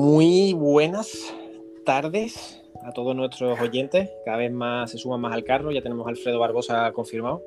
Muy 0.00 0.52
buenas 0.52 1.34
tardes 1.84 2.62
a 2.84 2.92
todos 2.92 3.16
nuestros 3.16 3.60
oyentes. 3.60 4.08
Cada 4.24 4.36
vez 4.36 4.52
más 4.52 4.92
se 4.92 4.96
suman 4.96 5.20
más 5.20 5.34
al 5.34 5.42
carro. 5.42 5.72
Ya 5.72 5.82
tenemos 5.82 6.06
a 6.06 6.10
Alfredo 6.10 6.38
Barbosa 6.38 6.92
confirmado 6.92 7.42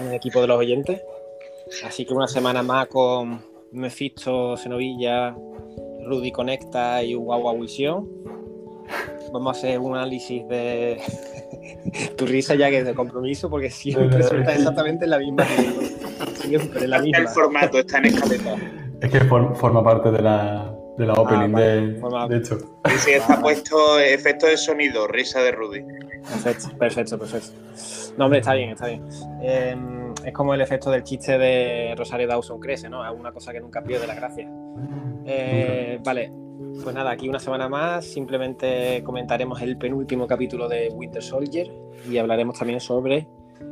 en 0.00 0.06
el 0.06 0.14
equipo 0.14 0.40
de 0.40 0.46
los 0.46 0.56
oyentes. 0.56 1.02
Así 1.84 2.04
que 2.04 2.14
una 2.14 2.28
semana 2.28 2.62
más 2.62 2.86
con 2.86 3.44
Mephisto, 3.72 4.56
Senovilla, 4.56 5.36
Rudy 6.04 6.30
Conecta 6.30 7.02
y 7.02 7.14
Guagua 7.14 7.54
Visión. 7.54 8.08
Vamos 9.32 9.56
a 9.56 9.58
hacer 9.58 9.80
un 9.80 9.96
análisis 9.96 10.46
de 10.46 11.00
tu 12.16 12.24
risa 12.24 12.54
ya 12.54 12.70
que 12.70 12.78
es 12.78 12.84
de 12.84 12.94
compromiso 12.94 13.50
porque 13.50 13.68
siempre 13.68 14.22
suelta 14.22 14.54
exactamente 14.54 15.08
la 15.08 15.18
misma. 15.18 15.44
Siempre 16.34 16.86
la 16.86 17.00
misma. 17.00 17.18
El 17.18 17.28
formato 17.28 17.78
está 17.80 17.98
en 17.98 18.06
escaleta. 18.06 18.56
Es 19.00 19.10
que 19.10 19.20
forma 19.20 19.82
parte 19.82 20.10
de 20.10 20.22
la, 20.22 20.69
de 20.96 21.06
la 21.06 21.14
opening, 21.14 21.54
ah, 21.54 22.26
de, 22.28 22.34
de, 22.34 22.36
hecho. 22.36 22.58
Sí, 22.98 23.12
está 23.12 23.40
puesto 23.42 23.98
efecto 23.98 24.46
de 24.46 24.56
sonido, 24.56 25.06
risa 25.06 25.40
de 25.40 25.52
Rudy. 25.52 25.82
Perfecto, 26.22 26.68
perfecto, 26.78 27.18
perfecto. 27.18 27.48
No, 28.16 28.26
hombre, 28.26 28.40
está 28.40 28.54
bien, 28.54 28.70
está 28.70 28.86
bien. 28.86 29.02
Em, 29.40 30.12
es 30.24 30.32
como 30.32 30.52
el 30.52 30.60
efecto 30.60 30.90
del 30.90 31.02
chiste 31.04 31.38
de 31.38 31.94
Rosario 31.96 32.26
Dawson 32.26 32.60
crece, 32.60 32.88
¿no? 32.88 33.04
Es 33.04 33.18
una 33.18 33.32
cosa 33.32 33.52
que 33.52 33.60
nunca 33.60 33.82
pierde 33.82 34.06
la 34.06 34.14
gracia. 34.14 34.50
Eh, 35.24 35.98
vale, 36.04 36.30
pues 36.82 36.94
nada, 36.94 37.12
aquí 37.12 37.28
una 37.28 37.38
semana 37.38 37.68
más. 37.68 38.04
Simplemente 38.04 39.02
comentaremos 39.04 39.62
el 39.62 39.78
penúltimo 39.78 40.26
capítulo 40.26 40.68
de 40.68 40.90
Winter 40.90 41.22
Soldier 41.22 41.70
y 42.10 42.18
hablaremos 42.18 42.58
también 42.58 42.80
sobre 42.80 43.26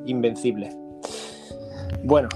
Invencible. 0.06 0.70
Bueno, 2.04 2.28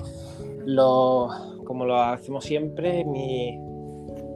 como 1.65 1.85
lo 1.85 1.97
hacemos 1.97 2.45
siempre, 2.45 3.05
mi, 3.05 3.59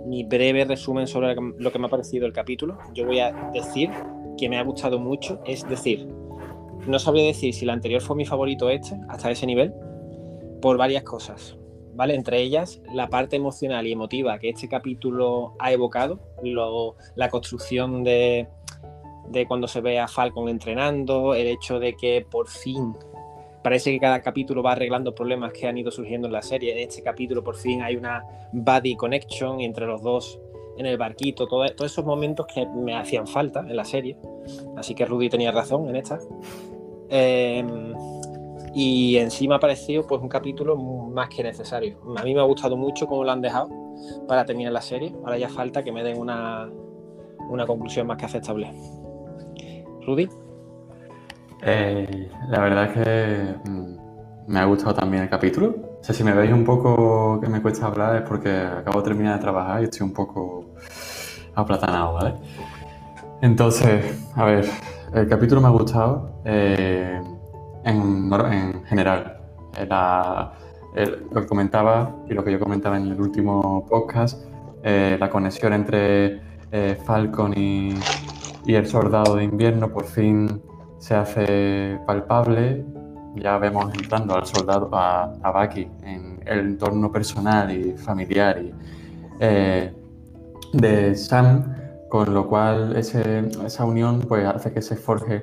mi 0.06 0.24
breve 0.24 0.64
resumen 0.64 1.06
sobre 1.06 1.34
lo 1.34 1.72
que 1.72 1.78
me 1.78 1.86
ha 1.86 1.90
parecido 1.90 2.26
el 2.26 2.32
capítulo. 2.32 2.78
Yo 2.94 3.06
voy 3.06 3.20
a 3.20 3.32
decir 3.52 3.90
que 4.38 4.48
me 4.48 4.58
ha 4.58 4.62
gustado 4.62 4.98
mucho, 4.98 5.40
es 5.44 5.68
decir, 5.68 6.06
no 6.86 6.98
sabría 6.98 7.24
decir 7.24 7.52
si 7.52 7.64
el 7.64 7.70
anterior 7.70 8.00
fue 8.00 8.16
mi 8.16 8.24
favorito 8.24 8.70
este, 8.70 8.96
hasta 9.08 9.30
ese 9.30 9.46
nivel, 9.46 9.72
por 10.62 10.76
varias 10.76 11.02
cosas, 11.02 11.56
¿vale? 11.94 12.14
Entre 12.14 12.40
ellas, 12.40 12.80
la 12.92 13.08
parte 13.08 13.36
emocional 13.36 13.86
y 13.86 13.92
emotiva 13.92 14.38
que 14.38 14.50
este 14.50 14.68
capítulo 14.68 15.54
ha 15.58 15.72
evocado, 15.72 16.20
la 17.16 17.28
construcción 17.28 18.04
de, 18.04 18.48
de 19.30 19.46
cuando 19.46 19.66
se 19.66 19.80
ve 19.80 19.98
a 19.98 20.06
Falcon 20.06 20.48
entrenando, 20.48 21.34
el 21.34 21.48
hecho 21.48 21.80
de 21.80 21.94
que 21.94 22.24
por 22.30 22.48
fin 22.48 22.94
parece 23.66 23.90
que 23.90 23.98
cada 23.98 24.20
capítulo 24.20 24.62
va 24.62 24.70
arreglando 24.70 25.12
problemas 25.12 25.52
que 25.52 25.66
han 25.66 25.76
ido 25.76 25.90
surgiendo 25.90 26.28
en 26.28 26.32
la 26.32 26.42
serie. 26.42 26.70
En 26.70 26.78
este 26.88 27.02
capítulo 27.02 27.42
por 27.42 27.56
fin 27.56 27.82
hay 27.82 27.96
una 27.96 28.22
buddy 28.52 28.94
connection 28.94 29.60
entre 29.60 29.86
los 29.86 30.04
dos 30.04 30.38
en 30.76 30.86
el 30.86 30.96
barquito, 30.96 31.48
todos 31.48 31.72
esos 31.80 32.04
momentos 32.04 32.46
que 32.46 32.64
me 32.64 32.94
hacían 32.94 33.26
falta 33.26 33.66
en 33.68 33.74
la 33.74 33.84
serie. 33.84 34.16
Así 34.76 34.94
que 34.94 35.04
Rudy 35.04 35.28
tenía 35.28 35.50
razón 35.50 35.88
en 35.88 35.96
esta. 35.96 36.20
Em, 37.08 37.92
y 38.72 39.16
encima 39.16 39.56
ha 39.56 39.58
parecido 39.58 40.06
pues 40.06 40.22
un 40.22 40.28
capítulo 40.28 40.76
más 40.76 41.28
que 41.28 41.42
necesario. 41.42 41.98
A 42.16 42.22
mí 42.22 42.34
me 42.36 42.40
ha 42.42 42.44
gustado 42.44 42.76
mucho 42.76 43.08
cómo 43.08 43.24
lo 43.24 43.32
han 43.32 43.40
dejado 43.40 43.68
para 44.28 44.44
terminar 44.44 44.74
la 44.74 44.80
serie. 44.80 45.12
Ahora 45.24 45.38
ya 45.38 45.48
falta 45.48 45.82
que 45.82 45.90
me 45.90 46.04
den 46.04 46.20
una, 46.20 46.70
una 47.50 47.66
conclusión 47.66 48.06
más 48.06 48.16
que 48.16 48.26
aceptable. 48.26 48.70
Rudy. 50.06 50.28
Eh, 51.62 52.30
la 52.48 52.60
verdad 52.60 52.84
es 52.84 52.92
que 52.92 53.70
mm, 53.70 53.96
me 54.48 54.60
ha 54.60 54.64
gustado 54.64 54.94
también 54.94 55.24
el 55.24 55.28
capítulo. 55.28 55.74
O 56.00 56.04
sea, 56.04 56.14
si 56.14 56.22
me 56.22 56.32
veis 56.32 56.52
un 56.52 56.64
poco 56.64 57.40
que 57.40 57.48
me 57.48 57.60
cuesta 57.62 57.86
hablar 57.86 58.16
es 58.16 58.22
porque 58.22 58.50
acabo 58.50 59.00
de 59.00 59.08
terminar 59.08 59.36
de 59.36 59.40
trabajar 59.40 59.80
y 59.80 59.84
estoy 59.84 60.06
un 60.06 60.12
poco 60.12 60.74
aplatanado, 61.54 62.14
¿vale? 62.14 62.34
Entonces, 63.42 64.28
a 64.34 64.44
ver, 64.44 64.66
el 65.14 65.28
capítulo 65.28 65.60
me 65.60 65.68
ha 65.68 65.70
gustado 65.70 66.40
eh, 66.44 67.20
en, 67.84 68.84
general. 68.84 69.40
lo 71.30 71.40
que 71.40 71.46
comentaba 71.46 72.16
y 72.28 72.34
lo 72.34 72.44
que 72.44 72.52
yo 72.52 72.60
comentaba 72.60 72.96
en 72.96 73.08
el 73.08 73.20
último 73.20 73.86
podcast, 73.88 74.44
eh, 74.82 75.16
la 75.18 75.28
conexión 75.28 75.72
entre 75.72 76.40
Falcon 77.04 77.54
y, 77.56 77.94
y 78.66 78.74
el 78.74 78.86
soldado 78.86 79.36
de 79.36 79.44
invierno 79.44 79.88
por 79.88 80.04
fin 80.04 80.60
se 80.98 81.14
hace 81.14 81.98
palpable, 82.06 82.84
ya 83.36 83.58
vemos 83.58 83.92
entrando 83.94 84.34
al 84.34 84.46
soldado, 84.46 84.88
a, 84.92 85.32
a 85.42 85.50
Bucky, 85.50 85.88
en 86.02 86.40
el 86.46 86.60
entorno 86.60 87.12
personal 87.12 87.70
y 87.70 87.92
familiar 87.96 88.62
y, 88.62 88.72
eh, 89.40 89.92
de 90.72 91.14
Sam, 91.14 91.74
con 92.08 92.32
lo 92.32 92.46
cual 92.48 92.96
ese, 92.96 93.48
esa 93.64 93.84
unión 93.84 94.20
pues, 94.20 94.46
hace 94.46 94.72
que 94.72 94.82
se 94.82 94.96
forje 94.96 95.42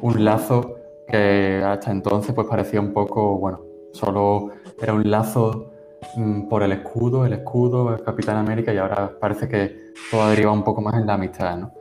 un 0.00 0.24
lazo 0.24 0.76
que 1.08 1.62
hasta 1.64 1.90
entonces 1.90 2.34
pues, 2.34 2.46
parecía 2.46 2.80
un 2.80 2.92
poco, 2.92 3.38
bueno, 3.38 3.60
solo 3.92 4.50
era 4.80 4.94
un 4.94 5.10
lazo 5.10 5.72
mm, 6.16 6.48
por 6.48 6.62
el 6.62 6.72
escudo, 6.72 7.24
el 7.24 7.32
escudo, 7.34 7.94
el 7.94 8.02
Capitán 8.02 8.36
América, 8.36 8.72
y 8.72 8.78
ahora 8.78 9.12
parece 9.20 9.48
que 9.48 9.92
todo 10.10 10.28
deriva 10.28 10.52
un 10.52 10.64
poco 10.64 10.80
más 10.80 10.94
en 10.94 11.06
la 11.06 11.14
amistad, 11.14 11.56
¿no? 11.56 11.72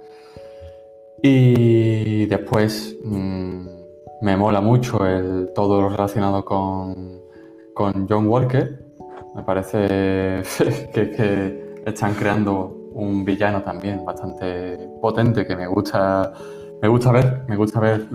Y 1.23 2.25
después 2.25 2.97
mm, 3.03 3.67
me 4.21 4.37
mola 4.37 4.59
mucho 4.61 4.99
todo 5.53 5.81
lo 5.81 5.89
relacionado 5.89 6.43
con, 6.43 7.21
con 7.73 8.07
John 8.07 8.27
Walker. 8.27 8.83
Me 9.35 9.43
parece 9.43 10.41
que, 10.93 11.61
están 11.85 12.13
creando 12.13 12.89
un 12.93 13.25
villano 13.25 13.63
también 13.63 14.05
bastante 14.05 14.77
potente 15.01 15.47
que 15.47 15.55
me 15.55 15.65
gusta 15.65 16.31
me 16.79 16.87
gusta 16.87 17.11
ver, 17.11 17.43
me 17.47 17.55
gusta 17.55 17.79
ver 17.79 18.07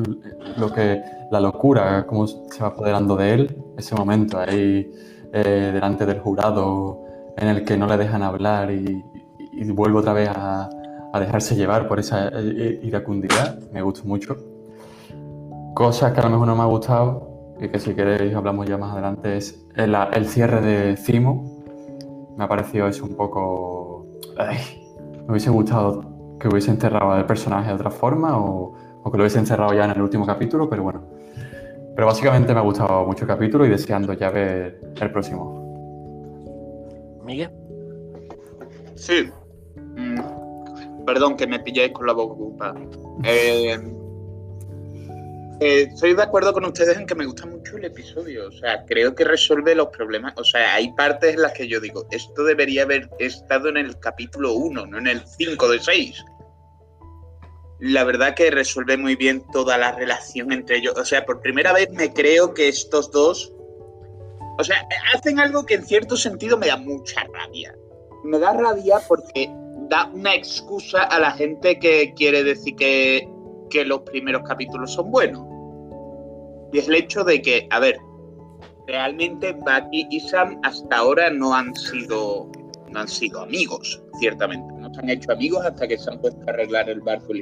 lo 0.57 0.73
que 0.73 1.01
la 1.31 1.41
locura, 1.41 2.05
cómo 2.07 2.27
se 2.27 2.61
va 2.61 2.69
apoderando 2.69 3.17
de 3.17 3.35
él, 3.35 3.57
ese 3.77 3.95
momento 3.95 4.39
ahí 4.41 4.91
eh, 5.33 5.71
delante 5.73 6.05
del 6.05 6.19
jurado 6.19 7.05
en 7.37 7.49
el 7.49 7.65
que 7.65 7.77
no 7.77 7.87
le 7.87 7.97
dejan 7.97 8.23
hablar 8.23 8.73
y, 8.73 9.05
y 9.53 9.71
vuelve 9.71 9.99
otra 9.99 10.13
vez 10.13 10.31
a, 10.31 10.69
a 11.17 11.21
dejarse 11.21 11.57
llevar 11.57 11.89
por 11.89 11.99
esa 11.99 12.29
eh, 12.29 12.33
eh, 12.35 12.81
iracundidad, 12.83 13.59
me 13.73 13.83
gustó 13.83 14.05
mucho. 14.05 14.37
Cosas 15.75 16.13
que 16.13 16.21
a 16.21 16.25
lo 16.25 16.31
mejor 16.31 16.47
no 16.47 16.57
me 16.57 16.63
ha 16.63 16.67
gustado 16.67 17.55
y 17.61 17.69
que 17.69 17.79
si 17.79 17.95
queréis 17.95 18.35
hablamos 18.35 18.67
ya 18.67 18.79
más 18.79 18.93
adelante 18.93 19.37
es 19.37 19.67
el, 19.77 19.95
el 19.95 20.27
cierre 20.27 20.61
de 20.61 20.97
Cimo. 20.97 22.35
Me 22.37 22.45
ha 22.45 22.49
parecido 22.49 22.87
eso 22.89 23.05
un 23.05 23.15
poco... 23.15 24.07
me 24.37 25.31
hubiese 25.31 25.51
gustado 25.51 26.37
que 26.39 26.49
hubiese 26.49 26.71
encerrado 26.71 27.13
al 27.13 27.27
personaje 27.27 27.69
de 27.69 27.75
otra 27.75 27.91
forma 27.91 28.39
o, 28.39 28.75
o 29.03 29.11
que 29.11 29.17
lo 29.17 29.23
hubiese 29.23 29.39
encerrado 29.39 29.73
ya 29.75 29.85
en 29.87 29.93
el 29.93 30.03
último 30.03 30.27
capítulo, 30.27 30.69
pero 30.69 30.83
bueno. 30.83 31.03
Pero 31.95 32.07
básicamente 32.07 32.53
me 32.53 32.61
ha 32.61 32.63
gustado 32.63 33.07
mucho 33.07 33.25
el 33.25 33.29
capítulo 33.29 33.65
y 33.65 33.71
deseando 33.71 34.13
ya 34.13 34.31
ver 34.31 34.81
el 35.01 35.11
próximo. 35.11 35.65
Miguel. 37.25 37.51
Sí, 38.95 39.31
Perdón 41.07 41.37
que 41.37 41.47
me 41.47 41.61
pilláis 41.61 41.93
con 41.93 42.07
la 42.07 42.13
boca 42.13 42.35
ocupada. 42.35 42.81
Eh, 43.25 43.79
eh, 45.61 45.89
estoy 45.91 46.15
de 46.15 46.23
acuerdo 46.23 46.53
con 46.53 46.67
ustedes 46.67 46.99
en 46.99 47.07
que 47.07 47.15
me 47.15 47.25
gusta 47.25 47.47
mucho 47.47 47.77
el 47.77 47.85
episodio. 47.87 48.49
O 48.49 48.53
sea, 48.53 48.85
creo 48.85 49.15
que 49.15 49.25
resuelve 49.25 49.75
los 49.75 49.89
problemas. 49.89 50.35
O 50.37 50.45
sea, 50.45 50.75
hay 50.75 50.93
partes 50.93 51.35
en 51.35 51.43
las 51.43 51.53
que 51.53 51.67
yo 51.67 51.81
digo, 51.81 52.07
esto 52.11 52.45
debería 52.45 52.83
haber 52.83 53.09
estado 53.19 53.69
en 53.69 53.79
el 53.79 53.99
capítulo 53.99 54.53
1, 54.55 54.87
no 54.87 54.99
en 54.99 55.07
el 55.07 55.23
5 55.27 55.69
de 55.71 55.81
6. 55.81 56.25
La 57.79 58.05
verdad 58.05 58.35
que 58.35 58.51
resuelve 58.51 58.97
muy 58.97 59.17
bien 59.17 59.45
toda 59.53 59.79
la 59.79 59.93
relación 59.93 60.53
entre 60.53 60.79
ellos. 60.79 60.95
O 60.97 61.05
sea, 61.05 61.25
por 61.25 61.41
primera 61.41 61.73
vez 61.73 61.91
me 61.91 62.13
creo 62.13 62.53
que 62.53 62.69
estos 62.69 63.11
dos. 63.11 63.53
O 64.59 64.65
sea, 64.65 64.87
hacen 65.15 65.39
algo 65.39 65.65
que 65.65 65.75
en 65.75 65.87
cierto 65.87 66.17
sentido 66.17 66.59
me 66.59 66.67
da 66.67 66.77
mucha 66.77 67.25
rabia. 67.33 67.75
Me 68.25 68.39
da 68.39 68.53
rabia 68.53 69.01
porque 69.07 69.51
da 69.89 70.07
una 70.13 70.35
excusa 70.35 71.03
a 71.03 71.19
la 71.19 71.31
gente 71.33 71.79
que 71.79 72.13
quiere 72.15 72.43
decir 72.45 72.75
que, 72.77 73.29
los 73.85 74.01
primeros 74.01 74.43
capítulos 74.49 74.95
son 74.95 75.11
buenos. 75.11 75.45
Y 76.73 76.79
es 76.79 76.89
el 76.89 76.95
hecho 76.95 77.25
de 77.25 77.43
que, 77.43 77.69
a 77.71 77.79
ver, 77.79 77.99
realmente 78.87 79.53
Bucky 79.53 80.07
y 80.11 80.21
Sam 80.21 80.59
hasta 80.63 80.97
ahora 80.97 81.29
no 81.29 81.55
han 81.55 81.75
sido 81.75 82.51
no 82.91 83.01
han 83.01 83.09
sido 83.09 83.43
amigos, 83.43 84.03
ciertamente. 84.19 84.73
No 84.79 84.93
se 84.95 85.01
han 85.01 85.11
hecho 85.11 85.33
amigos 85.33 85.67
hasta 85.67 85.87
que 85.87 85.99
se 85.99 86.11
han 86.11 86.21
puesto 86.21 86.41
a 86.47 86.53
arreglar 86.53 86.89
el 86.89 87.01
barco. 87.03 87.35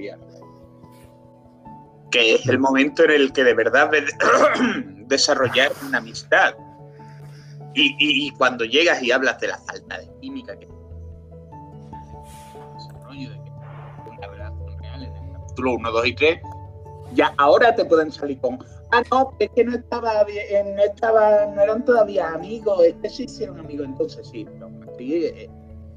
Que 2.10 2.34
es 2.34 2.48
el 2.48 2.58
momento 2.58 3.04
en 3.04 3.12
el 3.12 3.32
que 3.32 3.44
de 3.44 3.54
verdad 3.54 3.92
desarrollar 5.06 5.70
una 5.86 5.98
amistad. 5.98 6.54
Y, 7.74 7.94
y, 7.98 8.30
cuando 8.32 8.64
llegas 8.64 9.02
y 9.02 9.12
hablas 9.12 9.38
de 9.40 9.48
la 9.48 9.58
falta 9.58 9.98
de 9.98 10.08
química 10.20 10.56
que 10.56 10.68
capítulo 15.54 15.74
1, 15.74 15.92
2 15.92 16.06
y 16.06 16.14
3, 16.14 16.40
ya 17.14 17.32
ahora 17.38 17.74
te 17.74 17.84
pueden 17.84 18.10
salir 18.10 18.40
con, 18.40 18.58
ah, 18.90 19.02
no, 19.10 19.36
es 19.38 19.50
que 19.50 19.64
no 19.64 19.76
estaba 19.76 20.24
bien, 20.24 20.74
no, 20.74 20.82
estaba, 20.82 21.46
no 21.46 21.62
eran 21.62 21.84
todavía 21.84 22.28
amigos, 22.30 22.82
este 22.84 23.08
sí 23.08 23.24
hicieron 23.24 23.60
amigos, 23.60 23.86
entonces 23.86 24.26
sí. 24.26 24.46
Eh, 24.98 25.48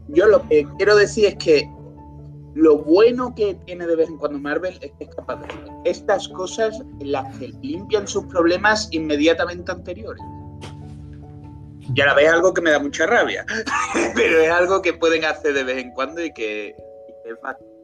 yo 0.09 0.27
lo 0.27 0.47
que 0.47 0.67
quiero 0.77 0.95
decir 0.95 1.25
es 1.25 1.35
que 1.35 1.69
lo 2.53 2.77
bueno 2.77 3.33
que 3.35 3.55
tiene 3.65 3.87
de 3.87 3.95
vez 3.95 4.09
en 4.09 4.17
cuando 4.17 4.39
Marvel 4.39 4.77
es 4.81 4.91
que 4.91 5.05
es 5.05 5.15
capaz 5.15 5.37
de 5.37 5.47
hacer 5.47 5.69
estas 5.85 6.27
cosas 6.29 6.79
en 6.99 7.11
las 7.11 7.35
que 7.37 7.47
limpian 7.61 8.07
sus 8.07 8.25
problemas 8.25 8.89
inmediatamente 8.91 9.71
anteriores. 9.71 10.23
Y 11.95 12.01
a 12.01 12.05
la 12.05 12.13
vez 12.13 12.29
algo 12.29 12.53
que 12.53 12.61
me 12.61 12.69
da 12.69 12.79
mucha 12.79 13.07
rabia, 13.07 13.45
pero 14.15 14.39
es 14.39 14.51
algo 14.51 14.81
que 14.81 14.93
pueden 14.93 15.25
hacer 15.25 15.53
de 15.53 15.63
vez 15.63 15.77
en 15.77 15.91
cuando 15.91 16.23
y 16.23 16.31
que, 16.33 16.75
que 17.23 17.29
es 17.31 17.41
bastante. 17.41 17.76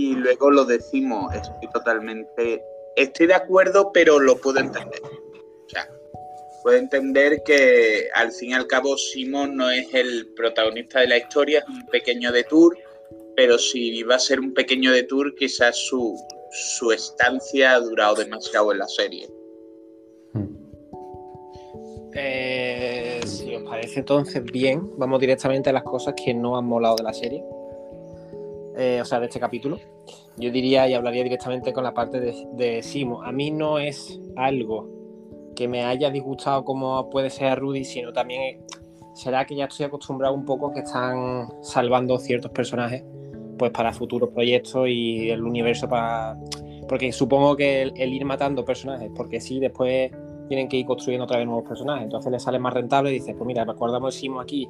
Y 0.00 0.14
luego 0.14 0.50
lo 0.50 0.64
decimos, 0.64 1.34
estoy 1.34 1.68
totalmente, 1.74 2.64
estoy 2.96 3.26
de 3.26 3.34
acuerdo, 3.34 3.92
pero 3.92 4.18
lo 4.18 4.34
puedo 4.38 4.58
entender. 4.58 5.02
O 5.02 5.68
sea, 5.68 5.90
puedo 6.62 6.78
entender 6.78 7.42
que 7.44 8.08
al 8.14 8.32
fin 8.32 8.52
y 8.52 8.54
al 8.54 8.66
cabo 8.66 8.96
Simon 8.96 9.56
no 9.56 9.70
es 9.70 9.92
el 9.92 10.28
protagonista 10.34 11.00
de 11.00 11.08
la 11.08 11.18
historia, 11.18 11.58
es 11.58 11.68
un 11.68 11.84
pequeño 11.88 12.32
detour, 12.32 12.78
pero 13.36 13.58
si 13.58 14.02
va 14.02 14.14
a 14.14 14.18
ser 14.18 14.40
un 14.40 14.54
pequeño 14.54 14.90
detour, 14.90 15.34
quizás 15.34 15.76
su, 15.76 16.18
su 16.50 16.92
estancia 16.92 17.74
ha 17.74 17.80
durado 17.80 18.14
demasiado 18.14 18.72
en 18.72 18.78
la 18.78 18.88
serie. 18.88 19.28
Eh, 22.14 23.20
si 23.26 23.54
os 23.54 23.64
parece 23.64 23.98
entonces 23.98 24.42
bien, 24.44 24.96
vamos 24.96 25.20
directamente 25.20 25.68
a 25.68 25.74
las 25.74 25.84
cosas 25.84 26.14
que 26.14 26.32
no 26.32 26.56
han 26.56 26.64
molado 26.64 26.96
de 26.96 27.02
la 27.02 27.12
serie. 27.12 27.44
Eh, 28.76 29.00
o 29.00 29.04
sea, 29.04 29.18
de 29.20 29.26
este 29.26 29.40
capítulo. 29.40 29.78
Yo 30.36 30.50
diría 30.50 30.88
y 30.88 30.94
hablaría 30.94 31.24
directamente 31.24 31.72
con 31.72 31.84
la 31.84 31.92
parte 31.92 32.20
de, 32.20 32.34
de 32.52 32.82
Simo. 32.82 33.22
A 33.22 33.32
mí 33.32 33.50
no 33.50 33.78
es 33.78 34.20
algo 34.36 34.88
que 35.56 35.68
me 35.68 35.84
haya 35.84 36.10
disgustado 36.10 36.64
como 36.64 37.10
puede 37.10 37.30
ser 37.30 37.48
a 37.48 37.54
Rudy, 37.56 37.84
sino 37.84 38.12
también 38.12 38.64
será 39.14 39.44
que 39.44 39.54
ya 39.56 39.66
estoy 39.66 39.86
acostumbrado 39.86 40.34
un 40.34 40.44
poco 40.44 40.72
que 40.72 40.80
están 40.80 41.48
salvando 41.62 42.18
ciertos 42.18 42.50
personajes 42.52 43.04
pues 43.58 43.70
para 43.72 43.92
futuros 43.92 44.30
proyectos 44.30 44.88
y 44.88 45.28
el 45.28 45.42
universo 45.42 45.88
para 45.88 46.38
porque 46.88 47.12
supongo 47.12 47.56
que 47.56 47.82
el, 47.82 47.92
el 47.96 48.14
ir 48.14 48.24
matando 48.24 48.64
personajes 48.64 49.10
porque 49.14 49.40
sí 49.40 49.60
después 49.60 50.10
tienen 50.48 50.68
que 50.68 50.78
ir 50.78 50.86
construyendo 50.86 51.24
otra 51.24 51.36
vez 51.36 51.46
nuevos 51.46 51.68
personajes 51.68 52.04
entonces 52.04 52.32
les 52.32 52.42
sale 52.42 52.58
más 52.58 52.72
rentable 52.72 53.10
y 53.10 53.14
dices 53.14 53.34
pues 53.36 53.46
mira 53.46 53.64
guardamos 53.64 54.14
Simo 54.14 54.40
aquí 54.40 54.68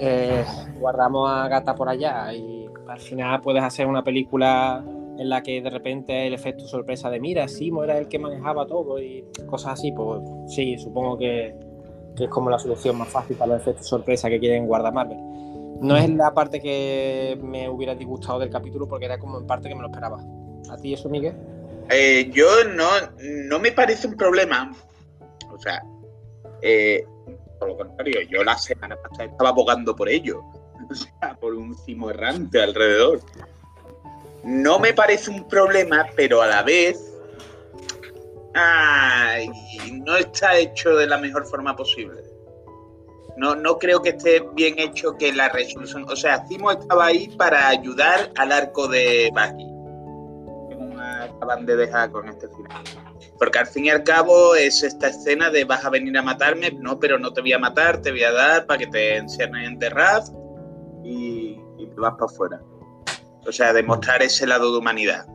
eh, 0.00 0.44
guardamos 0.80 1.28
a 1.28 1.48
Gata 1.48 1.74
por 1.74 1.88
allá 1.88 2.32
y 2.32 2.57
al 2.88 3.00
final 3.00 3.40
puedes 3.40 3.62
hacer 3.62 3.86
una 3.86 4.02
película 4.02 4.82
en 5.18 5.28
la 5.28 5.42
que 5.42 5.60
de 5.60 5.70
repente 5.70 6.26
el 6.26 6.34
efecto 6.34 6.66
sorpresa 6.66 7.10
de 7.10 7.20
mira, 7.20 7.46
Simo 7.48 7.84
era 7.84 7.98
el 7.98 8.08
que 8.08 8.18
manejaba 8.18 8.66
todo 8.66 9.00
y 9.00 9.24
cosas 9.46 9.74
así, 9.74 9.92
pues 9.92 10.22
sí, 10.46 10.78
supongo 10.78 11.18
que, 11.18 11.54
que 12.16 12.24
es 12.24 12.30
como 12.30 12.50
la 12.50 12.58
solución 12.58 12.96
más 12.96 13.08
fácil 13.08 13.36
para 13.36 13.54
los 13.54 13.62
efectos 13.62 13.86
sorpresa 13.88 14.28
que 14.28 14.38
quieren 14.38 14.66
guardar 14.66 14.92
Marvel. 14.92 15.18
No 15.80 15.96
es 15.96 16.10
la 16.10 16.32
parte 16.32 16.60
que 16.60 17.38
me 17.40 17.68
hubiera 17.68 17.94
disgustado 17.94 18.38
del 18.38 18.50
capítulo 18.50 18.88
porque 18.88 19.04
era 19.04 19.18
como 19.18 19.38
en 19.38 19.46
parte 19.46 19.68
que 19.68 19.74
me 19.74 19.82
lo 19.82 19.88
esperaba. 19.88 20.18
¿A 20.70 20.76
ti 20.76 20.92
eso, 20.92 21.08
Miguel? 21.08 21.34
Eh, 21.90 22.30
yo 22.32 22.46
no, 22.74 22.88
no 23.48 23.58
me 23.60 23.72
parece 23.72 24.08
un 24.08 24.16
problema. 24.16 24.72
O 25.52 25.58
sea, 25.58 25.82
eh, 26.62 27.04
por 27.58 27.68
lo 27.68 27.76
contrario, 27.76 28.20
yo 28.28 28.42
la 28.42 28.56
semana 28.56 28.96
pasada 28.96 29.30
estaba 29.30 29.50
abogando 29.50 29.94
por 29.94 30.08
ello. 30.08 30.42
O 30.90 30.94
sea, 30.94 31.34
por 31.38 31.54
un 31.54 31.74
cimo 31.74 32.10
errante 32.10 32.62
alrededor. 32.62 33.20
No 34.44 34.78
me 34.78 34.92
parece 34.94 35.30
un 35.30 35.46
problema, 35.48 36.06
pero 36.16 36.40
a 36.40 36.46
la 36.46 36.62
vez. 36.62 37.12
Ay, 38.54 39.50
no 39.92 40.16
está 40.16 40.56
hecho 40.56 40.96
de 40.96 41.06
la 41.06 41.18
mejor 41.18 41.46
forma 41.46 41.76
posible. 41.76 42.22
No, 43.36 43.54
no 43.54 43.78
creo 43.78 44.02
que 44.02 44.10
esté 44.10 44.42
bien 44.54 44.78
hecho 44.78 45.16
que 45.16 45.32
la 45.32 45.48
resolución. 45.48 46.04
O 46.08 46.16
sea, 46.16 46.44
Cimo 46.48 46.70
estaba 46.72 47.06
ahí 47.06 47.28
para 47.36 47.68
ayudar 47.68 48.32
al 48.36 48.52
arco 48.52 48.88
de. 48.88 49.30
Como 50.74 50.98
acaban 50.98 51.66
de 51.66 51.76
dejar 51.76 52.10
con 52.10 52.28
este 52.28 52.48
final. 52.48 52.82
Porque 53.38 53.58
al 53.58 53.66
fin 53.66 53.84
y 53.84 53.90
al 53.90 54.02
cabo 54.02 54.56
es 54.56 54.82
esta 54.82 55.08
escena 55.08 55.50
de 55.50 55.64
vas 55.64 55.84
a 55.84 55.90
venir 55.90 56.16
a 56.18 56.22
matarme, 56.22 56.72
no, 56.72 56.98
pero 56.98 57.18
no 57.18 57.32
te 57.32 57.40
voy 57.40 57.52
a 57.52 57.58
matar, 57.58 58.02
te 58.02 58.10
voy 58.10 58.24
a 58.24 58.32
dar 58.32 58.66
para 58.66 58.78
que 58.78 58.86
te 58.88 59.16
encierren 59.16 59.64
en 59.64 59.78
Terraz 59.78 60.32
y, 61.04 61.60
vas 61.96 62.12
para 62.12 62.26
afuera. 62.26 62.62
O 63.46 63.52
sea, 63.52 63.72
demostrar 63.72 64.22
ese 64.22 64.46
lado 64.46 64.72
de 64.72 64.78
humanidad. 64.78 65.26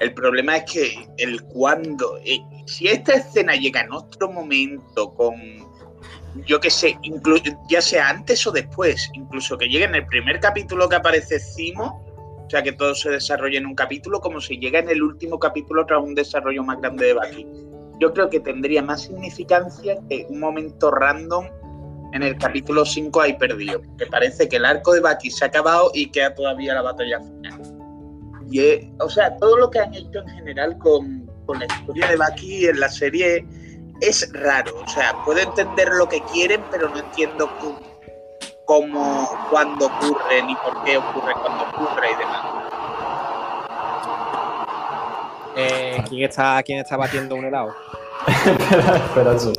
El 0.00 0.14
problema 0.14 0.56
es 0.56 0.72
que 0.72 1.08
el 1.18 1.42
cuando, 1.44 2.18
eh, 2.24 2.40
si 2.66 2.88
esta 2.88 3.14
escena 3.14 3.54
llega 3.54 3.82
en 3.82 3.92
otro 3.92 4.30
momento 4.30 5.14
con, 5.14 5.34
yo 6.46 6.60
qué 6.60 6.70
sé, 6.70 6.98
ya 7.68 7.80
sea 7.80 8.08
antes 8.08 8.46
o 8.46 8.50
después, 8.50 9.10
incluso 9.14 9.56
que 9.56 9.68
llegue 9.68 9.84
en 9.84 9.94
el 9.94 10.06
primer 10.06 10.40
capítulo 10.40 10.88
que 10.88 10.96
aparece 10.96 11.38
Cimo, 11.38 12.04
o 12.44 12.50
sea, 12.50 12.62
que 12.62 12.72
todo 12.72 12.94
se 12.94 13.10
desarrolla 13.10 13.58
en 13.58 13.66
un 13.66 13.74
capítulo, 13.74 14.20
como 14.20 14.40
si 14.40 14.58
llega 14.58 14.78
en 14.78 14.88
el 14.90 15.02
último 15.02 15.38
capítulo 15.38 15.86
tras 15.86 16.02
un 16.02 16.14
desarrollo 16.14 16.62
más 16.64 16.80
grande 16.80 17.06
de 17.06 17.14
Bucky. 17.14 17.46
Yo 18.00 18.12
creo 18.12 18.28
que 18.28 18.40
tendría 18.40 18.82
más 18.82 19.02
significancia 19.02 19.98
que 20.08 20.26
un 20.28 20.40
momento 20.40 20.90
random 20.90 21.46
en 22.12 22.22
el 22.22 22.36
capítulo 22.36 22.84
5 22.84 23.20
ahí 23.20 23.32
perdido, 23.34 23.80
porque 23.82 24.06
parece 24.06 24.48
que 24.48 24.56
el 24.56 24.64
arco 24.64 24.92
de 24.92 25.00
Bucky 25.00 25.30
se 25.30 25.44
ha 25.44 25.48
acabado 25.48 25.90
y 25.94 26.10
queda 26.10 26.34
todavía 26.34 26.74
la 26.74 26.82
batalla 26.82 27.20
final. 27.20 27.60
Y, 28.50 28.60
eh, 28.60 28.92
o 29.00 29.08
sea, 29.08 29.36
todo 29.36 29.56
lo 29.56 29.70
que 29.70 29.80
han 29.80 29.94
hecho 29.94 30.20
en 30.20 30.28
general 30.28 30.76
con, 30.78 31.26
con 31.46 31.58
la 31.58 31.66
historia 31.66 32.08
de 32.08 32.16
Bucky 32.16 32.66
en 32.66 32.80
la 32.80 32.88
serie 32.88 33.46
es 34.00 34.30
raro. 34.32 34.72
O 34.84 34.88
sea, 34.88 35.14
puedo 35.24 35.40
entender 35.40 35.88
lo 35.88 36.08
que 36.08 36.20
quieren, 36.32 36.62
pero 36.70 36.90
no 36.90 36.98
entiendo 36.98 37.50
cómo, 37.58 37.80
cómo 38.66 39.48
cuándo 39.50 39.86
ocurre, 39.86 40.42
ni 40.42 40.54
por 40.56 40.84
qué 40.84 40.98
ocurre 40.98 41.32
cuando 41.40 41.64
ocurre 41.64 42.10
y 42.10 42.18
demás. 42.18 42.46
Eh, 45.56 46.04
¿quién, 46.08 46.28
está, 46.28 46.62
¿Quién 46.62 46.78
está 46.80 46.96
batiendo 46.96 47.36
un 47.36 47.44
helado? 47.44 47.74
espera, 48.26 48.96
espera 48.96 49.34
eso. 49.34 49.52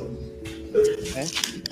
¿Eh? 1.16 1.63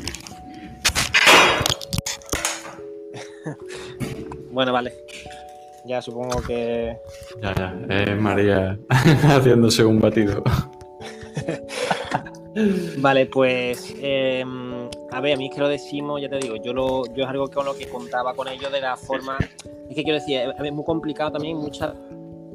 Bueno, 4.53 4.73
vale. 4.73 4.93
Ya 5.85 6.01
supongo 6.01 6.41
que. 6.43 6.97
Ya, 7.43 7.55
ya. 7.55 7.75
Es 7.89 8.21
María 8.21 8.79
haciéndose 8.89 9.85
un 9.85 10.01
batido. 10.01 10.45
Vale, 12.99 13.27
pues. 13.27 13.95
eh, 13.99 14.45
a 15.11 15.21
ver, 15.21 15.35
a 15.35 15.37
mí 15.37 15.47
es 15.49 15.55
que 15.55 15.61
lo 15.61 15.69
decimos, 15.69 16.21
ya 16.21 16.29
te 16.29 16.39
digo, 16.39 16.57
yo 16.57 16.73
lo, 16.73 17.05
yo 17.15 17.25
es 17.25 17.29
algo 17.29 17.49
con 17.49 17.65
lo 17.67 17.75
que 17.75 17.89
contaba 17.89 18.35
con 18.35 18.49
ellos 18.49 18.71
de 18.71 18.81
la 18.81 18.97
forma. 18.97 19.37
Es 19.89 19.95
que 19.95 20.03
quiero 20.03 20.19
decir, 20.19 20.41
es, 20.59 20.73
muy 20.73 20.85
complicado 20.85 21.33
también, 21.33 21.57
muchas 21.57 21.95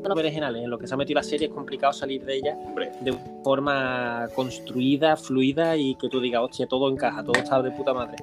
originales 0.10 0.63
en 0.63 0.69
lo 0.69 0.77
que 0.77 0.88
se 0.88 0.93
ha 0.93 0.98
metido 0.98 1.19
la 1.19 1.24
serie 1.24 1.48
es 1.48 1.53
complicado 1.53 1.91
salir 1.91 2.24
de 2.24 2.38
ella 2.38 2.55
Hombre, 2.65 2.91
de 3.01 3.13
forma 3.43 4.29
construida, 4.36 5.17
fluida 5.17 5.75
y 5.75 5.95
que 5.95 6.07
tú 6.07 6.21
digas, 6.21 6.43
hostia, 6.43 6.65
todo 6.65 6.89
encaja, 6.89 7.21
todo 7.24 7.38
está 7.38 7.62
de 7.62 7.71
puta 7.71 7.93
madre. 7.93 8.15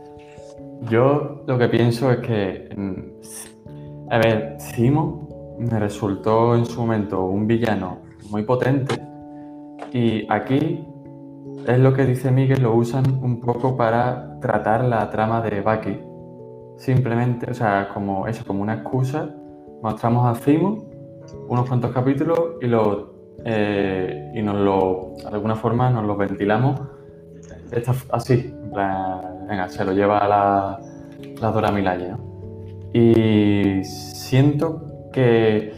Yo 0.88 1.44
lo 1.46 1.58
que 1.58 1.68
pienso 1.68 2.10
es 2.10 2.18
que. 2.18 2.68
A 4.14 4.18
ver, 4.18 4.54
Simo 4.58 5.56
me 5.58 5.76
resultó 5.80 6.54
en 6.54 6.66
su 6.66 6.80
momento 6.80 7.24
un 7.24 7.48
villano 7.48 7.98
muy 8.30 8.44
potente. 8.44 8.94
Y 9.92 10.24
aquí 10.32 10.86
es 11.66 11.78
lo 11.80 11.92
que 11.92 12.04
dice 12.04 12.30
Miguel, 12.30 12.62
lo 12.62 12.76
usan 12.76 13.04
un 13.24 13.40
poco 13.40 13.76
para 13.76 14.38
tratar 14.38 14.84
la 14.84 15.10
trama 15.10 15.42
de 15.42 15.62
Bucky. 15.62 15.98
Simplemente, 16.76 17.50
o 17.50 17.54
sea, 17.54 17.88
como 17.92 18.28
eso, 18.28 18.44
como 18.46 18.62
una 18.62 18.74
excusa, 18.74 19.34
mostramos 19.82 20.24
a 20.26 20.40
Simo 20.40 20.84
unos 21.48 21.68
cuantos 21.68 21.90
capítulos 21.90 22.38
y 22.62 22.68
lo 22.68 23.14
eh, 23.44 24.30
y 24.32 24.42
nos 24.42 24.54
lo 24.54 25.14
de 25.22 25.26
alguna 25.26 25.56
forma 25.56 25.90
nos 25.90 26.04
lo 26.04 26.16
ventilamos 26.16 26.80
así, 28.12 28.54
venga, 29.48 29.68
se 29.68 29.84
lo 29.84 29.92
lleva 29.92 30.18
a 30.18 30.28
la, 30.28 30.80
la 31.40 31.50
Dora 31.50 31.72
Milaje, 31.72 32.12
¿no? 32.12 32.33
Y 32.94 33.82
siento 33.84 35.10
que 35.12 35.72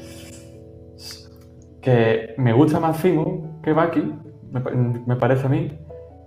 que 1.80 2.34
me 2.36 2.52
gusta 2.52 2.80
más 2.80 2.96
Fimu 2.96 3.60
que 3.62 3.72
Bucky, 3.72 4.12
me, 4.50 4.60
me 5.06 5.14
parece 5.16 5.46
a 5.46 5.48
mí, 5.48 5.70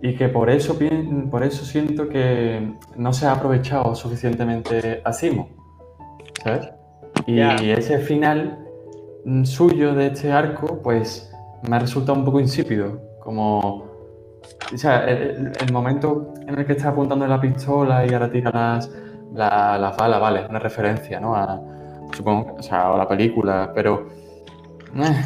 y 0.01 0.15
que 0.15 0.29
por 0.29 0.49
eso, 0.49 0.77
por 1.29 1.43
eso 1.43 1.65
siento 1.65 2.07
que 2.07 2.71
no 2.95 3.11
se 3.11 3.25
ha 3.25 3.33
aprovechado 3.33 3.93
suficientemente 3.93 5.01
a 5.03 5.11
Simo, 5.11 5.49
¿sabes? 6.43 6.69
Y 7.27 7.35
Ya. 7.35 7.55
ese 7.57 7.99
final 7.99 8.57
suyo 9.43 9.93
de 9.93 10.07
este 10.07 10.31
arco, 10.31 10.79
pues 10.81 11.29
me 11.69 11.75
ha 11.75 11.79
resultado 11.79 12.17
un 12.17 12.23
poco 12.25 12.39
insípido, 12.39 13.01
como... 13.19 13.59
O 14.73 14.77
sea, 14.77 15.03
el, 15.09 15.17
el- 15.17 15.51
el 15.67 15.73
momento 15.73 16.33
en 16.47 16.57
el 16.57 16.65
que 16.65 16.71
está 16.73 16.89
apuntando 16.89 17.27
la 17.27 17.39
pistola 17.41 18.05
y 18.05 18.13
ahora 18.13 18.31
tira 18.31 18.49
las, 18.51 18.89
la- 19.33 19.77
las 19.77 19.95
balas, 19.97 20.19
vale, 20.21 20.45
una 20.49 20.59
referencia, 20.59 21.19
¿no? 21.19 21.35
A, 21.35 21.59
supongo, 22.13 22.55
o 22.57 22.61
sea, 22.63 22.93
a 22.93 22.97
la 22.97 23.07
película, 23.07 23.71
pero... 23.73 24.07
eh, 24.95 25.25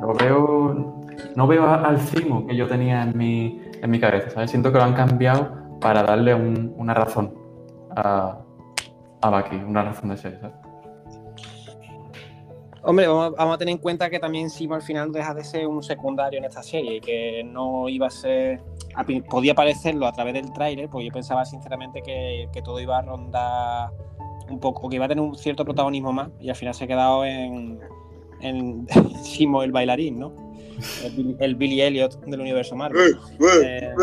lo 0.00 0.14
veo... 0.14 0.98
No 1.36 1.46
veo 1.46 1.66
al 1.66 1.98
Cimo 1.98 2.46
que 2.46 2.56
yo 2.56 2.66
tenía 2.66 3.02
en 3.04 3.16
mi, 3.16 3.62
en 3.80 3.90
mi 3.90 3.98
cabeza, 4.00 4.28
¿sabes? 4.30 4.50
Siento 4.50 4.70
que 4.72 4.78
lo 4.78 4.84
han 4.84 4.94
cambiado 4.94 5.78
para 5.80 6.02
darle 6.02 6.34
un- 6.34 6.74
una 6.76 6.92
razón 6.94 7.32
a, 7.96 8.38
a 9.20 9.30
Bucky, 9.30 9.56
una 9.56 9.82
razón 9.84 10.10
de 10.10 10.16
ser, 10.16 10.38
¿sabes? 10.40 10.56
Hombre, 12.84 13.06
vamos, 13.06 13.54
a 13.54 13.58
tener 13.58 13.72
en 13.72 13.78
cuenta 13.78 14.10
que 14.10 14.18
también 14.18 14.50
Simo 14.50 14.74
al 14.74 14.82
final 14.82 15.12
deja 15.12 15.32
de 15.34 15.44
ser 15.44 15.66
un 15.68 15.82
secundario 15.82 16.38
en 16.40 16.44
esta 16.46 16.62
serie 16.62 16.96
y 16.96 17.00
que 17.00 17.44
no 17.44 17.88
iba 17.88 18.08
a 18.08 18.10
ser. 18.10 18.60
Podía 19.28 19.54
parecerlo 19.54 20.06
a 20.06 20.12
través 20.12 20.34
del 20.34 20.52
tráiler, 20.52 20.88
porque 20.88 21.06
yo 21.06 21.12
pensaba 21.12 21.44
sinceramente 21.44 22.02
que, 22.02 22.48
todo 22.62 22.80
iba 22.80 22.98
a 22.98 23.02
rondar 23.02 23.90
un 24.50 24.60
poco, 24.60 24.88
que 24.88 24.96
iba 24.96 25.06
a 25.06 25.08
tener 25.08 25.22
un 25.22 25.34
cierto 25.34 25.64
protagonismo 25.64 26.12
más 26.12 26.28
y 26.40 26.50
al 26.50 26.56
final 26.56 26.74
se 26.74 26.84
ha 26.84 26.86
quedado 26.86 27.24
en, 27.24 27.80
en 28.40 28.86
Simo 29.22 29.62
el 29.62 29.72
bailarín, 29.72 30.18
¿no? 30.18 30.32
El, 31.38 31.54
Billy 31.54 31.80
Elliot 31.80 32.24
del 32.24 32.40
universo 32.40 32.74
Marvel. 32.74 33.16
Eh, 33.62 33.94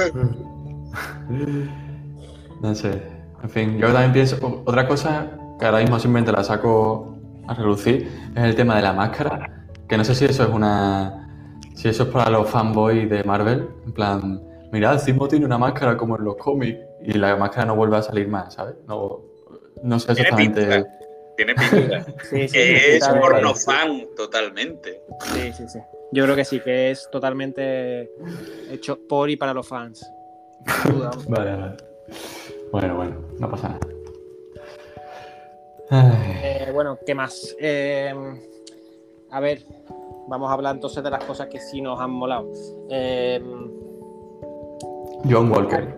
no 2.61 2.75
sé. 2.75 3.01
En 3.43 3.49
fin, 3.49 3.77
yo 3.77 3.87
también 3.91 4.13
pienso. 4.13 4.63
Otra 4.65 4.87
cosa 4.87 5.31
que 5.59 5.65
ahora 5.65 5.79
mismo 5.79 5.99
simplemente 5.99 6.31
la 6.31 6.43
saco 6.43 7.17
a 7.47 7.53
relucir 7.53 8.09
es 8.35 8.43
el 8.43 8.55
tema 8.55 8.75
de 8.75 8.81
la 8.81 8.93
máscara. 8.93 9.67
Que 9.87 9.97
no 9.97 10.03
sé 10.03 10.15
si 10.15 10.25
eso 10.25 10.43
es 10.43 10.49
una. 10.49 11.27
Si 11.75 11.87
eso 11.87 12.03
es 12.03 12.09
para 12.09 12.29
los 12.29 12.49
fanboys 12.49 13.09
de 13.09 13.23
Marvel. 13.23 13.67
En 13.85 13.91
plan, 13.91 14.41
mirad, 14.71 14.99
Zimo 14.99 15.27
tiene 15.27 15.45
una 15.45 15.57
máscara 15.57 15.97
como 15.97 16.17
en 16.17 16.23
los 16.25 16.37
cómics 16.37 16.79
y 17.01 17.13
la 17.13 17.35
máscara 17.35 17.65
no 17.65 17.75
vuelve 17.75 17.97
a 17.97 18.01
salir 18.01 18.27
más, 18.27 18.53
¿sabes? 18.53 18.75
No, 18.87 19.21
no 19.83 19.99
sé 19.99 20.11
exactamente. 20.11 20.85
Tiene 21.35 21.55
pinta. 21.55 22.05
sí, 22.29 22.47
sí, 22.49 22.57
es 22.57 23.07
porno 23.07 23.55
fan 23.55 24.07
totalmente. 24.15 25.01
Sí, 25.33 25.53
sí, 25.53 25.69
sí. 25.69 25.79
Yo 26.11 26.25
creo 26.25 26.35
que 26.35 26.43
sí, 26.43 26.59
que 26.59 26.91
es 26.91 27.09
totalmente 27.11 28.11
hecho 28.69 28.99
por 29.07 29.29
y 29.29 29.37
para 29.37 29.53
los 29.53 29.67
fans. 29.67 30.05
vale, 31.29 31.55
vale. 31.55 31.77
Bueno, 32.71 32.95
bueno, 32.95 33.15
no 33.39 33.49
pasa 33.49 33.69
nada. 33.69 33.79
Eh, 35.91 36.69
bueno, 36.73 36.99
¿qué 37.05 37.15
más? 37.15 37.55
Eh, 37.59 38.13
a 39.31 39.39
ver, 39.39 39.63
vamos 40.27 40.49
a 40.49 40.53
hablar 40.53 40.75
entonces 40.75 41.03
de 41.03 41.09
las 41.09 41.23
cosas 41.23 41.47
que 41.47 41.59
sí 41.59 41.81
nos 41.81 41.99
han 41.99 42.11
molado. 42.11 42.51
Eh, 42.89 43.41
John 45.29 45.51
Walker. 45.51 45.97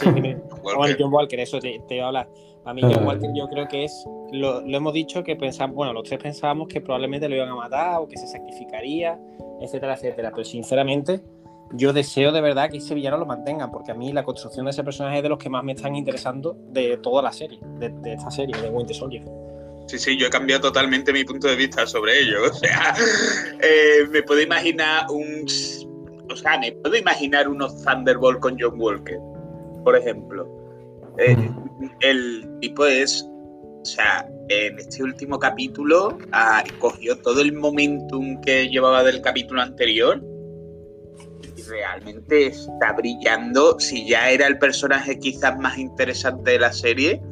Sí, 0.00 0.08
John 0.98 1.12
Walker, 1.12 1.38
eso 1.40 1.58
te, 1.60 1.80
te, 1.86 1.96
iba 1.96 2.04
a 2.04 2.08
hablar. 2.08 2.28
A 2.64 2.74
mí 2.74 2.82
John 2.82 3.06
Walker 3.06 3.30
yo 3.34 3.48
creo 3.48 3.68
que 3.68 3.84
es, 3.84 4.04
lo, 4.32 4.60
hemos 4.60 4.92
dicho 4.92 5.22
que 5.22 5.36
pensamos, 5.36 5.76
bueno, 5.76 5.92
los 5.92 6.02
tres 6.02 6.20
pensábamos 6.20 6.68
que 6.68 6.80
probablemente 6.80 7.28
lo 7.28 7.36
iban 7.36 7.48
a 7.48 7.54
matar 7.54 8.00
o 8.00 8.08
que 8.08 8.16
se 8.16 8.26
sacrificaría, 8.26 9.18
etcétera, 9.60 9.94
etcétera. 9.94 10.32
Pero 10.32 10.44
sinceramente, 10.44 11.20
yo 11.72 11.92
deseo 11.92 12.32
de 12.32 12.40
verdad 12.40 12.70
que 12.70 12.78
ese 12.78 12.94
villano 12.94 13.18
lo 13.18 13.26
mantengan, 13.26 13.70
porque 13.70 13.92
a 13.92 13.94
mí 13.94 14.12
la 14.12 14.24
construcción 14.24 14.66
de 14.66 14.70
ese 14.70 14.84
personaje 14.84 15.18
es 15.18 15.22
de 15.22 15.28
los 15.28 15.38
que 15.38 15.48
más 15.48 15.64
me 15.64 15.72
están 15.72 15.94
interesando 15.94 16.56
de 16.70 16.96
toda 16.98 17.22
la 17.22 17.32
serie, 17.32 17.60
de, 17.78 18.12
esta 18.12 18.30
serie, 18.30 18.60
de 18.60 18.68
Winter 18.68 18.96
Soldier. 18.96 19.24
Sí, 19.86 19.98
sí, 19.98 20.16
yo 20.18 20.26
he 20.26 20.30
cambiado 20.30 20.62
totalmente 20.62 21.12
mi 21.12 21.22
punto 21.22 21.46
de 21.46 21.54
vista 21.54 21.86
sobre 21.86 22.20
ello. 22.20 22.38
O 22.50 22.52
sea, 22.52 22.94
eh, 23.60 24.06
me 24.10 24.22
puedo 24.22 24.40
imaginar 24.40 25.06
un. 25.10 25.46
O 26.36 26.38
sea, 26.38 26.58
me 26.58 26.70
puedo 26.70 26.94
imaginar 26.94 27.48
unos 27.48 27.82
Thunderbolt 27.82 28.40
con 28.40 28.58
John 28.60 28.78
Walker, 28.78 29.18
por 29.82 29.96
ejemplo. 29.96 30.46
Eh, 31.16 31.50
el 32.00 32.58
tipo 32.60 32.84
es. 32.84 33.26
O 33.26 33.84
sea, 33.84 34.28
en 34.48 34.78
este 34.78 35.02
último 35.02 35.38
capítulo 35.38 36.18
ah, 36.32 36.62
cogió 36.78 37.16
todo 37.22 37.40
el 37.40 37.54
momentum 37.54 38.38
que 38.42 38.68
llevaba 38.68 39.02
del 39.02 39.22
capítulo 39.22 39.62
anterior 39.62 40.20
realmente 41.68 42.48
está 42.48 42.92
brillando. 42.92 43.80
Si 43.80 44.06
ya 44.06 44.30
era 44.30 44.46
el 44.46 44.58
personaje 44.58 45.18
quizás 45.18 45.58
más 45.58 45.78
interesante 45.78 46.52
de 46.52 46.58
la 46.58 46.72
serie, 46.72 47.22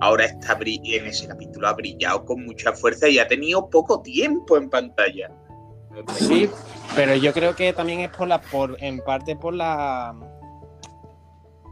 ahora 0.00 0.24
está 0.24 0.58
en 0.64 1.06
ese 1.06 1.28
capítulo 1.28 1.68
ha 1.68 1.74
brillado 1.74 2.24
con 2.24 2.44
mucha 2.44 2.72
fuerza 2.72 3.08
y 3.08 3.18
ha 3.18 3.28
tenido 3.28 3.68
poco 3.68 4.00
tiempo 4.02 4.56
en 4.56 4.70
pantalla. 4.70 5.30
Sí, 6.16 6.48
pero 6.94 7.14
yo 7.14 7.32
creo 7.32 7.56
que 7.56 7.72
también 7.72 8.00
es 8.00 8.10
por 8.10 8.28
la, 8.28 8.40
por, 8.40 8.76
en 8.82 9.00
parte 9.00 9.36
por 9.36 9.54
la, 9.54 10.14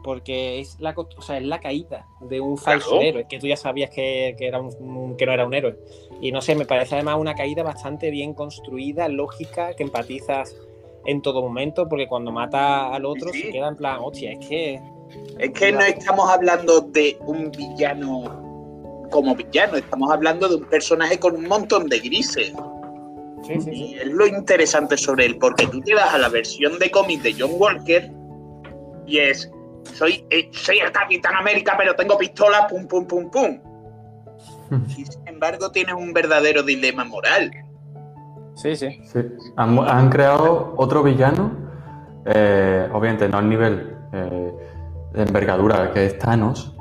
porque 0.07 0.59
es 0.59 0.79
la, 0.79 0.93
o 0.95 1.21
sea, 1.21 1.37
es 1.37 1.43
la 1.43 1.59
caída 1.59 2.07
de 2.21 2.39
un 2.39 2.57
falso 2.57 3.01
héroe, 3.01 3.27
que 3.27 3.39
tú 3.39 3.47
ya 3.47 3.57
sabías 3.57 3.89
que, 3.89 4.35
era 4.39 4.61
un, 4.61 5.17
que 5.17 5.25
no 5.25 5.33
era 5.33 5.45
un 5.45 5.53
héroe. 5.53 5.77
Y 6.21 6.31
no 6.31 6.41
sé, 6.41 6.55
me 6.55 6.65
parece 6.65 6.95
además 6.95 7.17
una 7.19 7.35
caída 7.35 7.61
bastante 7.61 8.09
bien 8.09 8.33
construida, 8.33 9.09
lógica, 9.09 9.73
que 9.73 9.83
empatizas 9.83 10.55
en 11.05 11.21
todo 11.21 11.41
momento, 11.41 11.89
porque 11.89 12.07
cuando 12.07 12.31
mata 12.31 12.93
al 12.93 13.05
otro 13.05 13.33
se 13.33 13.49
queda 13.49 13.67
en 13.67 13.75
plan, 13.75 13.99
hostia, 14.01 14.31
es 14.31 14.47
que. 14.47 14.81
Es 15.39 15.51
que 15.51 15.73
no 15.73 15.81
estamos 15.81 16.29
hablando 16.29 16.79
de 16.79 17.17
un 17.25 17.51
villano 17.51 19.07
como 19.11 19.35
villano, 19.35 19.75
estamos 19.75 20.09
hablando 20.11 20.47
de 20.47 20.55
un 20.55 20.65
personaje 20.65 21.19
con 21.19 21.35
un 21.35 21.47
montón 21.47 21.87
de 21.87 21.99
grises. 21.99 22.53
Sí, 23.43 23.61
sí, 23.61 23.71
y 23.71 23.93
es 23.95 24.07
lo 24.07 24.25
interesante 24.25 24.97
sobre 24.97 25.25
él, 25.25 25.37
porque 25.37 25.67
tú 25.67 25.81
te 25.81 25.93
vas 25.93 26.13
a 26.13 26.17
la 26.17 26.29
versión 26.29 26.79
de 26.79 26.89
cómic 26.89 27.21
de 27.21 27.35
John 27.37 27.51
Walker 27.53 28.11
y 29.05 29.19
es, 29.19 29.49
soy, 29.93 30.25
eh, 30.29 30.49
soy 30.51 30.79
el 30.79 30.91
Capitán 30.91 31.35
América, 31.35 31.75
pero 31.77 31.95
tengo 31.95 32.17
pistola, 32.17 32.67
pum, 32.67 32.87
pum, 32.87 33.05
pum, 33.07 33.29
pum. 33.29 33.59
Y 34.97 35.05
sin 35.05 35.27
embargo, 35.27 35.71
tiene 35.71 35.93
un 35.93 36.13
verdadero 36.13 36.63
dilema 36.63 37.05
moral. 37.05 37.51
Sí, 38.55 38.75
sí. 38.75 38.99
Han, 39.55 40.09
creado 40.09 40.73
otro 40.77 41.03
villano, 41.03 41.51
eh, 42.25 42.89
obviamente 42.91 43.29
no 43.29 43.37
al 43.37 43.47
nivel 43.47 43.95
eh, 44.11 44.51
de 45.13 45.23
envergadura 45.23 45.91
que 45.93 46.07
es 46.07 46.17
Thanos, 46.17 46.75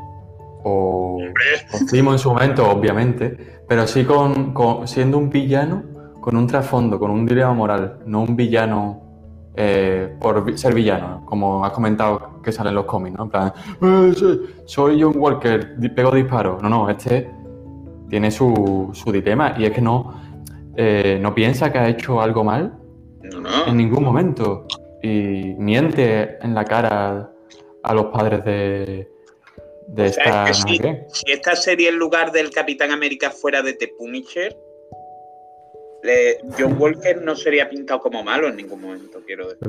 o, 0.64 1.18
o 1.18 1.96
en 1.96 2.18
su 2.18 2.30
momento, 2.30 2.68
obviamente, 2.68 3.60
pero 3.68 3.86
sí 3.86 4.04
con, 4.04 4.88
siendo 4.88 5.18
un 5.18 5.28
villano 5.28 5.95
con 6.26 6.36
un 6.36 6.48
trasfondo, 6.48 6.98
con 6.98 7.12
un 7.12 7.24
dilema 7.24 7.54
moral, 7.54 8.00
no 8.04 8.24
un 8.24 8.34
villano 8.34 9.52
eh, 9.54 10.12
por 10.20 10.58
ser 10.58 10.74
villano, 10.74 11.24
como 11.24 11.64
has 11.64 11.70
comentado 11.70 12.42
que 12.42 12.50
sale 12.50 12.70
en 12.70 12.74
los 12.74 12.84
cómics, 12.84 13.16
¿no? 13.16 13.24
En 13.26 13.30
plan, 13.30 13.52
soy 14.64 15.00
John 15.00 15.12
Walker, 15.16 15.76
pego 15.94 16.10
disparo. 16.10 16.58
No, 16.60 16.68
no, 16.68 16.90
este 16.90 17.30
tiene 18.10 18.32
su, 18.32 18.90
su 18.92 19.12
dilema 19.12 19.54
y 19.56 19.66
es 19.66 19.70
que 19.70 19.80
no 19.80 20.20
eh, 20.76 21.16
no 21.22 21.32
piensa 21.32 21.70
que 21.70 21.78
ha 21.78 21.88
hecho 21.88 22.20
algo 22.20 22.42
mal 22.42 22.76
en 23.68 23.76
ningún 23.76 24.02
momento 24.02 24.66
y 25.04 25.54
miente 25.58 26.38
en 26.44 26.56
la 26.56 26.64
cara 26.64 27.30
a 27.84 27.94
los 27.94 28.06
padres 28.06 28.44
de, 28.44 29.08
de 29.90 30.06
esta. 30.06 30.52
si, 30.52 30.80
esta 31.26 31.54
serie 31.54 31.88
en 31.88 31.98
lugar 31.98 32.32
del 32.32 32.50
Capitán 32.50 32.90
América 32.90 33.30
fuera 33.30 33.62
de 33.62 33.74
The 33.74 33.92
Punisher, 33.96 34.65
John 36.58 36.76
Walker 36.78 37.20
no 37.22 37.36
sería 37.36 37.68
pintado 37.68 38.00
como 38.00 38.22
malo 38.22 38.48
en 38.48 38.56
ningún 38.56 38.80
momento, 38.80 39.20
quiero 39.26 39.48
decir. 39.48 39.68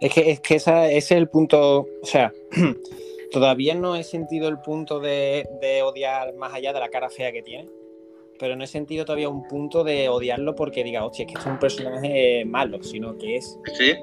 Es, 0.00 0.12
que, 0.12 0.30
es 0.30 0.40
que 0.40 0.56
ese 0.56 0.96
es 0.96 1.10
el 1.10 1.28
punto, 1.28 1.86
o 2.02 2.06
sea, 2.06 2.32
todavía 3.32 3.74
no 3.74 3.96
he 3.96 4.04
sentido 4.04 4.48
el 4.48 4.58
punto 4.60 5.00
de, 5.00 5.48
de, 5.60 5.82
odiar 5.82 6.34
más 6.34 6.52
allá 6.54 6.72
de 6.72 6.80
la 6.80 6.88
cara 6.88 7.08
fea 7.10 7.32
que 7.32 7.42
tiene 7.42 7.68
pero 8.40 8.56
no 8.56 8.64
he 8.64 8.66
sentido 8.66 9.04
todavía 9.04 9.28
un 9.28 9.46
punto 9.46 9.84
de 9.84 10.08
odiarlo 10.08 10.56
porque 10.56 10.82
diga, 10.82 11.04
hostia, 11.04 11.26
es 11.26 11.32
que 11.32 11.38
es 11.38 11.46
un 11.46 11.58
personaje 11.58 12.42
malo, 12.46 12.82
sino 12.82 13.16
que 13.18 13.36
es. 13.36 13.58
Sí. 13.74 13.94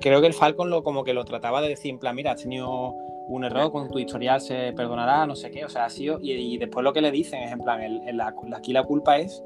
creo 0.00 0.20
que 0.20 0.26
el 0.28 0.34
Falcon 0.34 0.70
lo 0.70 0.84
como 0.84 1.02
que 1.02 1.12
lo 1.12 1.24
trataba 1.24 1.60
de 1.60 1.70
decir, 1.70 1.90
en 1.90 1.98
plan, 1.98 2.14
mira, 2.14 2.30
has 2.30 2.42
tenido 2.42 2.94
un 3.28 3.44
error 3.44 3.72
con 3.72 3.88
tu 3.88 3.98
historial, 3.98 4.40
se 4.40 4.72
perdonará, 4.72 5.26
no 5.26 5.34
sé 5.34 5.50
qué, 5.50 5.64
o 5.64 5.68
sea, 5.68 5.84
ha 5.84 5.90
sido. 5.90 6.18
Y, 6.20 6.56
después 6.58 6.84
lo 6.84 6.92
que 6.92 7.00
le 7.00 7.10
dicen 7.10 7.42
es, 7.42 7.52
en 7.52 7.58
plan, 7.58 7.80
el, 7.82 8.20
aquí 8.20 8.72
la 8.72 8.84
culpa 8.84 9.18
es 9.18 9.42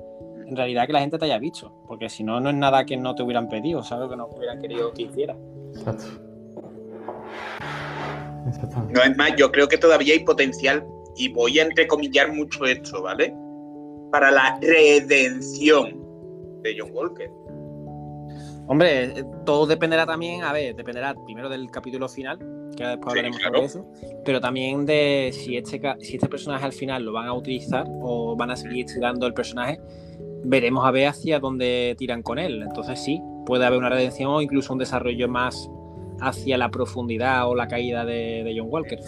en 0.47 0.57
realidad 0.57 0.87
que 0.87 0.93
la 0.93 1.01
gente 1.01 1.17
te 1.17 1.25
haya 1.27 1.39
visto, 1.39 1.73
porque 1.87 2.09
si 2.09 2.25
no, 2.25 2.41
no 2.41 2.51
es 2.51 2.57
nada 2.57 2.85
que 2.85 2.97
no 2.97 3.15
te 3.15 3.23
hubieran 3.23 3.49
pedido, 3.49 3.83
¿sabes? 3.83 4.09
Que 4.11 4.17
no 4.17 4.27
hubieran 4.27 4.61
querido 4.61 4.93
que 4.93 5.03
hiciera. 5.03 5.37
Exacto. 5.75 6.05
No, 8.93 9.03
es 9.03 9.17
más, 9.17 9.37
yo 9.37 9.53
creo 9.53 9.69
que 9.69 9.79
todavía 9.79 10.15
hay 10.15 10.25
potencial 10.25 10.85
y 11.17 11.29
voy 11.33 11.59
a 11.59 11.63
entrecomillar 11.63 12.33
mucho 12.33 12.65
esto, 12.65 13.03
¿vale? 13.03 13.35
Para 14.11 14.31
la 14.31 14.59
redención 14.61 16.01
de 16.63 16.77
John 16.79 16.91
Walker. 16.93 17.31
Hombre, 18.67 19.05
eh, 19.05 19.25
todo 19.45 19.67
dependerá 19.67 20.07
también, 20.07 20.43
a 20.43 20.53
ver, 20.53 20.75
dependerá 20.75 21.15
primero 21.25 21.49
del 21.49 21.71
capítulo 21.71 22.09
final, 22.09 22.39
que 22.77 22.85
después 22.85 23.09
hablaremos 23.09 23.43
sobre 23.43 23.65
eso, 23.65 23.87
pero 24.25 24.41
también 24.41 24.87
de 24.87 25.31
si 25.33 25.57
este, 25.57 25.81
si 26.01 26.15
este 26.17 26.29
personaje 26.29 26.65
al 26.65 26.73
final 26.73 27.05
lo 27.05 27.13
van 27.13 27.27
a 27.27 27.35
utilizar 27.35 27.85
o 27.89 28.37
van 28.37 28.51
a 28.53 28.57
seguir 28.57 28.87
tirando 28.87 29.27
el 29.27 29.35
personaje, 29.35 29.81
veremos 30.45 30.87
a 30.87 30.91
ver 30.91 31.09
hacia 31.09 31.41
dónde 31.41 31.95
tiran 31.99 32.23
con 32.23 32.39
él. 32.39 32.63
Entonces 32.63 33.03
sí, 33.03 33.21
puede 33.45 33.67
haber 33.67 33.79
una 33.79 33.89
redención 33.89 34.31
o 34.31 34.41
incluso 34.41 34.73
un 34.73 34.79
desarrollo 34.79 35.29
más 35.29 35.69
hacia 36.21 36.57
la 36.57 36.71
profundidad 36.71 37.49
o 37.49 37.55
la 37.55 37.67
caída 37.67 38.05
de 38.05 38.55
John 38.57 38.69
Walker. 38.71 39.01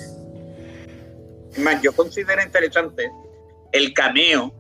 Más, 1.59 1.83
yo 1.83 1.93
considero 1.93 2.43
interesante 2.43 3.11
el 3.73 3.93
cameo. 3.93 4.53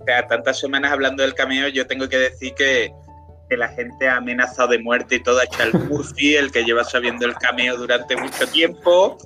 O 0.00 0.04
sea, 0.04 0.26
tantas 0.26 0.58
semanas 0.58 0.92
hablando 0.92 1.22
del 1.22 1.34
cameo, 1.34 1.68
yo 1.68 1.86
tengo 1.86 2.08
que 2.08 2.18
decir 2.18 2.54
que, 2.54 2.92
la 3.56 3.68
gente 3.68 4.08
ha 4.08 4.16
amenazado 4.16 4.68
de 4.70 4.78
muerte 4.78 5.16
y 5.16 5.20
todo 5.22 5.40
a 5.40 5.46
Charles 5.46 5.88
Murphy, 5.88 6.36
el 6.36 6.50
que 6.50 6.64
lleva 6.64 6.84
sabiendo 6.84 7.26
el 7.26 7.34
cameo 7.34 7.76
durante 7.76 8.16
mucho 8.16 8.46
tiempo. 8.48 9.18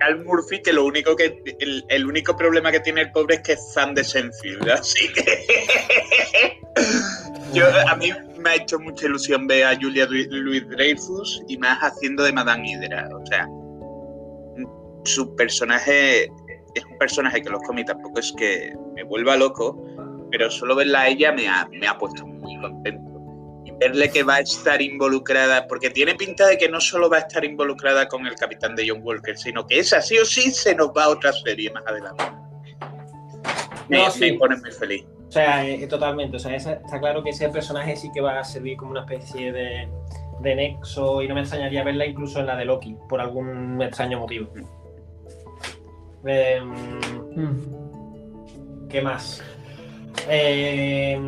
Cal 0.00 0.24
Murphy, 0.24 0.62
que 0.62 0.72
lo 0.72 0.84
único 0.84 1.14
que 1.14 1.42
el, 1.60 1.84
el, 1.88 2.06
único 2.06 2.36
problema 2.36 2.72
que 2.72 2.80
tiene 2.80 3.02
el 3.02 3.12
pobre 3.12 3.36
es 3.36 3.42
que 3.42 3.52
es 3.52 3.72
fan 3.74 3.94
de 3.94 4.02
Senfield, 4.02 4.68
así 4.70 5.12
que 5.12 6.56
yo, 7.52 7.66
a 7.86 7.94
mí 7.96 8.10
me 8.38 8.50
ha 8.50 8.54
hecho 8.56 8.78
mucha 8.78 9.06
ilusión 9.06 9.46
ver 9.46 9.64
a 9.64 9.76
Julia 9.76 10.06
Louis 10.06 10.66
Dreyfus 10.70 11.42
y 11.48 11.58
más 11.58 11.78
haciendo 11.80 12.24
de 12.24 12.32
Madame 12.32 12.66
Hydra, 12.66 13.08
o 13.14 13.26
sea, 13.26 13.46
su 15.04 15.36
personaje 15.36 16.24
es 16.74 16.84
un 16.84 16.98
personaje 16.98 17.42
que 17.42 17.50
los 17.50 17.62
cómics 17.62 17.88
tampoco 17.88 18.20
es 18.20 18.32
que 18.38 18.72
me 18.94 19.02
vuelva 19.04 19.36
loco, 19.36 19.84
pero 20.30 20.50
solo 20.50 20.76
verla 20.76 21.02
a 21.02 21.08
ella 21.08 21.32
me 21.32 21.48
ha, 21.48 21.68
me 21.70 21.86
ha 21.86 21.98
puesto 21.98 22.26
muy 22.26 22.58
contento 22.60 23.09
verle 23.80 24.10
que 24.10 24.22
va 24.22 24.36
a 24.36 24.40
estar 24.40 24.80
involucrada, 24.82 25.66
porque 25.66 25.88
tiene 25.90 26.14
pinta 26.14 26.46
de 26.46 26.58
que 26.58 26.68
no 26.68 26.80
solo 26.80 27.08
va 27.08 27.16
a 27.16 27.20
estar 27.20 27.44
involucrada 27.44 28.06
con 28.08 28.26
el 28.26 28.34
capitán 28.34 28.76
de 28.76 28.88
John 28.88 29.00
Walker, 29.02 29.36
sino 29.36 29.66
que 29.66 29.78
esa 29.78 30.02
sí 30.02 30.18
o 30.18 30.24
sí 30.24 30.50
se 30.50 30.74
nos 30.74 30.88
va 30.88 31.04
a 31.04 31.08
otra 31.08 31.32
serie 31.32 31.70
más 31.70 31.82
adelante. 31.86 32.24
Me, 33.88 33.98
no, 33.98 34.10
sí. 34.10 34.32
pone 34.32 34.56
muy 34.56 34.70
feliz. 34.70 35.04
O 35.28 35.32
sea, 35.32 35.66
eh, 35.66 35.86
totalmente. 35.86 36.36
O 36.36 36.40
sea, 36.40 36.54
está 36.54 37.00
claro 37.00 37.22
que 37.22 37.30
ese 37.30 37.48
personaje 37.48 37.96
sí 37.96 38.10
que 38.12 38.20
va 38.20 38.38
a 38.38 38.44
servir 38.44 38.76
como 38.76 38.90
una 38.90 39.00
especie 39.00 39.52
de, 39.52 39.88
de 40.40 40.54
nexo 40.54 41.22
y 41.22 41.28
no 41.28 41.34
me 41.34 41.40
extrañaría 41.40 41.82
verla 41.82 42.04
incluso 42.04 42.40
en 42.40 42.46
la 42.46 42.56
de 42.56 42.66
Loki, 42.66 42.96
por 43.08 43.20
algún 43.20 43.80
extraño 43.80 44.20
motivo. 44.20 44.52
Eh, 46.26 46.60
¿Qué 48.88 49.00
más? 49.00 49.42
Eh, 50.28 51.18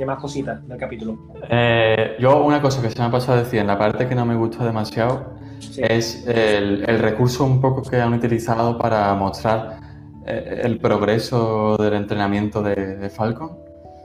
¿Qué 0.00 0.06
más 0.06 0.18
cositas 0.18 0.66
del 0.66 0.78
capítulo? 0.78 1.18
Eh, 1.50 2.16
yo 2.18 2.42
una 2.42 2.62
cosa 2.62 2.80
que 2.80 2.88
se 2.88 2.98
me 2.98 3.04
ha 3.04 3.10
pasado 3.10 3.36
a 3.36 3.42
decir 3.42 3.60
en 3.60 3.66
la 3.66 3.76
parte 3.76 4.08
que 4.08 4.14
no 4.14 4.24
me 4.24 4.34
gusta 4.34 4.64
demasiado 4.64 5.34
es 5.76 6.26
el, 6.26 6.86
recurso 7.00 7.44
un 7.44 7.60
poco 7.60 7.82
que 7.82 8.00
han 8.00 8.14
utilizado 8.14 8.78
para 8.78 9.14
mostrar 9.14 9.78
eh, 10.26 10.62
el 10.64 10.78
progreso 10.78 11.76
del 11.76 11.92
entrenamiento 11.92 12.62
de, 12.62 13.10
Falcon. 13.10 13.58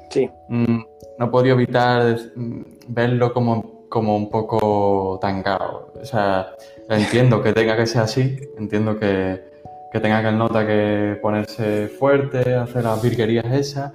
Sí. 0.09 0.29
Mm, 0.49 0.81
no 1.17 1.25
he 1.27 1.29
podido 1.29 1.55
evitar 1.55 2.17
mm, 2.35 2.61
verlo 2.89 3.31
como, 3.31 3.87
como 3.87 4.17
un 4.17 4.29
poco 4.29 5.17
tangado. 5.21 5.93
O 6.01 6.03
sea, 6.03 6.49
entiendo 6.89 7.41
que 7.41 7.53
tenga 7.53 7.77
que 7.77 7.85
ser 7.85 8.01
así, 8.01 8.37
entiendo 8.57 8.99
que, 8.99 9.45
que 9.93 10.01
tenga 10.01 10.21
que 10.21 10.27
el 10.27 10.37
nota 10.37 10.67
que 10.67 11.17
ponerse 11.21 11.87
fuerte, 11.87 12.53
hacer 12.53 12.83
las 12.83 13.01
virguerías 13.01 13.45
esas 13.45 13.93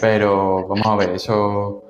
pero 0.00 0.66
vamos 0.66 0.86
a 0.86 0.96
ver, 0.96 1.10
eso, 1.10 1.84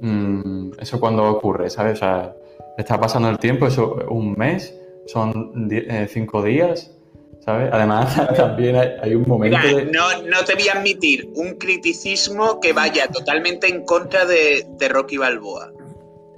mm, 0.00 0.72
eso 0.80 1.00
cuando 1.00 1.24
ocurre, 1.24 1.70
¿sabes? 1.70 1.94
O 1.94 2.00
sea, 2.00 2.36
está 2.76 3.00
pasando 3.00 3.30
el 3.30 3.38
tiempo, 3.38 3.66
eso 3.66 3.96
un 4.08 4.34
mes, 4.34 4.78
son 5.06 5.68
eh, 5.70 6.06
cinco 6.10 6.42
días, 6.42 6.94
¿sabes? 7.40 7.70
Además, 7.72 8.14
también 8.36 8.76
hay, 8.76 9.14
un 9.14 9.26
momento. 9.26 9.58
Mira, 9.62 9.84
no, 9.84 10.22
no 10.22 10.44
te 10.44 10.54
voy 10.54 10.68
a 10.68 10.78
admitir 10.78 11.30
un 11.34 11.54
criticismo 11.54 12.60
que 12.60 12.72
vaya 12.72 13.08
totalmente 13.08 13.68
en 13.68 13.84
contra 13.84 14.24
de, 14.26 14.66
de 14.78 14.88
Rocky 14.88 15.16
Balboa. 15.16 15.72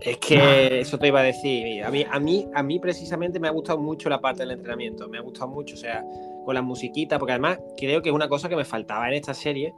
Es 0.01 0.19
que 0.19 0.81
eso 0.81 0.99
te 0.99 1.09
iba 1.09 1.21
a 1.21 1.25
decir. 1.25 1.83
A 1.83 1.91
mí, 1.91 2.05
a, 2.09 2.21
mí, 2.21 2.47
a 2.55 2.63
mí 2.63 2.79
precisamente 2.79 3.41
me 3.41 3.49
ha 3.49 3.51
gustado 3.51 3.79
mucho 3.79 4.09
la 4.09 4.21
parte 4.21 4.43
del 4.43 4.53
entrenamiento. 4.53 5.09
Me 5.09 5.19
ha 5.19 5.23
gustado 5.23 5.49
mucho, 5.49 5.75
o 5.75 5.79
sea, 5.79 6.05
con 6.45 6.55
la 6.55 6.63
musiquita, 6.63 7.19
porque 7.19 7.33
además 7.33 7.59
creo 7.77 8.03
que 8.03 8.11
es 8.11 8.15
una 8.15 8.29
cosa 8.29 8.49
que 8.49 8.57
me 8.57 8.65
faltaba 8.65 9.09
en 9.09 9.15
esta 9.15 9.35
serie 9.35 9.75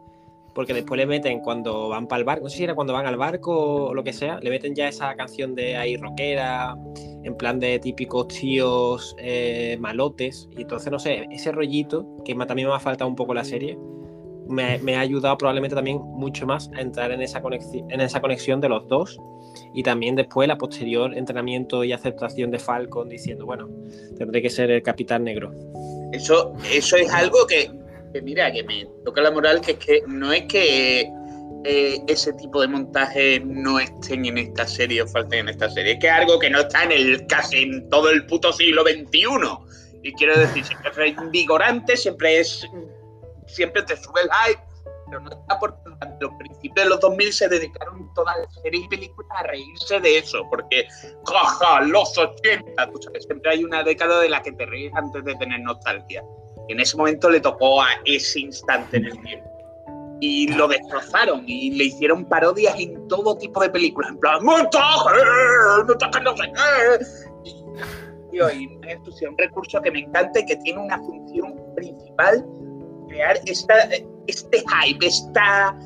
porque 0.59 0.75
después 0.75 0.99
le 0.99 1.07
meten 1.07 1.39
cuando 1.39 1.89
van 1.89 2.09
para 2.09 2.19
el 2.19 2.25
barco, 2.25 2.43
no 2.43 2.51
sé 2.51 2.57
si 2.57 2.65
era 2.65 2.75
cuando 2.75 2.93
van 2.93 3.07
al 3.07 3.17
barco 3.17 3.85
o 3.85 3.95
lo 3.95 4.03
que 4.03 4.13
sea, 4.13 4.41
le 4.41 4.51
meten 4.51 4.75
ya 4.75 4.89
esa 4.89 5.15
canción 5.15 5.55
de 5.55 5.77
ahí 5.77 5.97
rockera, 5.97 6.75
en 7.23 7.37
plan 7.37 7.61
de 7.61 7.79
típicos 7.79 8.27
tíos 8.27 9.15
eh, 9.21 9.77
malotes, 9.79 10.49
y 10.57 10.63
entonces 10.63 10.91
no 10.91 10.99
sé, 10.99 11.29
ese 11.31 11.53
rollito, 11.53 12.09
que 12.25 12.35
también 12.35 12.67
me 12.67 12.75
ha 12.75 12.81
faltado 12.81 13.09
un 13.09 13.15
poco 13.15 13.35
la 13.35 13.45
serie, 13.45 13.79
me, 14.49 14.97
ha 14.97 15.01
ayudado 15.01 15.39
probablemente 15.39 15.77
también 15.77 15.99
mucho 15.99 16.45
más 16.45 16.69
a 16.77 16.81
entrar 16.81 17.13
en 17.13 17.23
esa, 17.23 17.41
conexión, 17.41 17.89
en 17.93 18.01
esa 18.01 18.21
conexión 18.21 18.61
de 18.61 18.69
los 18.69 18.89
dos 18.89 19.17
y 19.75 19.85
también 19.85 20.17
después 20.17 20.49
la 20.49 20.59
posterior 20.59 21.17
entrenamiento 21.17 21.85
y 21.85 21.93
aceptación 21.93 22.51
de 22.51 22.59
Falcon 22.59 23.09
diciendo, 23.09 23.47
bueno, 23.47 23.69
tendré 24.17 24.43
que 24.43 24.51
ser 24.51 24.73
el 24.73 24.83
capitán 24.83 25.23
negro. 25.23 25.53
Eso, 26.11 26.53
eso 26.73 26.97
es 26.97 27.15
algo 27.15 27.47
que 27.47 27.71
que 28.13 28.23
mira, 28.23 28.53
que 28.53 28.63
me 28.65 28.87
toca 29.05 29.21
la 29.21 29.31
moral, 29.31 29.61
que 29.61 29.73
es 29.73 29.79
que 29.79 30.03
no 30.07 30.33
es 30.33 30.45
que 30.45 31.11
eh, 31.65 31.99
ese 32.07 32.33
tipo 32.35 32.61
de 32.61 32.69
montajes 32.69 33.45
no 33.45 33.79
estén 33.79 34.25
en 34.27 34.39
esta 34.39 34.67
serie 34.67 35.03
o 35.03 35.09
falten 35.09 35.41
en 35.41 35.49
esta 35.51 35.69
serie, 35.71 35.93
es 35.93 35.99
que 35.99 36.07
es 36.07 36.13
algo 36.13 36.39
que 36.39 36.51
no 36.51 36.61
está 36.61 36.85
en 36.85 36.93
el 36.93 37.27
casi 37.27 37.63
en 37.63 37.89
todo 37.91 38.11
el 38.11 38.27
puto 38.27 38.53
siglo 38.53 38.83
XXI. 38.83 39.29
Y 40.03 40.13
quiero 40.13 40.39
decir, 40.39 40.65
siempre 40.65 40.91
es 40.91 40.97
reinvigorante, 40.97 41.97
siempre 41.97 42.39
es. 42.39 42.67
Siempre 43.47 43.83
te 43.83 43.97
sube 43.97 44.21
el 44.21 44.29
hype, 44.29 44.63
pero 45.07 45.21
no 45.21 45.31
está 45.31 45.59
durante 45.85 46.25
los 46.25 46.35
principios 46.35 46.85
de 46.85 46.91
los 46.91 47.01
2000 47.01 47.33
se 47.33 47.49
dedicaron 47.49 48.13
todas 48.15 48.37
las 48.39 48.63
series 48.63 48.85
y 48.85 48.89
películas 48.89 49.31
a 49.39 49.43
reírse 49.45 50.01
de 50.01 50.19
eso, 50.19 50.47
porque, 50.51 50.87
jaja, 51.25 51.81
los 51.81 52.17
80, 52.17 52.91
tú 52.91 53.03
sabes, 53.03 53.25
siempre 53.25 53.53
hay 53.53 53.65
una 53.65 53.83
década 53.83 54.21
de 54.21 54.29
la 54.29 54.43
que 54.43 54.53
te 54.53 54.67
ríes 54.67 54.93
antes 54.95 55.25
de 55.25 55.35
tener 55.37 55.61
nostalgia 55.61 56.23
en 56.69 56.81
ese 56.81 56.97
momento 56.97 57.31
le 57.31 57.41
tocó 57.41 57.83
a 57.83 57.89
ese 58.05 58.41
instante 58.41 58.99
en 58.99 59.07
el 59.07 59.23
tiempo. 59.23 59.49
Y 60.21 60.49
lo 60.49 60.67
destrozaron 60.67 61.45
y 61.47 61.71
le 61.73 61.85
hicieron 61.85 62.25
parodias 62.25 62.75
en 62.79 63.07
todo 63.09 63.37
tipo 63.39 63.61
de 63.61 63.71
películas, 63.71 64.11
en 64.11 64.19
plan, 64.19 64.45
¡montaje! 64.45 65.11
¡montaje 65.87 66.21
no 66.23 66.37
sé 66.37 66.53
qué! 66.55 67.49
Y, 68.33 68.41
es 68.41 69.23
un 69.23 69.39
recurso 69.39 69.81
que 69.81 69.91
me 69.91 70.01
encanta 70.01 70.41
y 70.41 70.47
que 70.47 70.57
tiene 70.57 70.81
una 70.81 70.99
función 70.99 71.55
principal, 71.75 72.45
crear 73.09 73.39
esta, 73.47 73.75
este 74.27 74.59
hype, 74.59 75.07
esta, 75.07 75.77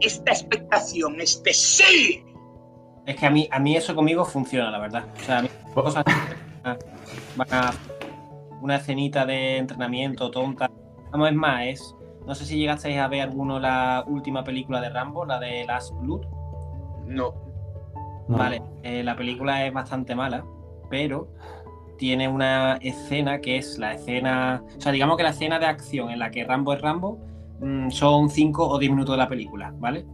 esta 0.00 0.32
expectación, 0.32 1.20
este 1.20 1.52
sí. 1.52 2.24
Es 3.06 3.16
que 3.16 3.26
a 3.26 3.30
mí, 3.30 3.48
a 3.50 3.58
mí 3.58 3.76
eso 3.76 3.94
conmigo 3.94 4.24
funciona, 4.24 4.70
la 4.70 4.80
verdad. 4.80 5.04
O 5.20 5.24
sea, 5.24 5.38
a 5.38 5.42
mí 5.42 5.48
cosas 5.72 6.04
van 7.36 7.48
a 7.50 7.72
una 8.66 8.76
escenita 8.76 9.24
de 9.24 9.58
entrenamiento 9.58 10.28
tonta. 10.28 10.68
Vamos, 11.12 11.30
es 11.30 11.34
más, 11.36 11.62
es. 11.66 11.96
No 12.26 12.34
sé 12.34 12.44
si 12.44 12.58
llegasteis 12.58 12.98
a 12.98 13.06
ver 13.06 13.22
alguno 13.22 13.60
la 13.60 14.04
última 14.08 14.42
película 14.42 14.80
de 14.80 14.90
Rambo, 14.90 15.24
la 15.24 15.38
de 15.38 15.64
Last 15.64 15.94
Blood. 16.00 16.26
No. 17.06 17.32
Vale, 18.26 18.60
eh, 18.82 19.04
la 19.04 19.14
película 19.14 19.64
es 19.64 19.72
bastante 19.72 20.16
mala, 20.16 20.44
pero 20.90 21.28
tiene 21.96 22.26
una 22.26 22.78
escena 22.80 23.40
que 23.40 23.56
es 23.58 23.78
la 23.78 23.94
escena. 23.94 24.64
O 24.76 24.80
sea, 24.80 24.90
digamos 24.90 25.16
que 25.16 25.22
la 25.22 25.30
escena 25.30 25.60
de 25.60 25.66
acción 25.66 26.10
en 26.10 26.18
la 26.18 26.32
que 26.32 26.42
Rambo 26.42 26.72
es 26.72 26.80
Rambo 26.80 27.20
mm, 27.60 27.90
son 27.90 28.28
5 28.28 28.68
o 28.68 28.78
10 28.80 28.90
minutos 28.90 29.12
de 29.12 29.18
la 29.18 29.28
película, 29.28 29.72
¿vale? 29.78 30.04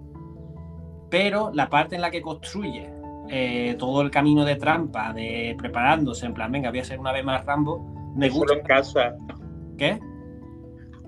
Pero 1.08 1.50
la 1.54 1.70
parte 1.70 1.94
en 1.94 2.02
la 2.02 2.10
que 2.10 2.20
construye 2.20 2.90
eh, 3.30 3.76
todo 3.78 4.02
el 4.02 4.10
camino 4.10 4.44
de 4.44 4.56
trampa, 4.56 5.14
de 5.14 5.54
preparándose, 5.56 6.26
en 6.26 6.34
plan, 6.34 6.52
venga, 6.52 6.68
voy 6.68 6.80
a 6.80 6.84
ser 6.84 7.00
una 7.00 7.12
vez 7.12 7.24
más 7.24 7.46
Rambo, 7.46 8.01
me 8.14 8.28
gusta. 8.28 8.48
Solo 8.48 8.60
en 8.60 8.66
casa. 8.66 9.16
¿Qué? 9.78 9.98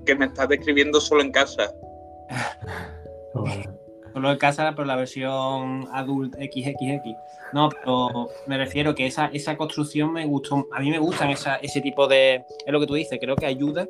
Que 0.06 0.14
me 0.14 0.26
estás 0.26 0.48
describiendo 0.48 1.00
solo 1.00 1.22
en 1.22 1.32
casa. 1.32 1.72
solo 4.12 4.30
en 4.30 4.38
casa, 4.38 4.72
pero 4.74 4.86
la 4.86 4.96
versión 4.96 5.86
adult 5.92 6.34
XXX. 6.34 7.16
No, 7.52 7.68
pero 7.68 8.28
me 8.46 8.58
refiero 8.58 8.94
que 8.94 9.06
esa, 9.06 9.26
esa 9.26 9.56
construcción 9.56 10.12
me 10.12 10.26
gustó. 10.26 10.66
A 10.72 10.80
mí 10.80 10.90
me 10.90 10.98
gustan 10.98 11.30
ese 11.30 11.80
tipo 11.80 12.06
de. 12.06 12.44
Es 12.66 12.72
lo 12.72 12.80
que 12.80 12.86
tú 12.86 12.94
dices, 12.94 13.18
creo 13.20 13.36
que 13.36 13.46
ayuda 13.46 13.86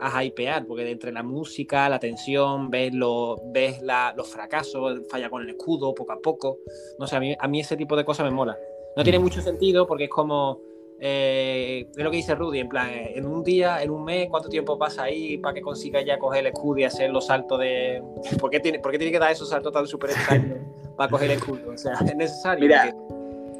a 0.00 0.22
hypear, 0.22 0.66
porque 0.66 0.88
entre 0.90 1.12
la 1.12 1.22
música, 1.22 1.88
la 1.88 1.98
tensión, 1.98 2.70
ves, 2.70 2.92
ves 3.46 3.80
los 3.82 4.28
fracasos, 4.28 5.00
falla 5.08 5.28
con 5.28 5.42
el 5.42 5.50
escudo 5.50 5.94
poco 5.94 6.12
a 6.12 6.20
poco. 6.20 6.58
No 6.98 7.06
sé, 7.06 7.16
a 7.16 7.20
mí, 7.20 7.36
a 7.38 7.48
mí 7.48 7.60
ese 7.60 7.76
tipo 7.76 7.96
de 7.96 8.04
cosas 8.04 8.26
me 8.26 8.30
mola. 8.30 8.56
No 8.96 9.02
tiene 9.02 9.18
mucho 9.18 9.40
sentido 9.40 9.86
porque 9.86 10.04
es 10.04 10.10
como 10.10 10.60
eh, 11.00 11.86
es 11.96 12.04
lo 12.04 12.10
que 12.10 12.16
dice 12.16 12.34
Rudy, 12.34 12.58
en 12.58 12.68
plan, 12.68 12.90
en 12.92 13.24
un 13.24 13.44
día, 13.44 13.82
en 13.82 13.90
un 13.90 14.04
mes, 14.04 14.28
¿cuánto 14.28 14.48
tiempo 14.48 14.76
pasa 14.76 15.04
ahí 15.04 15.38
para 15.38 15.54
que 15.54 15.60
consiga 15.60 16.00
ya 16.02 16.18
coger 16.18 16.40
el 16.40 16.46
escudo 16.48 16.78
y 16.78 16.84
hacer 16.84 17.10
los 17.10 17.26
saltos 17.26 17.60
de... 17.60 18.02
¿Por 18.40 18.50
qué 18.50 18.60
tiene, 18.60 18.78
tiene 18.78 19.10
que 19.12 19.18
dar 19.18 19.30
esos 19.30 19.48
saltos 19.48 19.72
tan 19.72 19.86
súper 19.86 20.10
extraños 20.10 20.58
para 20.96 21.10
coger 21.10 21.30
el 21.30 21.36
escudo? 21.36 21.70
O 21.72 21.78
sea, 21.78 21.94
es 22.04 22.16
necesario. 22.16 22.60
Mira, 22.60 22.94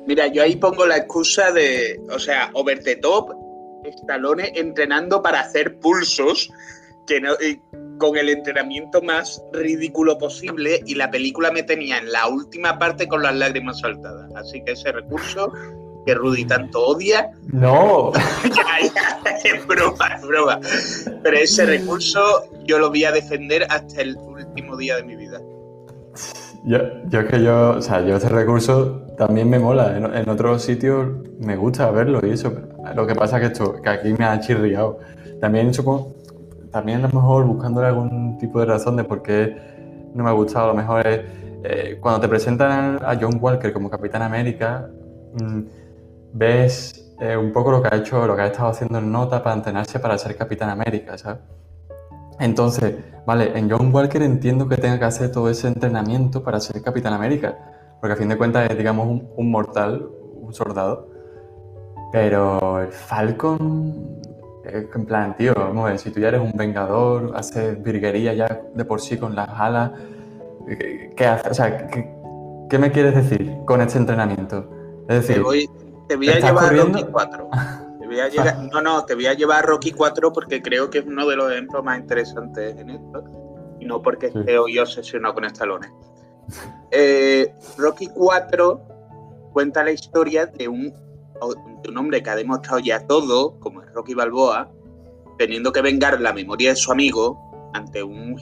mira, 0.06 0.26
yo 0.26 0.42
ahí 0.42 0.56
pongo 0.56 0.84
la 0.84 0.96
excusa 0.96 1.52
de, 1.52 2.00
o 2.10 2.18
sea, 2.18 2.50
over 2.54 2.82
the 2.82 2.96
top, 2.96 3.30
Stallone 3.84 4.52
entrenando 4.54 5.22
para 5.22 5.40
hacer 5.40 5.78
pulsos, 5.78 6.50
que 7.06 7.20
no, 7.20 7.34
con 7.98 8.16
el 8.16 8.28
entrenamiento 8.28 9.00
más 9.02 9.42
ridículo 9.52 10.18
posible 10.18 10.82
y 10.86 10.94
la 10.94 11.10
película 11.10 11.50
me 11.50 11.62
tenía 11.62 11.98
en 11.98 12.10
la 12.12 12.28
última 12.28 12.78
parte 12.78 13.06
con 13.06 13.22
las 13.22 13.34
lágrimas 13.34 13.80
saltadas. 13.80 14.30
Así 14.34 14.62
que 14.64 14.72
ese 14.72 14.92
recurso 14.92 15.52
que 16.08 16.14
Rudy 16.14 16.46
tanto 16.46 16.86
odia. 16.86 17.32
No. 17.52 18.12
es 19.44 19.66
broma, 19.66 20.06
es 20.16 20.26
broma. 20.26 20.58
Pero 21.22 21.36
ese 21.36 21.66
recurso 21.66 22.20
yo 22.64 22.78
lo 22.78 22.88
voy 22.88 23.04
a 23.04 23.12
defender 23.12 23.66
hasta 23.68 24.00
el 24.00 24.16
último 24.16 24.78
día 24.78 24.96
de 24.96 25.02
mi 25.02 25.16
vida. 25.16 25.38
Yo, 26.64 26.78
yo 27.10 27.20
es 27.20 27.26
que 27.26 27.42
yo, 27.42 27.72
o 27.72 27.82
sea, 27.82 28.00
yo 28.00 28.16
ese 28.16 28.30
recurso 28.30 29.02
también 29.18 29.50
me 29.50 29.58
mola. 29.58 29.98
En, 29.98 30.06
en 30.16 30.28
otros 30.30 30.62
sitios 30.62 31.08
me 31.40 31.56
gusta 31.56 31.90
verlo 31.90 32.26
y 32.26 32.30
eso. 32.30 32.54
Lo 32.94 33.06
que 33.06 33.14
pasa 33.14 33.36
es 33.36 33.42
que 33.42 33.52
esto, 33.52 33.82
que 33.82 33.90
aquí 33.90 34.14
me 34.14 34.24
ha 34.24 34.40
chirriado. 34.40 35.00
También 35.42 35.74
supongo, 35.74 36.16
también 36.72 37.04
a 37.04 37.08
lo 37.08 37.20
mejor 37.20 37.44
buscándole 37.44 37.88
algún 37.88 38.38
tipo 38.38 38.60
de 38.60 38.64
razón 38.64 38.96
de 38.96 39.04
por 39.04 39.20
qué 39.20 39.58
no 40.14 40.24
me 40.24 40.30
ha 40.30 40.32
gustado, 40.32 40.64
a 40.64 40.68
lo 40.68 40.74
mejor 40.74 41.06
es 41.06 41.20
eh, 41.64 41.98
cuando 42.00 42.20
te 42.20 42.28
presentan 42.28 42.98
a 43.04 43.18
John 43.20 43.36
Walker 43.38 43.74
como 43.74 43.90
Capitán 43.90 44.22
América, 44.22 44.88
mm, 45.34 45.87
ves 46.32 47.14
eh, 47.20 47.36
un 47.36 47.52
poco 47.52 47.70
lo 47.72 47.82
que 47.82 47.88
ha 47.92 47.96
hecho, 47.96 48.26
lo 48.26 48.36
que 48.36 48.42
ha 48.42 48.46
estado 48.46 48.68
haciendo 48.68 48.98
en 48.98 49.10
nota 49.10 49.42
para 49.42 49.56
entrenarse 49.56 49.98
para 49.98 50.16
ser 50.18 50.36
Capitán 50.36 50.70
América, 50.70 51.18
¿sabes? 51.18 51.40
Entonces, 52.38 52.94
vale, 53.26 53.58
en 53.58 53.68
John 53.68 53.92
Walker 53.92 54.22
entiendo 54.22 54.68
que 54.68 54.76
tenga 54.76 54.98
que 54.98 55.04
hacer 55.04 55.32
todo 55.32 55.50
ese 55.50 55.66
entrenamiento 55.66 56.42
para 56.42 56.60
ser 56.60 56.80
Capitán 56.82 57.12
América, 57.12 57.58
porque 58.00 58.12
a 58.12 58.16
fin 58.16 58.28
de 58.28 58.38
cuentas 58.38 58.70
es, 58.70 58.78
digamos, 58.78 59.22
un, 59.36 59.50
mortal, 59.50 60.08
un 60.40 60.54
soldado. 60.54 61.08
Pero 62.12 62.80
el 62.80 62.92
Falcon, 62.92 64.20
que 64.62 64.88
en 64.94 65.04
plan, 65.04 65.36
tío, 65.36 65.52
vamos 65.54 65.86
a 65.86 65.88
ver, 65.90 65.98
si 65.98 66.10
tú 66.10 66.20
ya 66.20 66.28
eres 66.28 66.40
un 66.40 66.52
vengador, 66.54 67.32
haces 67.34 67.82
virguería 67.82 68.32
ya 68.34 68.62
de 68.72 68.84
por 68.84 69.00
sí 69.00 69.18
con 69.18 69.34
las 69.34 69.48
alas, 69.48 69.90
¿qué, 70.68 71.12
qué 71.16 71.26
haces? 71.26 71.50
O 71.50 71.54
sea, 71.54 71.88
¿qué, 71.88 72.14
qué 72.70 72.78
me 72.78 72.92
quieres 72.92 73.16
decir 73.16 73.56
con 73.66 73.80
este 73.80 73.98
entrenamiento? 73.98 74.70
Es 75.08 75.26
decir, 75.26 75.42
te 76.08 76.16
voy 76.16 76.28
a 76.28 76.32
¿estás 76.32 76.50
llevar 76.50 76.64
a? 76.74 76.76
Rocky 76.84 77.04
4. 77.12 77.48
Te 78.00 78.06
voy 78.06 78.20
a 78.20 78.28
llegar- 78.28 78.58
no, 78.72 78.80
no, 78.82 79.04
te 79.04 79.14
voy 79.14 79.26
a 79.26 79.34
llevar 79.34 79.58
a 79.64 79.66
Rocky 79.66 79.92
4 79.92 80.32
porque 80.32 80.62
creo 80.62 80.88
que 80.90 80.98
es 80.98 81.06
uno 81.06 81.26
de 81.26 81.36
los 81.36 81.52
ejemplos 81.52 81.84
más 81.84 81.98
interesantes 81.98 82.76
en 82.78 82.90
esto. 82.90 83.24
Y 83.80 83.84
no 83.84 84.02
porque 84.02 84.26
esté 84.26 84.58
hoy 84.58 84.78
obsesionado 84.78 85.34
con 85.34 85.44
estalones. 85.44 85.90
Eh, 86.90 87.52
Rocky 87.76 88.08
4 88.08 88.80
cuenta 89.52 89.84
la 89.84 89.92
historia 89.92 90.46
de 90.46 90.68
un, 90.68 90.92
de 91.82 91.88
un 91.90 91.98
hombre 91.98 92.22
que 92.22 92.30
ha 92.30 92.36
demostrado 92.36 92.78
ya 92.80 93.06
todo, 93.06 93.58
como 93.60 93.82
es 93.82 93.92
Rocky 93.92 94.14
Balboa, 94.14 94.70
teniendo 95.38 95.72
que 95.72 95.82
vengar 95.82 96.20
la 96.20 96.32
memoria 96.32 96.70
de 96.70 96.76
su 96.76 96.90
amigo 96.90 97.70
ante 97.74 98.02
un, 98.02 98.36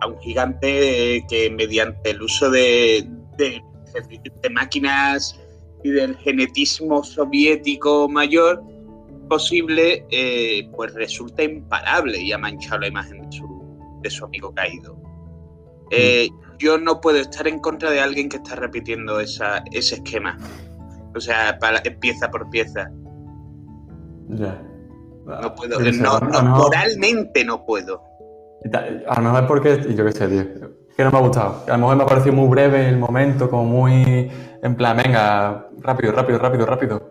a 0.00 0.06
un 0.06 0.18
gigante 0.20 1.24
que 1.28 1.50
mediante 1.50 2.10
el 2.10 2.22
uso 2.22 2.50
de, 2.50 3.06
de- 3.36 3.62
de 4.42 4.50
máquinas 4.50 5.38
y 5.86 5.90
del 5.90 6.16
genetismo 6.16 7.02
soviético 7.04 8.08
mayor 8.08 8.62
posible, 9.28 10.04
eh, 10.10 10.68
pues 10.74 10.94
resulta 10.94 11.42
imparable 11.42 12.20
y 12.20 12.32
ha 12.32 12.38
manchado 12.38 12.78
la 12.80 12.88
imagen 12.88 13.22
de 13.22 13.32
su, 13.36 13.46
de 14.02 14.10
su 14.10 14.24
amigo 14.24 14.52
caído. 14.54 14.96
Eh, 15.90 16.28
yo 16.58 16.78
no 16.78 17.00
puedo 17.00 17.18
estar 17.18 17.46
en 17.46 17.58
contra 17.60 17.90
de 17.90 18.00
alguien 18.00 18.28
que 18.28 18.36
está 18.38 18.56
repitiendo 18.56 19.20
esa, 19.20 19.58
ese 19.72 19.96
esquema. 19.96 20.36
O 21.14 21.20
sea, 21.20 21.58
para- 21.58 21.82
pieza 22.00 22.30
por 22.30 22.48
pieza. 22.50 22.90
ya. 24.28 24.62
No 25.24 25.54
puedo. 25.56 25.80
No- 25.80 26.20
no, 26.20 26.42
moralmente 26.56 27.44
no 27.44 27.64
puedo. 27.66 28.00
A 29.08 29.20
lo 29.20 29.32
mejor 29.32 29.46
porque, 29.48 29.94
yo 29.96 30.04
qué 30.04 30.12
sé, 30.12 30.28
tío, 30.28 30.44
que 30.96 31.04
no 31.04 31.10
me 31.10 31.18
ha 31.18 31.20
gustado. 31.20 31.62
A 31.66 31.72
lo 31.72 31.78
mejor 31.78 31.96
me 31.96 32.02
ha 32.04 32.06
parecido 32.06 32.34
muy 32.34 32.48
breve 32.48 32.88
el 32.88 32.98
momento, 32.98 33.50
como 33.50 33.64
muy 33.64 34.30
en 34.62 34.74
plan, 34.76 34.96
venga, 34.96 35.68
rápido, 35.80 36.12
rápido, 36.12 36.38
rápido, 36.38 36.66
rápido. 36.66 37.02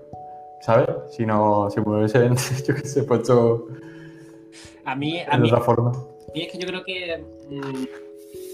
¿Sabes? 0.62 0.88
Si 1.12 1.26
no, 1.26 1.70
si 1.70 1.80
me 1.82 1.98
hubiesen, 1.98 2.36
yo 2.68 2.76
qué 2.76 2.88
sé, 2.88 3.04
puesto 3.04 3.68
A 4.86 4.96
mí, 4.96 5.20
a 5.20 5.36
de 5.36 5.38
mí, 5.38 5.52
otra 5.52 5.64
forma. 5.64 5.92
Y 6.34 6.42
es 6.42 6.52
que 6.52 6.58
yo 6.58 6.68
creo 6.68 6.84
que 6.84 7.24
mm, 7.50 7.84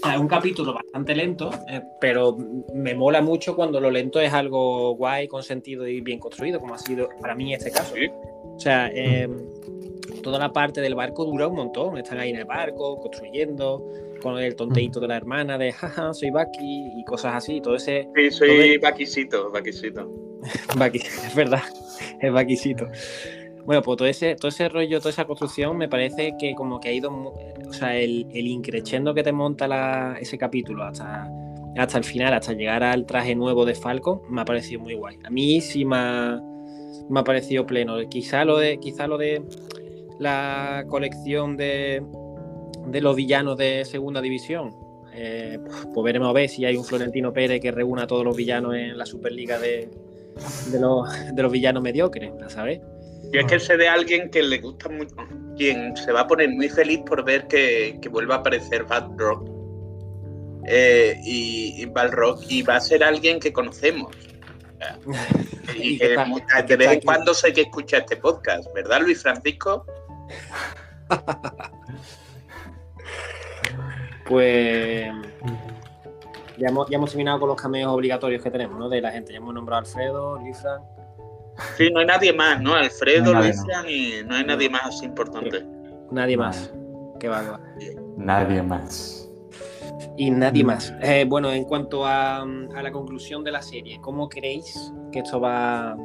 o 0.02 0.06
sea, 0.06 0.14
es 0.14 0.20
un 0.20 0.28
capítulo 0.28 0.74
bastante 0.74 1.14
lento, 1.14 1.50
eh, 1.70 1.80
pero 2.00 2.36
me 2.74 2.94
mola 2.94 3.22
mucho 3.22 3.56
cuando 3.56 3.80
lo 3.80 3.90
lento 3.90 4.20
es 4.20 4.32
algo 4.32 4.94
guay, 4.96 5.28
con 5.28 5.42
sentido 5.42 5.88
y 5.88 6.02
bien 6.02 6.18
construido, 6.18 6.60
como 6.60 6.74
ha 6.74 6.78
sido 6.78 7.08
para 7.20 7.34
mí 7.34 7.54
este 7.54 7.70
caso. 7.70 7.94
Sí. 7.94 8.10
O 8.54 8.60
sea, 8.60 8.90
eh, 8.92 9.28
toda 10.22 10.38
la 10.38 10.52
parte 10.52 10.80
del 10.80 10.94
barco 10.94 11.24
dura 11.24 11.48
un 11.48 11.56
montón. 11.56 11.98
Están 11.98 12.18
ahí 12.18 12.30
en 12.30 12.36
el 12.36 12.44
barco, 12.44 12.98
construyendo, 13.00 13.84
con 14.22 14.38
el 14.38 14.54
tonteíto 14.56 15.00
de 15.00 15.08
la 15.08 15.16
hermana 15.16 15.58
de 15.58 15.72
jaja, 15.72 16.14
soy 16.14 16.30
Bucky 16.30 16.92
y 16.96 17.04
cosas 17.04 17.34
así. 17.34 17.60
Todo 17.60 17.74
ese 17.76 18.08
Sí, 18.14 18.30
soy 18.30 18.50
el- 18.50 18.78
vaquisito. 18.80 19.50
Bucky, 20.76 20.98
es 21.26 21.34
verdad, 21.34 21.62
es 22.20 22.32
Buckycito. 22.32 22.86
Bueno, 23.64 23.80
pues 23.82 23.96
todo 23.96 24.08
ese, 24.08 24.34
todo 24.34 24.48
ese 24.48 24.68
rollo, 24.68 24.98
toda 24.98 25.10
esa 25.10 25.24
construcción 25.24 25.76
me 25.76 25.88
parece 25.88 26.34
que 26.38 26.52
como 26.54 26.80
que 26.80 26.88
ha 26.88 26.92
ido, 26.92 27.10
o 27.12 27.72
sea, 27.72 27.96
el, 27.96 28.26
el 28.32 28.46
increchendo 28.48 29.14
que 29.14 29.22
te 29.22 29.30
monta 29.32 29.68
la- 29.68 30.16
ese 30.20 30.36
capítulo 30.36 30.82
hasta, 30.82 31.28
hasta 31.76 31.98
el 31.98 32.02
final, 32.04 32.34
hasta 32.34 32.54
llegar 32.54 32.82
al 32.82 33.06
traje 33.06 33.36
nuevo 33.36 33.64
de 33.64 33.74
Falcon, 33.76 34.20
me 34.28 34.40
ha 34.40 34.44
parecido 34.44 34.80
muy 34.80 34.94
guay. 34.94 35.16
A 35.24 35.30
mí 35.30 35.60
sí 35.60 35.84
me 35.84 35.96
ha, 35.96 36.40
me 37.08 37.20
ha 37.20 37.24
parecido 37.24 37.64
pleno. 37.64 37.96
Quizá 38.08 38.44
lo 38.44 38.58
de, 38.58 38.78
quizá 38.78 39.06
lo 39.06 39.16
de 39.16 39.42
la 40.22 40.84
colección 40.88 41.56
de, 41.56 42.02
de 42.86 43.00
los 43.00 43.14
villanos 43.16 43.56
de 43.58 43.84
segunda 43.84 44.20
división. 44.20 44.74
eh, 45.14 45.58
pues 45.92 46.04
veremos 46.04 46.28
a 46.28 46.32
ver 46.32 46.48
si 46.48 46.64
hay 46.64 46.76
un 46.76 46.84
Florentino 46.84 47.32
Pérez 47.32 47.60
que 47.60 47.70
reúna 47.70 48.04
a 48.04 48.06
todos 48.06 48.24
los 48.24 48.34
villanos 48.36 48.74
en 48.74 48.96
la 48.96 49.04
Superliga 49.04 49.58
de, 49.58 49.88
de 50.70 50.80
los, 50.80 51.06
de 51.34 51.42
los 51.42 51.52
villanos 51.52 51.82
mediocres, 51.82 52.32
a 52.42 52.48
saber. 52.48 52.80
Yo 53.32 53.40
es 53.40 53.46
que 53.46 53.58
sé 53.60 53.76
de 53.76 53.88
alguien 53.88 54.30
que 54.30 54.42
le 54.42 54.58
gusta 54.58 54.88
mucho, 54.88 55.14
quien 55.56 55.96
se 55.96 56.12
va 56.12 56.20
a 56.20 56.26
poner 56.26 56.48
muy 56.50 56.68
feliz 56.68 57.00
por 57.06 57.24
ver 57.24 57.46
que, 57.46 57.98
que 58.00 58.08
vuelva 58.08 58.36
a 58.36 58.38
aparecer 58.38 58.84
Bad 58.84 59.10
Rock. 59.16 59.48
Eh, 60.66 61.18
y, 61.24 61.82
y 61.82 61.86
Bad 61.86 62.12
Rock, 62.12 62.42
y 62.48 62.62
va 62.62 62.76
a 62.76 62.80
ser 62.80 63.02
alguien 63.04 63.38
que 63.40 63.52
conocemos. 63.52 64.14
Y 65.76 65.94
Y 65.94 65.98
que 65.98 66.04
que 66.06 66.10
está- 66.10 66.24
mu- 66.24 66.38
y 66.38 66.62
que 66.66 66.76
de 66.76 66.76
vez 66.76 66.92
en 66.94 67.00
cuando 67.02 67.32
sé 67.34 67.52
que 67.52 67.60
escucha 67.62 67.98
este 67.98 68.16
podcast, 68.16 68.66
¿verdad, 68.74 69.00
Luis 69.02 69.22
Francisco? 69.22 69.86
Pues 74.28 75.12
ya 76.56 76.68
hemos, 76.68 76.88
ya 76.88 76.96
hemos 76.96 77.10
terminado 77.10 77.40
con 77.40 77.48
los 77.48 77.60
cameos 77.60 77.92
obligatorios 77.92 78.42
que 78.42 78.50
tenemos, 78.50 78.78
¿no? 78.78 78.88
De 78.88 79.00
la 79.00 79.10
gente. 79.10 79.32
Ya 79.32 79.38
hemos 79.38 79.52
nombrado 79.52 79.82
a 79.82 79.84
Alfredo, 79.84 80.38
Lisa. 80.42 80.80
Sí, 81.76 81.90
no 81.90 82.00
hay 82.00 82.06
nadie 82.06 82.32
más, 82.32 82.60
¿no? 82.60 82.74
Alfredo, 82.74 83.34
No 83.34 83.40
Luis 83.40 83.62
Fran, 83.64 83.84
y 83.88 84.22
no 84.24 84.36
hay 84.36 84.44
nadie 84.44 84.70
más 84.70 84.86
así 84.86 85.04
importante. 85.04 85.66
Nadie 86.10 86.36
más. 86.36 86.72
Qué 87.20 87.28
va, 87.28 87.42
qué 87.42 87.50
va. 87.50 87.60
Nadie 88.16 88.62
más. 88.62 89.30
Y 90.16 90.30
nadie 90.30 90.64
más. 90.64 90.94
Eh, 91.02 91.26
bueno, 91.28 91.52
en 91.52 91.64
cuanto 91.64 92.06
a, 92.06 92.38
a 92.42 92.82
la 92.82 92.92
conclusión 92.92 93.44
de 93.44 93.52
la 93.52 93.60
serie, 93.60 93.98
¿cómo 94.00 94.28
creéis 94.28 94.92
que 95.12 95.20
esto 95.20 95.40
va. 95.40 95.96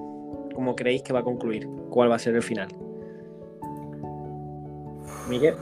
¿Cómo 0.53 0.75
creéis 0.75 1.03
que 1.03 1.13
va 1.13 1.19
a 1.19 1.23
concluir? 1.23 1.67
¿Cuál 1.89 2.11
va 2.11 2.15
a 2.15 2.19
ser 2.19 2.35
el 2.35 2.43
final? 2.43 2.67
Miguel, 5.27 5.55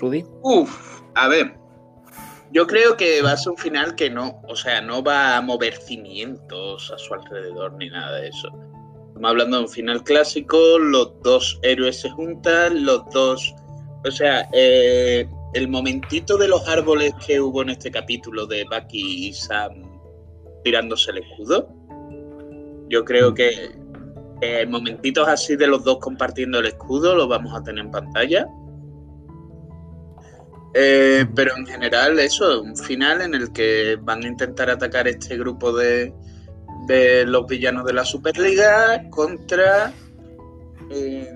Rudy. 0.00 0.24
Uf, 0.42 1.00
a 1.14 1.28
ver. 1.28 1.54
Yo 2.50 2.66
creo 2.66 2.96
que 2.96 3.20
va 3.20 3.32
a 3.32 3.36
ser 3.36 3.52
un 3.52 3.58
final 3.58 3.94
que 3.94 4.08
no, 4.08 4.40
o 4.48 4.56
sea, 4.56 4.80
no 4.80 5.02
va 5.02 5.36
a 5.36 5.42
mover 5.42 5.76
cimientos 5.76 6.90
a 6.90 6.98
su 6.98 7.12
alrededor 7.12 7.74
ni 7.74 7.90
nada 7.90 8.16
de 8.16 8.28
eso. 8.28 8.48
Estamos 9.08 9.30
hablando 9.30 9.56
de 9.58 9.62
un 9.64 9.68
final 9.68 10.02
clásico, 10.02 10.78
los 10.78 11.12
dos 11.22 11.58
héroes 11.62 12.00
se 12.00 12.10
juntan, 12.10 12.86
los 12.86 13.04
dos. 13.12 13.54
O 14.06 14.10
sea, 14.10 14.48
eh, 14.52 15.28
el 15.54 15.68
momentito 15.68 16.38
de 16.38 16.48
los 16.48 16.66
árboles 16.68 17.12
que 17.26 17.40
hubo 17.40 17.62
en 17.62 17.70
este 17.70 17.90
capítulo 17.90 18.46
de 18.46 18.64
Bucky 18.64 19.28
y 19.28 19.32
Sam 19.32 19.82
tirándose 20.64 21.10
el 21.10 21.18
escudo. 21.18 21.68
Yo 22.88 23.04
creo 23.04 23.34
que 23.34 23.70
eh, 24.40 24.66
momentitos 24.66 25.26
así 25.26 25.56
de 25.56 25.66
los 25.66 25.84
dos 25.84 25.98
compartiendo 25.98 26.60
el 26.60 26.66
escudo 26.66 27.14
lo 27.14 27.26
vamos 27.28 27.52
a 27.54 27.62
tener 27.62 27.84
en 27.84 27.90
pantalla. 27.90 28.48
Eh, 30.74 31.26
pero 31.34 31.56
en 31.56 31.66
general 31.66 32.18
eso, 32.18 32.62
un 32.62 32.76
final 32.76 33.22
en 33.22 33.34
el 33.34 33.52
que 33.52 33.98
van 34.00 34.22
a 34.22 34.28
intentar 34.28 34.70
atacar 34.70 35.08
este 35.08 35.36
grupo 35.36 35.72
de, 35.72 36.12
los 37.26 37.46
villanos 37.46 37.84
de 37.84 37.92
la 37.92 38.04
Superliga 38.04 39.08
contra 39.10 39.92
eh, 40.90 41.30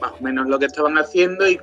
más 0.00 0.12
o 0.12 0.22
menos 0.22 0.48
lo 0.48 0.58
que 0.58 0.66
estaban 0.66 0.98
haciendo 0.98 1.44
y, 1.48 1.58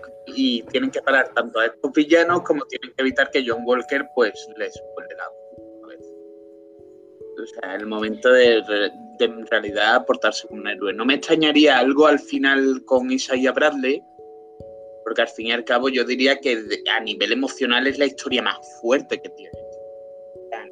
tienen 0.71 0.89
que 0.89 1.01
parar 1.01 1.33
tanto 1.33 1.59
a 1.59 1.65
estos 1.65 1.91
villanos 1.91 2.43
como 2.43 2.63
tienen 2.65 2.93
que 2.95 3.01
evitar 3.01 3.29
que 3.29 3.43
John 3.45 3.63
Walker 3.65 4.05
pues 4.15 4.33
les 4.57 4.73
vuelve 4.95 5.15
la. 5.17 5.25
O 7.43 7.45
sea, 7.45 7.75
el 7.75 7.87
momento 7.87 8.29
de, 8.29 8.61
de 9.19 9.25
en 9.25 9.45
realidad 9.47 10.05
portarse 10.05 10.47
como 10.47 10.61
un 10.61 10.67
héroe. 10.69 10.93
No 10.93 11.03
me 11.03 11.15
extrañaría 11.15 11.77
algo 11.77 12.07
al 12.07 12.19
final 12.19 12.83
con 12.85 13.11
Isaiah 13.11 13.51
Bradley, 13.51 14.01
porque 15.03 15.21
al 15.21 15.27
fin 15.27 15.47
y 15.47 15.51
al 15.51 15.63
cabo 15.63 15.89
yo 15.89 16.03
diría 16.03 16.39
que 16.39 16.57
a 16.91 16.99
nivel 17.01 17.33
emocional 17.33 17.87
es 17.87 17.97
la 17.97 18.05
historia 18.05 18.41
más 18.41 18.57
fuerte 18.81 19.19
que 19.21 19.29
tiene. 19.29 19.57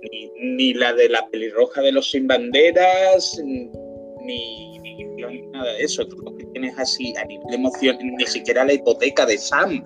Ni, 0.02 0.56
ni 0.56 0.74
la 0.74 0.94
de 0.94 1.10
la 1.10 1.28
pelirroja 1.28 1.82
de 1.82 1.92
los 1.92 2.10
sin 2.10 2.28
banderas, 2.28 3.40
ni, 3.44 3.80
ni 4.24 5.42
nada 5.52 5.74
de 5.74 5.84
eso. 5.84 6.08
Tú 6.08 6.18
lo 6.18 6.36
que 6.36 6.46
tienes 6.46 6.78
así 6.80 7.14
a 7.18 7.26
nivel 7.26 7.54
emocional, 7.54 8.00
ni 8.18 8.26
siquiera 8.26 8.66
la 8.66 8.74
hipoteca 8.74 9.26
de 9.26 9.38
Sam. 9.38 9.84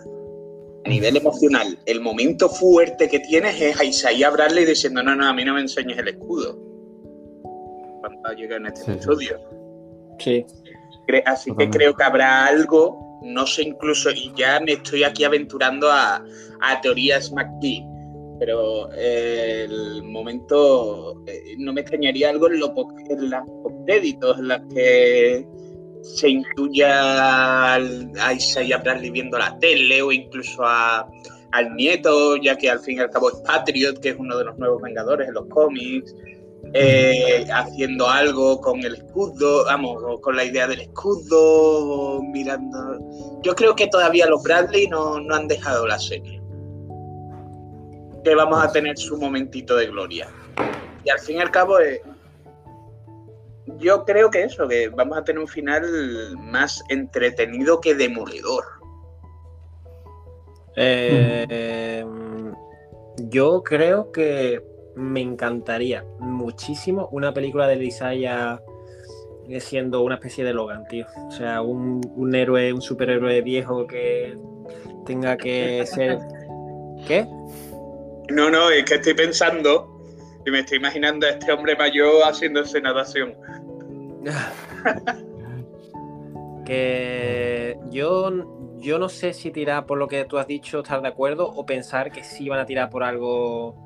A 0.86 0.90
nivel 0.90 1.18
emocional, 1.18 1.80
el 1.88 2.00
momento 2.00 2.48
fuerte 2.48 3.10
que 3.10 3.20
tienes 3.22 3.60
es 3.60 3.80
a 3.80 3.84
Isaiah 3.84 4.30
Bradley 4.30 4.66
diciendo, 4.66 5.02
no, 5.02 5.16
no, 5.16 5.28
a 5.28 5.34
mí 5.34 5.44
no 5.44 5.56
me 5.56 5.62
enseñes 5.62 5.98
el 5.98 6.10
escudo. 6.10 6.60
cuando 8.02 8.34
llega 8.34 8.58
en 8.58 8.68
este 8.68 8.92
episodio. 8.92 9.40
Sí. 10.20 10.46
Así 11.26 11.52
que 11.56 11.70
creo 11.70 11.96
que 11.96 12.04
habrá 12.04 12.46
algo, 12.46 13.05
no 13.22 13.46
sé 13.46 13.64
incluso, 13.64 14.12
y 14.12 14.32
ya 14.36 14.60
me 14.60 14.74
estoy 14.74 15.04
aquí 15.04 15.24
aventurando 15.24 15.92
a, 15.92 16.24
teorías 16.82 17.32
McGee, 17.32 17.86
pero 18.40 18.92
eh, 18.94 19.66
el 19.70 20.04
momento 20.04 21.22
eh, 21.28 21.56
no 21.58 21.74
me 21.74 21.82
extrañaría 21.82 22.30
algo 22.30 22.48
en, 22.48 22.60
lo, 22.60 22.74
en 23.10 23.86
créditos, 23.86 24.40
en 24.40 24.48
las 24.48 24.62
que 24.74 25.48
se 26.02 26.30
intuya 26.30 27.76
a 27.76 28.34
Isaiah 28.34 28.78
Bradley 28.78 29.10
viendo 29.10 29.38
la 29.38 29.58
tele 29.60 30.02
o 30.02 30.12
incluso 30.12 30.64
a, 30.64 31.08
al 31.52 31.76
nieto, 31.76 32.36
ya 32.38 32.56
que 32.58 32.70
al 32.70 32.80
fin 32.80 32.98
y 32.98 33.00
al 33.00 33.10
cabo 33.10 33.30
es 33.30 33.38
Patriot, 33.46 34.00
que 34.00 34.10
es 34.10 34.16
uno 34.20 34.38
de 34.38 34.46
los 34.46 34.58
nuevos 34.58 34.82
Vengadores 34.82 35.28
en 35.28 35.34
los 35.34 35.48
cómics, 35.48 36.14
eh, 36.74 37.46
haciendo 37.54 38.10
algo 38.10 38.60
con 38.60 38.84
el 38.84 38.96
escudo, 38.96 39.66
vamos, 39.66 40.20
con 40.22 40.36
la 40.36 40.44
idea 40.44 40.68
del 40.68 40.82
escudo, 40.82 42.22
mirando. 42.24 43.00
Yo 43.44 43.56
creo 43.56 43.76
que 43.76 43.88
todavía 43.88 44.28
los 44.28 44.44
Bradley 44.44 44.88
no, 44.88 45.20
no 45.20 45.36
han 45.36 45.48
dejado 45.48 45.88
la 45.88 46.00
serie. 46.00 46.42
Que 48.24 48.36
vamos 48.36 48.64
a 48.64 48.72
tener 48.72 48.98
su 48.98 49.18
momentito 49.18 49.76
de 49.78 49.88
gloria. 49.88 50.28
Y 51.04 51.10
al 51.10 51.20
fin 51.20 51.38
y 51.38 51.42
al 51.42 51.52
cabo, 51.52 51.80
eh, 51.80 52.02
yo 53.78 54.04
creo 54.04 54.30
que 54.30 54.44
eso, 54.44 54.68
que 54.68 54.90
vamos 54.90 55.18
a 55.18 55.24
tener 55.24 55.40
un 55.40 55.48
final 55.48 56.36
más 56.38 56.84
entretenido 56.90 57.80
que 57.80 57.96
demoledor. 57.96 58.64
Eh, 60.76 62.04
yo 63.18 63.64
creo 63.64 64.12
que 64.12 64.62
me 64.96 65.22
encantaría 65.22 66.06
muchísimo 66.20 67.10
una 67.12 67.34
película 67.34 67.68
de 67.68 67.84
Isaiah 67.84 68.62
siendo 69.60 70.02
una 70.02 70.16
especie 70.16 70.44
de 70.44 70.54
Logan, 70.54 70.88
tío. 70.88 71.06
O 71.28 71.32
sea, 71.32 71.62
un, 71.62 72.02
un 72.16 72.36
héroe, 72.36 72.74
un 72.74 72.82
superhéroe 72.82 73.42
viejo 73.42 73.86
que 73.86 74.36
tenga 75.06 75.38
que 75.38 75.86
ser. 75.86 76.20
¿Qué? 77.08 77.28
No, 78.30 78.50
no, 78.50 78.72
es 78.72 78.86
que 78.86 78.96
estoy 78.96 79.14
pensando 79.14 80.02
y 80.46 80.52
me 80.52 80.60
estoy 80.60 80.78
imaginando 80.78 81.28
a 81.28 81.32
este 81.32 81.52
hombre 81.52 81.76
mayor 81.76 82.24
haciéndose 82.24 82.82
natación. 82.82 83.36
que 86.66 87.78
yo, 87.92 88.32
yo 88.78 88.98
no 88.98 89.10
sé 89.10 89.34
si 89.34 89.52
tirar 89.52 89.86
por 89.86 90.00
lo 90.00 90.08
que 90.08 90.26
tú 90.26 90.40
has 90.40 90.48
dicho, 90.48 90.80
estar 90.80 91.02
de 91.02 91.08
acuerdo, 91.08 91.48
o 91.48 91.66
pensar 91.66 92.12
que 92.12 92.24
sí 92.24 92.50
van 92.50 92.60
a 92.60 92.66
tirar 92.66 92.90
por 92.90 93.04
algo 93.04 93.85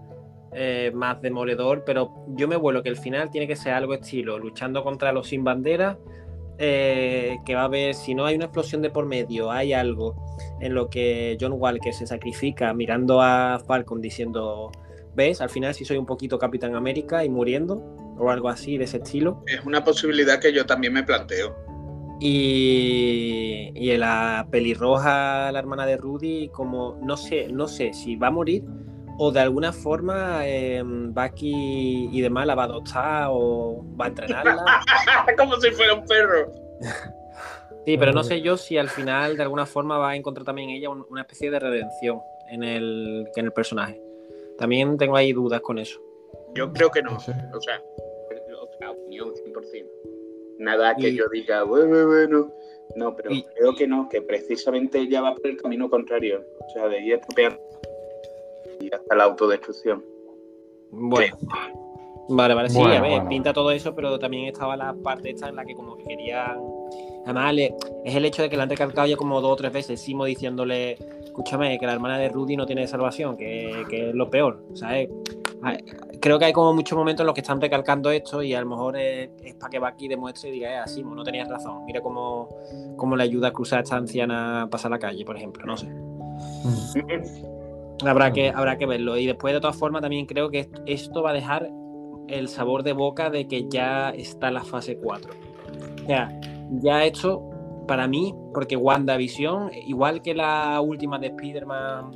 eh, 0.52 0.92
más 0.94 1.22
demoledor, 1.22 1.84
pero 1.86 2.26
yo 2.30 2.48
me 2.48 2.56
vuelo 2.56 2.84
que 2.84 2.90
el 2.90 2.98
final 2.98 3.30
tiene 3.30 3.48
que 3.48 3.56
ser 3.56 3.74
algo 3.74 3.94
estilo, 3.94 4.40
luchando 4.40 4.84
contra 4.84 5.12
los 5.12 5.28
sin 5.28 5.44
bandera, 5.44 5.98
eh, 6.58 7.38
que 7.46 7.56
va 7.56 7.62
a 7.62 7.66
haber, 7.66 7.94
si 7.94 8.16
no 8.16 8.26
hay 8.26 8.36
una 8.36 8.46
explosión 8.46 8.82
de 8.82 8.90
por 8.90 9.06
medio, 9.06 9.52
hay 9.52 9.74
algo 9.74 10.16
en 10.60 10.74
lo 10.74 10.90
que 10.90 11.38
John 11.40 11.54
Walker 11.54 11.94
se 11.94 12.06
sacrifica 12.06 12.74
mirando 12.74 13.22
a 13.22 13.62
Falcon 13.66 14.02
diciendo 14.02 14.72
¿Ves? 15.16 15.42
Al 15.42 15.50
final 15.50 15.74
sí 15.74 15.86
soy 15.86 15.98
un 15.98 16.06
poquito 16.06 16.38
Capitán 16.38 16.76
América 16.76 17.26
y 17.26 17.30
muriendo, 17.30 17.76
o 18.18 18.30
algo 18.30 18.50
así 18.50 18.78
de 18.78 18.86
ese 18.86 18.98
estilo. 18.98 19.44
Es 19.48 19.66
una 19.66 19.84
posibilidad 19.84 20.40
que 20.40 20.54
yo 20.54 20.66
también 20.66 20.94
me 20.94 21.04
planteo. 21.04 21.56
Y, 22.22 23.72
y 23.76 23.98
la 23.98 24.48
pelirroja, 24.52 25.52
la 25.52 25.60
hermana 25.60 25.86
de 25.86 25.98
Rudy, 25.98 26.50
como 26.50 27.00
no 27.04 27.18
sé, 27.18 27.48
no 27.50 27.68
sé 27.68 27.94
si 27.94 28.16
va 28.16 28.28
a 28.28 28.32
morir 28.32 28.64
o 29.22 29.32
de 29.34 29.42
alguna 29.42 29.74
forma 29.74 30.48
eh, 30.48 30.82
Bucky 30.82 32.10
y 32.10 32.22
demás 32.22 32.48
la 32.48 32.56
va 32.56 32.64
a 32.64 32.66
adoptar 32.68 33.28
o 33.30 33.84
va 34.00 34.06
a 34.06 34.08
entrenarla. 34.08 34.64
como 35.38 35.60
si 35.60 35.72
fuera 35.72 35.94
un 35.94 36.06
perro. 36.06 36.50
sí, 37.86 37.98
pero 37.98 38.14
no 38.14 38.24
sé 38.24 38.42
yo 38.42 38.56
si 38.56 38.78
al 38.78 38.88
final 38.88 39.36
de 39.36 39.44
alguna 39.44 39.66
forma 39.66 39.98
va 39.98 40.12
a 40.12 40.16
encontrar 40.16 40.46
también 40.46 40.70
ella 40.70 40.90
una 40.90 41.22
especie 41.22 41.52
de 41.52 41.60
redención 41.60 42.22
en 42.50 42.64
el, 42.64 43.28
en 43.36 43.46
el 43.46 43.52
personaje. 43.52 44.02
También 44.58 44.98
tengo 44.98 45.18
ahí 45.18 45.34
dudas 45.34 45.60
con 45.60 45.80
eso. 45.80 46.00
Yo 46.56 46.72
creo 46.72 46.90
que 46.90 47.02
no. 47.02 47.18
O 47.18 47.20
sea, 47.20 47.82
opinión 48.90 49.34
100%. 49.34 49.86
Nada 50.60 50.96
que 50.96 51.14
yo 51.14 51.26
diga, 51.32 51.64
bueno, 51.64 52.08
bueno. 52.08 52.54
No, 52.96 53.16
pero 53.16 53.32
creo 53.56 53.76
que 53.76 53.86
no, 53.86 54.08
que 54.10 54.22
precisamente 54.22 55.00
ella 55.00 55.22
va 55.22 55.36
por 55.36 55.48
el 55.48 55.58
camino 55.58 55.90
contrario. 55.90 56.42
O 56.66 56.70
sea, 56.74 56.88
de 56.88 57.02
ir 57.02 57.14
estropeando 57.16 57.60
y 58.80 58.94
hasta 58.94 59.16
la 59.16 59.26
autodestrucción. 59.26 60.04
Bueno. 60.92 61.38
Vale, 62.32 62.54
vale, 62.54 62.70
sí, 62.70 62.80
a 62.80 63.02
ver, 63.02 63.28
pinta 63.28 63.54
todo 63.54 63.72
eso, 63.72 63.96
pero 63.96 64.20
también 64.20 64.46
estaba 64.46 64.78
la 64.78 64.94
parte 64.94 65.32
esta 65.32 65.50
en 65.50 65.56
la 65.56 65.66
que 65.66 65.74
como 65.74 65.98
que 65.98 66.04
querían... 66.04 66.60
Además, 67.26 67.56
es 68.06 68.16
el 68.16 68.24
hecho 68.24 68.44
de 68.44 68.50
que 68.50 68.58
la 68.58 68.64
han 68.64 68.70
recalcado 68.70 69.08
ya 69.08 69.18
como 69.18 69.42
dos 69.42 69.54
o 69.54 69.56
tres 69.56 69.74
veces, 69.74 70.00
Simo 70.00 70.26
diciéndole, 70.26 70.98
escúchame, 71.24 71.80
que 71.80 71.86
la 71.88 71.94
hermana 71.94 72.20
de 72.20 72.30
Rudy 72.30 72.56
no 72.56 72.68
tiene 72.68 72.88
salvación, 72.88 73.36
que, 73.36 73.82
es 73.90 74.14
lo 74.14 74.30
peor, 74.30 74.64
¿sabes? 74.76 75.10
Creo 76.22 76.38
que 76.38 76.46
hay 76.46 76.54
como 76.54 76.74
muchos 76.74 76.98
momentos 76.98 77.24
en 77.24 77.28
los 77.28 77.34
que 77.34 77.42
están 77.42 77.60
recalcando 77.60 78.12
esto 78.12 78.44
y 78.44 78.54
a 78.54 78.62
lo 78.62 78.68
mejor 78.68 78.98
es, 78.98 79.30
para 79.60 79.70
que 79.72 79.80
Bucky 79.80 80.08
demuestre 80.08 80.50
y 80.50 80.54
diga, 80.54 80.72
eh, 80.72 80.78
así, 80.78 81.04
no 81.04 81.24
tenías 81.24 81.50
razón, 81.50 81.84
mira 81.86 82.02
cómo, 82.02 82.48
cómo, 82.96 83.16
le 83.16 83.24
ayuda 83.24 83.50
a 83.50 83.52
cruzar 83.52 83.80
a 83.80 83.82
esta 83.82 83.98
anciana 83.98 84.64
a 84.64 84.70
pasar 84.70 84.92
la 84.92 85.00
calle, 85.00 85.26
por 85.26 85.36
ejemplo, 85.36 85.66
no 85.66 85.76
sé. 85.76 85.88
Habrá 88.06 88.32
que, 88.32 88.50
habrá 88.50 88.78
que 88.78 88.86
verlo. 88.86 89.18
Y 89.18 89.26
después, 89.26 89.54
de 89.54 89.60
todas 89.60 89.76
formas, 89.76 90.02
también 90.02 90.26
creo 90.26 90.50
que 90.50 90.70
esto 90.86 91.22
va 91.22 91.32
a 91.32 91.34
dejar 91.34 91.70
el 92.28 92.48
sabor 92.48 92.84
de 92.84 92.94
boca 92.94 93.30
de 93.30 93.48
que 93.48 93.68
ya 93.70 94.12
está 94.12 94.52
la 94.52 94.64
fase 94.64 94.98
4. 94.98 95.32
O 96.04 96.06
sea, 96.06 96.40
ya 96.82 97.04
hecho 97.04 97.50
para 97.88 98.08
mí, 98.08 98.34
porque 98.54 98.76
WandaVision, 98.76 99.72
igual 99.88 100.22
que 100.22 100.36
la 100.36 100.80
última 100.80 101.18
de 101.18 101.28
Spider-Man 101.28 102.12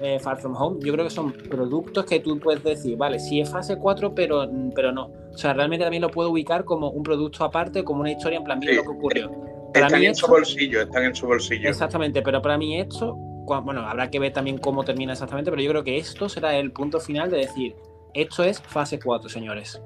eh, 0.00 0.18
Far 0.18 0.38
From 0.38 0.56
Home, 0.56 0.80
yo 0.84 0.92
creo 0.92 1.04
que 1.04 1.10
son 1.10 1.32
productos 1.32 2.04
que 2.04 2.20
tú 2.20 2.38
puedes 2.38 2.62
decir, 2.62 2.96
vale, 2.96 3.18
sí 3.20 3.40
es 3.40 3.50
fase 3.50 3.78
4, 3.78 4.14
pero, 4.14 4.50
pero 4.74 4.92
no. 4.92 5.12
O 5.32 5.38
sea, 5.38 5.52
realmente 5.52 5.84
también 5.84 6.02
lo 6.02 6.10
puedo 6.10 6.30
ubicar 6.30 6.64
como 6.64 6.90
un 6.90 7.02
producto 7.02 7.44
aparte, 7.44 7.84
como 7.84 8.00
una 8.00 8.10
historia 8.10 8.38
en 8.38 8.44
plan, 8.44 8.58
mira 8.58 8.74
lo 8.74 8.82
que 8.82 8.88
ocurrió. 8.88 9.30
están 9.72 10.02
en 10.02 10.14
su 10.14 10.26
bolsillo, 10.26 10.82
están 10.82 11.04
en 11.04 11.14
su 11.14 11.26
bolsillo. 11.26 11.68
Exactamente, 11.68 12.20
pero 12.22 12.42
para 12.42 12.58
mí 12.58 12.80
esto, 12.80 13.16
bueno, 13.46 13.80
habrá 13.80 14.10
que 14.10 14.18
ver 14.18 14.32
también 14.32 14.58
cómo 14.58 14.84
termina 14.84 15.12
exactamente, 15.12 15.50
pero 15.50 15.62
yo 15.62 15.70
creo 15.70 15.84
que 15.84 15.98
esto 15.98 16.28
será 16.28 16.56
el 16.56 16.72
punto 16.72 17.00
final 17.00 17.30
de 17.30 17.38
decir, 17.38 17.76
esto 18.14 18.44
es 18.44 18.60
fase 18.60 18.98
4, 18.98 19.28
señores. 19.28 19.80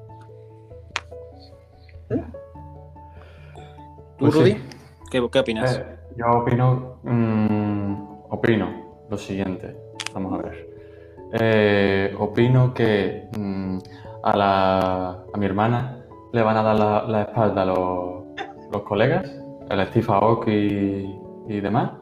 ¿Tú, 2.09 2.17
pues 4.19 4.35
Rudy? 4.35 4.57
¿Qué, 5.11 5.21
opinas? 5.21 5.77
Eh, 5.77 5.97
yo 6.17 6.27
opino, 6.31 6.99
mm, 7.03 8.25
opino 8.31 9.05
lo 9.09 9.17
siguiente. 9.17 9.77
Vamos 10.15 10.39
a 10.39 10.43
ver. 10.43 10.71
Eh, 11.33 12.15
opino 12.19 12.75
que 12.75 13.29
mm, 13.37 13.79
a, 14.23 14.37
la, 14.37 15.09
a 15.33 15.39
mi 15.39 15.47
hermana 15.47 16.05
le 16.33 16.43
van 16.43 16.57
a 16.57 16.63
dar 16.63 17.09
la, 17.09 17.23
espalda 17.23 17.63
a 17.63 17.65
los, 17.65 18.25
los, 18.73 18.83
colegas, 18.83 19.31
el 19.69 19.87
Steve 19.87 20.07
Aoki 20.09 21.19
y, 21.49 21.61
demás. 21.61 21.93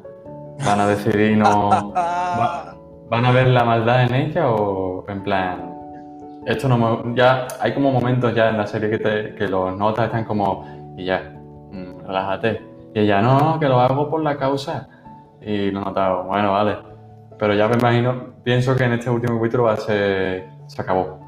Van 0.64 0.80
a 0.80 0.86
decidir 0.86 1.36
no. 1.36 1.92
van 3.10 3.24
a 3.24 3.30
ver 3.32 3.48
la 3.48 3.64
maldad 3.64 4.04
en 4.04 4.14
ella 4.14 4.50
o 4.50 5.04
en 5.08 5.22
plan. 5.22 5.74
Esto 6.46 6.68
no 6.68 7.14
Ya 7.14 7.46
hay 7.60 7.74
como 7.74 7.92
momentos 7.92 8.34
ya 8.34 8.50
en 8.50 8.56
la 8.56 8.66
serie 8.66 8.90
que, 8.90 8.98
te, 8.98 9.34
que 9.34 9.48
los 9.48 9.76
notas 9.76 10.06
están 10.06 10.24
como. 10.24 10.94
Y 10.96 11.04
ya, 11.04 11.34
mm, 11.70 12.06
relájate 12.06 12.68
y 12.94 13.00
ella, 13.00 13.20
no, 13.20 13.38
no, 13.38 13.60
que 13.60 13.68
lo 13.68 13.80
hago 13.80 14.08
por 14.08 14.22
la 14.22 14.36
causa. 14.36 14.88
Y 15.40 15.70
lo 15.70 15.80
notaba, 15.80 16.22
bueno, 16.22 16.52
vale. 16.52 16.78
Pero 17.38 17.54
ya 17.54 17.68
me 17.68 17.76
imagino, 17.76 18.34
pienso 18.42 18.74
que 18.74 18.84
en 18.84 18.94
este 18.94 19.10
último 19.10 19.38
capítulo 19.38 19.64
va 19.64 19.74
a 19.74 19.76
ser. 19.76 20.48
Se 20.66 20.82
acabó. 20.82 21.20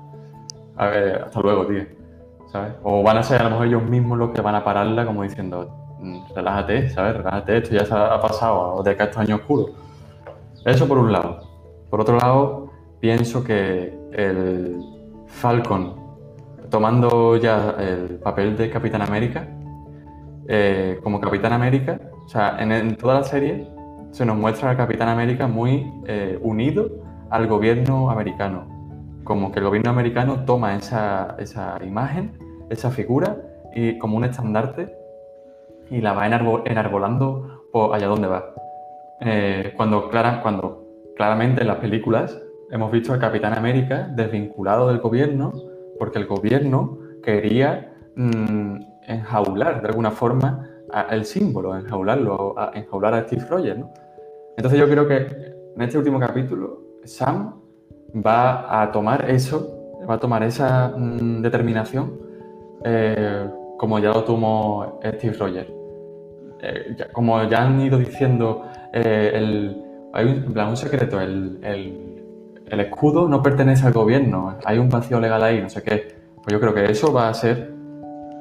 A 0.76 0.86
ver, 0.86 1.22
hasta 1.24 1.40
luego, 1.40 1.66
tío. 1.66 1.84
¿Sabes? 2.48 2.72
O 2.82 3.02
van 3.02 3.18
a 3.18 3.22
ser 3.22 3.40
a 3.40 3.44
lo 3.44 3.50
mejor 3.50 3.66
ellos 3.66 3.82
mismos 3.84 4.18
los 4.18 4.30
que 4.30 4.40
van 4.40 4.54
a 4.54 4.64
pararla, 4.64 5.06
como 5.06 5.22
diciendo, 5.22 5.89
relájate, 6.34 6.88
¿sabes? 6.90 7.16
Relájate, 7.16 7.58
esto 7.58 7.74
ya 7.74 7.84
se 7.84 7.94
ha 7.94 8.20
pasado, 8.20 8.74
o 8.76 8.82
de 8.82 8.90
acá 8.92 9.04
estos 9.04 9.18
años 9.18 9.40
oscuros. 9.40 9.70
Eso 10.64 10.86
por 10.86 10.98
un 10.98 11.12
lado. 11.12 11.40
Por 11.90 12.00
otro 12.00 12.16
lado, 12.16 12.70
pienso 13.00 13.42
que 13.42 13.98
el 14.12 14.80
Falcon, 15.26 15.94
tomando 16.70 17.36
ya 17.36 17.74
el 17.78 18.18
papel 18.18 18.56
de 18.56 18.70
Capitán 18.70 19.02
América, 19.02 19.48
eh, 20.48 20.98
como 21.02 21.20
Capitán 21.20 21.52
América, 21.52 22.00
o 22.24 22.28
sea, 22.28 22.56
en, 22.60 22.96
toda 22.96 23.14
la 23.14 23.24
serie 23.24 23.68
se 24.10 24.24
nos 24.24 24.36
muestra 24.36 24.70
al 24.70 24.76
Capitán 24.76 25.08
América 25.08 25.46
muy 25.46 25.92
eh, 26.06 26.38
unido 26.42 26.90
al 27.30 27.46
gobierno 27.46 28.10
americano. 28.10 28.66
Como 29.24 29.52
que 29.52 29.60
el 29.60 29.64
gobierno 29.64 29.90
americano 29.90 30.44
toma 30.44 30.74
esa, 30.76 31.36
imagen, 31.84 32.36
esa 32.70 32.90
figura, 32.90 33.36
y 33.74 33.98
como 33.98 34.16
un 34.16 34.24
estandarte 34.24 34.92
y 35.90 36.00
la 36.00 36.12
va 36.12 36.26
enarbolando 36.26 37.66
por 37.72 37.94
allá 37.94 38.06
donde 38.06 38.28
va. 38.28 38.54
Eh, 39.20 39.74
cuando, 39.76 40.08
cuando 40.42 40.86
claramente 41.16 41.60
en 41.60 41.66
las 41.66 41.76
películas 41.76 42.40
hemos 42.70 42.90
visto 42.90 43.12
al 43.12 43.18
Capitán 43.18 43.52
América 43.52 44.08
desvinculado 44.14 44.88
del 44.88 44.98
gobierno 44.98 45.52
porque 45.98 46.18
el 46.18 46.26
gobierno 46.26 46.98
quería 47.22 47.92
mm, 48.14 48.76
enjaular 49.06 49.82
de 49.82 49.88
alguna 49.88 50.10
forma 50.10 50.66
el 51.10 51.24
símbolo, 51.24 51.76
enjaularlo, 51.76 52.58
a, 52.58 52.72
enjaular 52.74 53.14
a 53.14 53.22
Steve 53.24 53.44
Rogers, 53.48 53.78
¿no? 53.78 53.92
Entonces 54.56 54.80
yo 54.80 54.88
creo 54.88 55.06
que 55.06 55.16
en 55.76 55.82
este 55.82 55.98
último 55.98 56.18
capítulo 56.18 56.80
Sam 57.04 57.60
va 58.14 58.82
a 58.82 58.90
tomar 58.90 59.30
eso, 59.30 60.00
va 60.08 60.14
a 60.14 60.18
tomar 60.18 60.42
esa 60.42 60.88
mm, 60.96 61.42
determinación 61.42 62.18
eh, 62.84 63.48
como 63.78 63.98
ya 63.98 64.08
lo 64.08 64.24
tomó 64.24 64.98
Steve 65.04 65.36
Rogers. 65.38 65.79
Eh, 66.62 66.96
como 67.12 67.42
ya 67.44 67.62
han 67.62 67.80
ido 67.80 67.98
diciendo, 67.98 68.64
eh, 68.92 69.74
hay 70.12 70.26
un, 70.26 70.58
un 70.58 70.76
secreto, 70.76 71.20
el, 71.20 71.58
el, 71.62 72.80
escudo 72.80 73.28
no 73.28 73.42
pertenece 73.42 73.86
al 73.86 73.92
gobierno, 73.92 74.56
hay 74.64 74.78
un 74.78 74.88
vacío 74.88 75.20
legal 75.20 75.42
ahí, 75.42 75.60
no 75.60 75.68
sé 75.68 75.82
qué. 75.82 76.14
Pues 76.36 76.52
yo 76.52 76.60
creo 76.60 76.74
que 76.74 76.90
eso 76.90 77.12
va 77.12 77.28
a 77.28 77.34
ser 77.34 77.72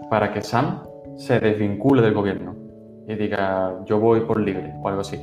para 0.10 0.32
que 0.32 0.42
Sam 0.42 0.84
se 1.18 1.40
desvincule 1.40 2.02
del 2.02 2.14
gobierno 2.14 2.56
y 3.08 3.16
diga 3.16 3.84
yo 3.86 4.00
voy 4.00 4.22
por 4.22 4.40
libre 4.40 4.74
o 4.82 4.88
algo 4.88 5.02
así. 5.02 5.20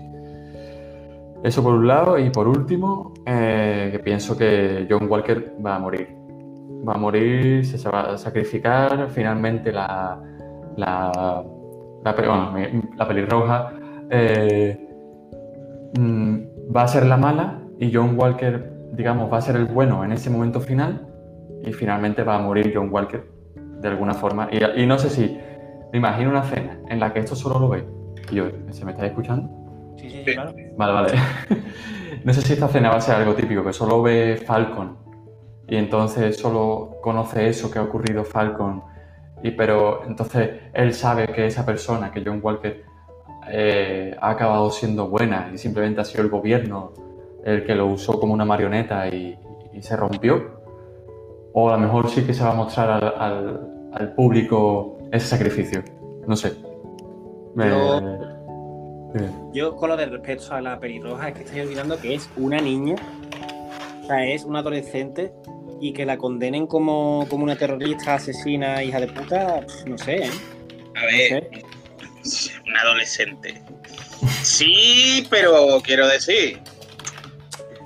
Eso 1.43 1.63
por 1.63 1.75
un 1.75 1.87
lado 1.87 2.19
y 2.19 2.31
por 2.31 2.49
último, 2.49 3.15
eh, 3.25 3.91
que 3.93 3.99
pienso 4.01 4.37
que 4.37 4.87
John 4.91 5.09
Walker 5.09 5.55
va 5.65 5.77
a 5.77 5.79
morir. 5.79 6.09
Va 6.87 6.95
a 6.95 6.99
morir, 6.99 7.65
se 7.65 7.89
va 7.89 8.13
a 8.13 8.19
sacrificar 8.19 9.09
finalmente 9.11 9.71
la, 9.73 10.21
la, 10.77 11.45
la, 12.15 13.09
pelirroja. 13.09 13.73
Eh, 14.11 14.79
mm, 15.99 16.37
va 16.75 16.83
a 16.83 16.89
ser 16.89 17.07
la 17.07 17.17
mala 17.17 17.63
y 17.79 17.93
John 17.93 18.15
Walker, 18.19 18.73
digamos, 18.93 19.33
va 19.33 19.39
a 19.39 19.41
ser 19.41 19.57
el 19.57 19.67
bueno 19.67 20.05
en 20.05 20.13
ese 20.13 20.31
momento 20.31 20.61
final 20.61 21.07
y 21.65 21.73
finalmente 21.73 22.23
va 22.23 22.37
a 22.37 22.39
morir 22.39 22.73
John 22.75 22.89
Walker 22.91 23.25
de 23.81 23.89
alguna 23.89 24.15
forma. 24.15 24.49
Y, 24.51 24.83
y 24.83 24.87
no 24.87 24.99
sé 24.99 25.11
si 25.11 25.39
me 25.93 25.99
imagino 25.99 26.31
una 26.31 26.43
cena 26.43 26.79
en 26.89 27.01
la 27.01 27.13
que 27.13 27.21
esto 27.21 27.35
solo 27.35 27.59
lo 27.59 27.69
ve. 27.69 27.85
Y 28.31 28.37
yo, 28.37 28.47
¿se 28.71 28.85
me 28.85 28.93
está 28.93 29.07
escuchando? 29.07 29.49
Sí, 29.97 30.11
sí, 30.11 30.25
claro. 30.25 30.53
Vale, 30.77 30.93
vale. 30.93 31.13
no 32.25 32.33
sé 32.33 32.43
si 32.43 32.53
esta 32.53 32.69
cena 32.69 32.91
va 32.91 32.97
a 32.97 33.01
ser 33.01 33.17
algo 33.17 33.35
típico, 33.35 33.65
que 33.65 33.73
solo 33.73 34.03
ve 34.03 34.43
Falcon 34.45 35.07
y 35.69 35.77
entonces 35.77 36.37
solo 36.37 36.99
conoce 37.03 37.49
eso 37.49 37.71
que 37.71 37.79
ha 37.79 37.83
ocurrido 37.83 38.25
Falcon. 38.25 38.83
Y, 39.43 39.51
pero 39.53 40.05
entonces 40.07 40.51
él 40.73 40.95
sabe 40.95 41.29
que 41.29 41.47
esa 41.47 41.65
persona, 41.65 42.11
que 42.11 42.23
John 42.25 42.41
Walker, 42.43 42.85
eh, 43.49 44.17
ha 44.21 44.31
acabado 44.31 44.71
siendo 44.71 45.09
buena 45.09 45.51
y 45.55 45.59
simplemente 45.59 46.01
ha 46.01 46.05
sido 46.05 46.25
el 46.25 46.31
gobierno 46.31 46.93
el 47.45 47.65
que 47.65 47.75
lo 47.75 47.87
usó 47.87 48.19
como 48.19 48.35
una 48.35 48.45
marioneta 48.45 49.09
y, 49.09 49.39
se 49.81 49.95
rompió. 49.95 50.57
O 51.53 51.69
a 51.69 51.73
lo 51.73 51.79
mejor 51.79 52.09
sí 52.09 52.25
que 52.25 52.33
se 52.33 52.43
va 52.43 52.53
a 52.53 52.55
mostrar 52.55 52.91
al, 52.91 53.91
al 53.93 54.15
público 54.15 54.97
ese 55.13 55.27
sacrificio. 55.27 55.83
No 56.27 56.35
sé. 56.35 56.55
Yo, 59.53 59.77
con 59.77 59.89
lo 59.89 59.97
de 59.97 60.07
respecto 60.07 60.55
a 60.55 60.61
la 60.61 60.79
pelirroja, 60.79 61.29
es 61.29 61.35
que 61.35 61.45
estoy 61.45 61.61
olvidando 61.61 61.99
que 61.99 62.15
es 62.15 62.29
una 62.37 62.61
niña, 62.61 62.97
o 64.03 64.07
sea, 64.07 64.27
es 64.27 64.45
una 64.45 64.59
adolescente 64.59 65.33
y 65.81 65.93
que 65.93 66.07
la 66.07 66.17
condenen 66.17 66.67
como, 66.67 67.27
como 67.29 67.45
una 67.45 67.57
terrorista, 67.57 68.15
asesina, 68.15 68.83
hija 68.83 69.01
de 69.01 69.09
puta, 69.09 69.67
no 69.87 69.99
sé. 69.99 70.25
¿eh? 70.25 70.31
A 70.95 71.05
ver, 71.05 71.51
una 72.67 72.81
adolescente. 72.81 73.63
Sí, 74.43 75.27
pero 75.31 75.81
quiero 75.83 76.09
decir, 76.09 76.61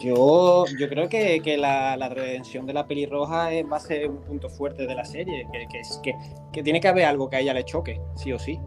yo, 0.01 0.65
yo 0.79 0.89
creo 0.89 1.09
que, 1.09 1.57
la, 1.59 2.09
redención 2.09 2.67
de 2.67 2.73
la 2.73 2.87
pelirroja 2.87 3.51
va 3.71 3.77
a 3.77 3.81
ser 3.81 4.09
un 4.09 4.23
punto 4.23 4.49
fuerte 4.49 4.87
de 4.87 4.95
la 4.95 5.05
serie, 5.05 5.47
que, 5.53 6.13
que, 6.53 6.63
tiene 6.63 6.81
que 6.81 6.89
haber 6.89 7.05
algo 7.05 7.29
que 7.29 7.37
a 7.37 7.41
ella 7.41 7.55
le 7.55 7.65
choque, 7.65 8.01
sí 8.17 8.33
o 8.33 8.39
sí. 8.39 8.59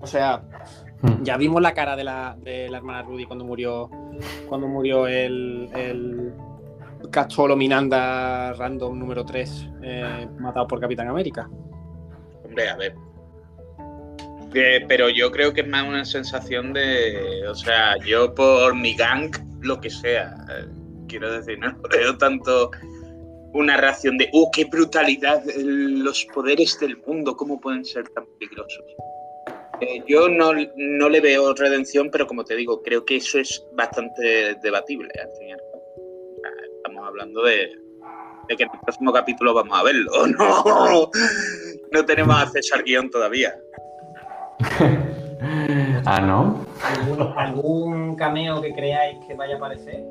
O 0.00 0.06
sea, 0.06 0.42
hmm. 1.02 1.22
ya 1.22 1.36
vimos 1.36 1.60
la 1.60 1.74
cara 1.74 1.96
de 1.96 2.04
la, 2.04 2.36
de 2.40 2.68
la 2.68 2.78
hermana 2.78 3.02
Rudy 3.02 3.24
cuando 3.24 3.44
murió 3.44 3.90
cuando 4.48 4.66
murió 4.68 5.06
el, 5.06 5.68
el 5.74 6.32
Cacholo 7.10 7.56
Minanda 7.56 8.52
random 8.54 8.98
número 8.98 9.24
3 9.24 9.68
eh, 9.82 10.28
matado 10.38 10.66
por 10.66 10.80
Capitán 10.80 11.08
América. 11.08 11.48
Hombre, 12.44 12.68
a 12.68 12.76
ver, 12.76 12.94
pero 14.52 15.08
yo 15.08 15.30
creo 15.30 15.52
que 15.52 15.60
es 15.62 15.68
más 15.68 15.86
una 15.86 16.04
sensación 16.04 16.72
de, 16.72 17.46
o 17.48 17.54
sea, 17.54 17.96
yo 18.04 18.34
por 18.34 18.74
mi 18.74 18.94
gang, 18.94 19.30
lo 19.60 19.80
que 19.80 19.90
sea, 19.90 20.34
eh, 20.50 20.66
quiero 21.08 21.32
decir, 21.32 21.58
no 21.58 21.76
veo 21.90 22.16
tanto 22.16 22.70
una 23.52 23.76
reacción 23.76 24.18
de, 24.18 24.28
¡oh, 24.32 24.50
qué 24.52 24.64
brutalidad! 24.66 25.42
Los 25.56 26.24
poderes 26.26 26.78
del 26.80 26.98
mundo, 27.06 27.36
¿cómo 27.36 27.60
pueden 27.60 27.84
ser 27.84 28.08
tan 28.10 28.24
peligrosos? 28.38 28.84
Eh, 29.80 30.02
yo 30.06 30.28
no, 30.28 30.52
no, 30.76 31.08
le 31.08 31.20
veo 31.20 31.54
redención, 31.54 32.10
pero 32.10 32.26
como 32.26 32.44
te 32.44 32.56
digo, 32.56 32.82
creo 32.82 33.04
que 33.04 33.16
eso 33.16 33.38
es 33.38 33.64
bastante 33.74 34.56
debatible 34.62 35.08
al 35.22 35.30
final. 35.38 35.60
Estamos 36.76 37.06
hablando 37.06 37.42
de, 37.42 37.70
de, 38.48 38.56
que 38.56 38.62
en 38.62 38.70
el 38.72 38.80
próximo 38.80 39.12
capítulo 39.12 39.54
vamos 39.54 39.78
a 39.78 39.82
verlo. 39.82 40.12
No, 40.38 41.10
no 41.90 42.04
tenemos 42.04 42.36
acceso 42.36 42.74
al 42.74 42.82
guion 42.82 43.10
todavía. 43.10 43.54
ah, 46.06 46.20
¿no? 46.20 46.66
¿Algún, 47.36 48.16
cameo 48.16 48.60
que 48.60 48.72
creáis 48.72 49.18
que 49.26 49.34
vaya 49.34 49.54
a 49.54 49.56
aparecer? 49.56 50.04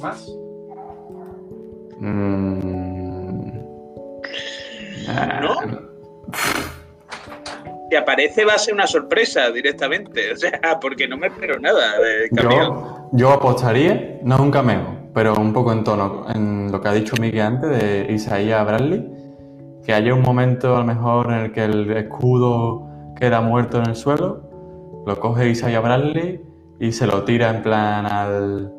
¿Más? 0.00 0.26
Mm. 1.98 3.58
¿No? 5.40 5.88
Si 7.90 7.96
aparece 7.96 8.44
va 8.44 8.54
a 8.54 8.58
ser 8.58 8.74
una 8.74 8.86
sorpresa 8.86 9.50
directamente, 9.50 10.32
o 10.32 10.36
sea, 10.36 10.78
porque 10.80 11.08
no 11.08 11.16
me 11.16 11.28
espero 11.28 11.58
nada 11.58 11.98
de 11.98 12.28
cameo. 12.30 13.08
Yo, 13.12 13.32
apostaría, 13.32 14.18
no 14.22 14.34
es 14.34 14.40
un 14.40 14.50
cameo, 14.50 14.97
pero 15.18 15.34
un 15.34 15.52
poco 15.52 15.72
en 15.72 15.82
tono, 15.82 16.26
en 16.32 16.70
lo 16.70 16.80
que 16.80 16.86
ha 16.86 16.92
dicho 16.92 17.16
Miguel 17.20 17.44
antes 17.44 17.70
de 17.70 18.06
Isaías 18.12 18.64
Bradley, 18.64 19.04
que 19.84 19.92
haya 19.92 20.14
un 20.14 20.22
momento 20.22 20.76
a 20.76 20.78
lo 20.78 20.84
mejor 20.84 21.32
en 21.32 21.38
el 21.40 21.50
que 21.50 21.64
el 21.64 21.90
escudo 21.90 22.86
queda 23.18 23.40
muerto 23.40 23.78
en 23.78 23.88
el 23.88 23.96
suelo, 23.96 25.02
lo 25.04 25.18
coge 25.18 25.48
Isaiah 25.48 25.80
Bradley 25.80 26.40
y 26.78 26.92
se 26.92 27.08
lo 27.08 27.24
tira 27.24 27.50
en 27.50 27.62
plan 27.64 28.06
al, 28.06 28.72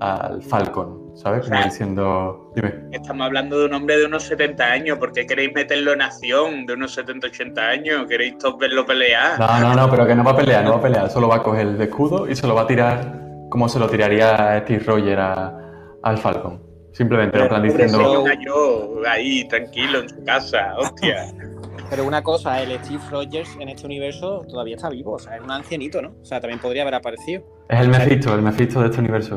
al 0.00 0.42
Falcon, 0.42 1.12
¿sabes? 1.14 1.48
Como 1.48 1.62
diciendo, 1.62 2.50
dime. 2.56 2.74
Estamos 2.90 3.26
hablando 3.26 3.60
de 3.60 3.66
un 3.66 3.74
hombre 3.74 3.98
de 3.98 4.06
unos 4.06 4.24
70 4.24 4.64
años, 4.64 4.98
¿por 4.98 5.12
qué 5.12 5.28
queréis 5.28 5.54
meterlo 5.54 5.92
en 5.92 6.02
acción 6.02 6.66
de 6.66 6.72
unos 6.72 6.92
70, 6.94 7.28
80 7.28 7.68
años? 7.68 8.06
¿Queréis 8.08 8.36
todos 8.38 8.58
verlo 8.58 8.84
pelear? 8.84 9.38
No, 9.38 9.60
no, 9.60 9.74
no, 9.76 9.88
pero 9.88 10.08
que 10.08 10.16
no 10.16 10.24
va 10.24 10.32
a 10.32 10.36
pelear, 10.36 10.64
no 10.64 10.72
va 10.72 10.78
a 10.78 10.82
pelear, 10.82 11.08
solo 11.08 11.28
va 11.28 11.36
a 11.36 11.42
coger 11.44 11.68
el 11.68 11.80
escudo 11.80 12.28
y 12.28 12.34
se 12.34 12.48
lo 12.48 12.56
va 12.56 12.62
a 12.62 12.66
tirar 12.66 13.28
como 13.48 13.68
se 13.68 13.78
lo 13.78 13.88
tiraría 13.88 14.60
Steve 14.62 14.82
Rogers 14.84 15.57
al 16.02 16.18
Falcon. 16.18 16.62
Simplemente, 16.92 17.38
en 17.38 17.48
plan 17.48 17.62
diciendo... 17.62 18.24
Yo 18.44 19.00
ahí, 19.08 19.46
tranquilo, 19.48 20.00
en 20.00 20.08
su 20.08 20.24
casa, 20.24 20.74
hostia. 20.78 21.32
Pero 21.90 22.04
una 22.04 22.22
cosa, 22.22 22.60
el 22.62 22.78
Steve 22.84 23.02
Rogers 23.10 23.56
en 23.60 23.68
este 23.68 23.86
universo 23.86 24.44
todavía 24.48 24.76
está 24.76 24.90
vivo, 24.90 25.12
o 25.12 25.18
sea, 25.18 25.36
es 25.36 25.42
un 25.42 25.50
ancianito, 25.50 26.02
¿no? 26.02 26.14
O 26.20 26.24
sea, 26.24 26.40
también 26.40 26.60
podría 26.60 26.82
haber 26.82 26.94
aparecido. 26.94 27.42
Es 27.68 27.80
el 27.80 27.88
Mephisto, 27.88 28.34
el 28.34 28.42
Mephisto 28.42 28.80
de 28.80 28.86
este 28.86 29.00
universo. 29.00 29.36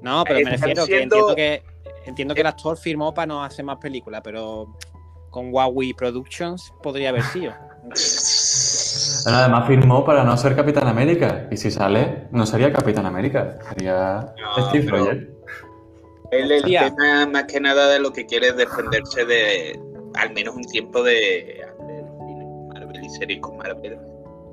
No, 0.00 0.24
pero 0.24 0.40
me 0.44 0.50
refiero 0.50 0.86
que 0.86 1.02
entiendo 1.02 1.34
que 1.34 1.62
entiendo 2.06 2.34
que 2.34 2.40
el 2.40 2.46
actor 2.46 2.76
firmó 2.76 3.12
para 3.12 3.26
no 3.26 3.42
hacer 3.42 3.64
más 3.64 3.78
películas, 3.78 4.20
pero 4.22 4.76
con 5.30 5.52
Huawei 5.52 5.92
Productions 5.94 6.72
podría 6.82 7.10
haber 7.10 7.22
sido. 7.22 7.52
además 9.26 9.66
firmó 9.66 10.04
para 10.04 10.24
no 10.24 10.36
ser 10.36 10.54
Capitán 10.54 10.86
América. 10.86 11.48
Y 11.50 11.56
si 11.56 11.70
sale, 11.70 12.28
no 12.30 12.46
sería 12.46 12.72
Capitán 12.72 13.06
América, 13.06 13.58
sería 13.68 14.32
Steve 14.68 14.90
Rogers. 14.90 15.33
Él 16.30 16.50
el 16.50 16.62
tema 16.62 17.26
más 17.26 17.44
que 17.44 17.60
nada 17.60 17.88
de 17.88 17.98
lo 17.98 18.12
que 18.12 18.26
quiere 18.26 18.48
es 18.48 18.56
defenderse 18.56 19.24
de 19.24 19.80
al 20.14 20.32
menos 20.32 20.54
un 20.54 20.64
tiempo 20.64 21.02
de 21.02 21.66
Marvel 22.68 23.04
y 23.04 23.08
series 23.10 23.40
con 23.40 23.56
Marvel, 23.56 23.98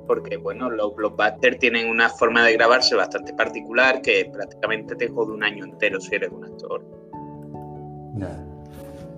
porque 0.06 0.36
bueno, 0.36 0.70
los 0.70 0.94
blockbusters 0.94 1.58
tienen 1.58 1.88
una 1.88 2.08
forma 2.08 2.44
de 2.44 2.52
grabarse 2.54 2.94
bastante 2.94 3.32
particular 3.34 4.02
que 4.02 4.30
prácticamente 4.32 4.94
te 4.96 5.08
jode 5.08 5.32
un 5.32 5.44
año 5.44 5.64
entero 5.64 6.00
si 6.00 6.14
eres 6.14 6.30
un 6.30 6.44
actor. 6.44 6.84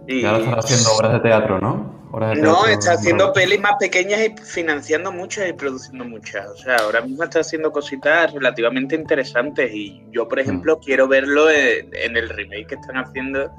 Y... 0.06 0.24
ahora 0.24 0.44
estás 0.44 0.64
haciendo 0.64 0.92
obras 0.92 1.12
de 1.14 1.20
teatro, 1.20 1.60
¿no? 1.60 2.04
no, 2.36 2.66
está 2.66 2.92
haciendo 2.92 3.32
pelis 3.32 3.60
más 3.60 3.74
pequeñas 3.78 4.20
y 4.20 4.34
financiando 4.40 5.10
muchas 5.10 5.48
y 5.48 5.52
produciendo 5.52 6.04
muchas. 6.04 6.46
O 6.48 6.56
sea, 6.56 6.76
ahora 6.76 7.00
mismo 7.00 7.24
está 7.24 7.40
haciendo 7.40 7.72
cositas 7.72 8.32
relativamente 8.32 8.94
interesantes 8.94 9.72
y 9.74 10.04
yo, 10.10 10.28
por 10.28 10.38
mm. 10.38 10.42
ejemplo, 10.42 10.78
quiero 10.78 11.08
verlo 11.08 11.50
en, 11.50 12.16
el 12.16 12.28
remake 12.28 12.68
que 12.68 12.74
están 12.76 12.98
haciendo 12.98 13.50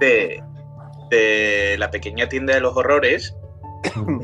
de, 0.00 0.42
de 1.10 1.76
La 1.78 1.90
pequeña 1.90 2.28
tienda 2.28 2.54
de 2.54 2.60
los 2.60 2.76
horrores, 2.76 3.36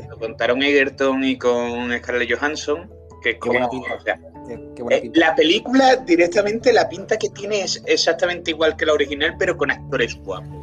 lo 0.09 0.17
contaron 0.19 0.61
Egerton 0.63 1.23
y 1.23 1.37
con 1.37 1.97
Scarlett 1.97 2.37
Johansson, 2.37 2.91
que 3.23 3.31
es 3.31 3.37
como, 3.37 3.69
eh, 4.89 5.11
la 5.13 5.35
película 5.35 5.97
directamente 5.97 6.71
la 6.71 6.87
pinta 6.87 7.17
que 7.17 7.29
tiene 7.29 7.61
es 7.61 7.81
exactamente 7.85 8.51
igual 8.51 8.75
que 8.75 8.85
la 8.85 8.93
original, 8.93 9.35
pero 9.39 9.57
con 9.57 9.71
actores 9.71 10.15
guapos. 10.23 10.56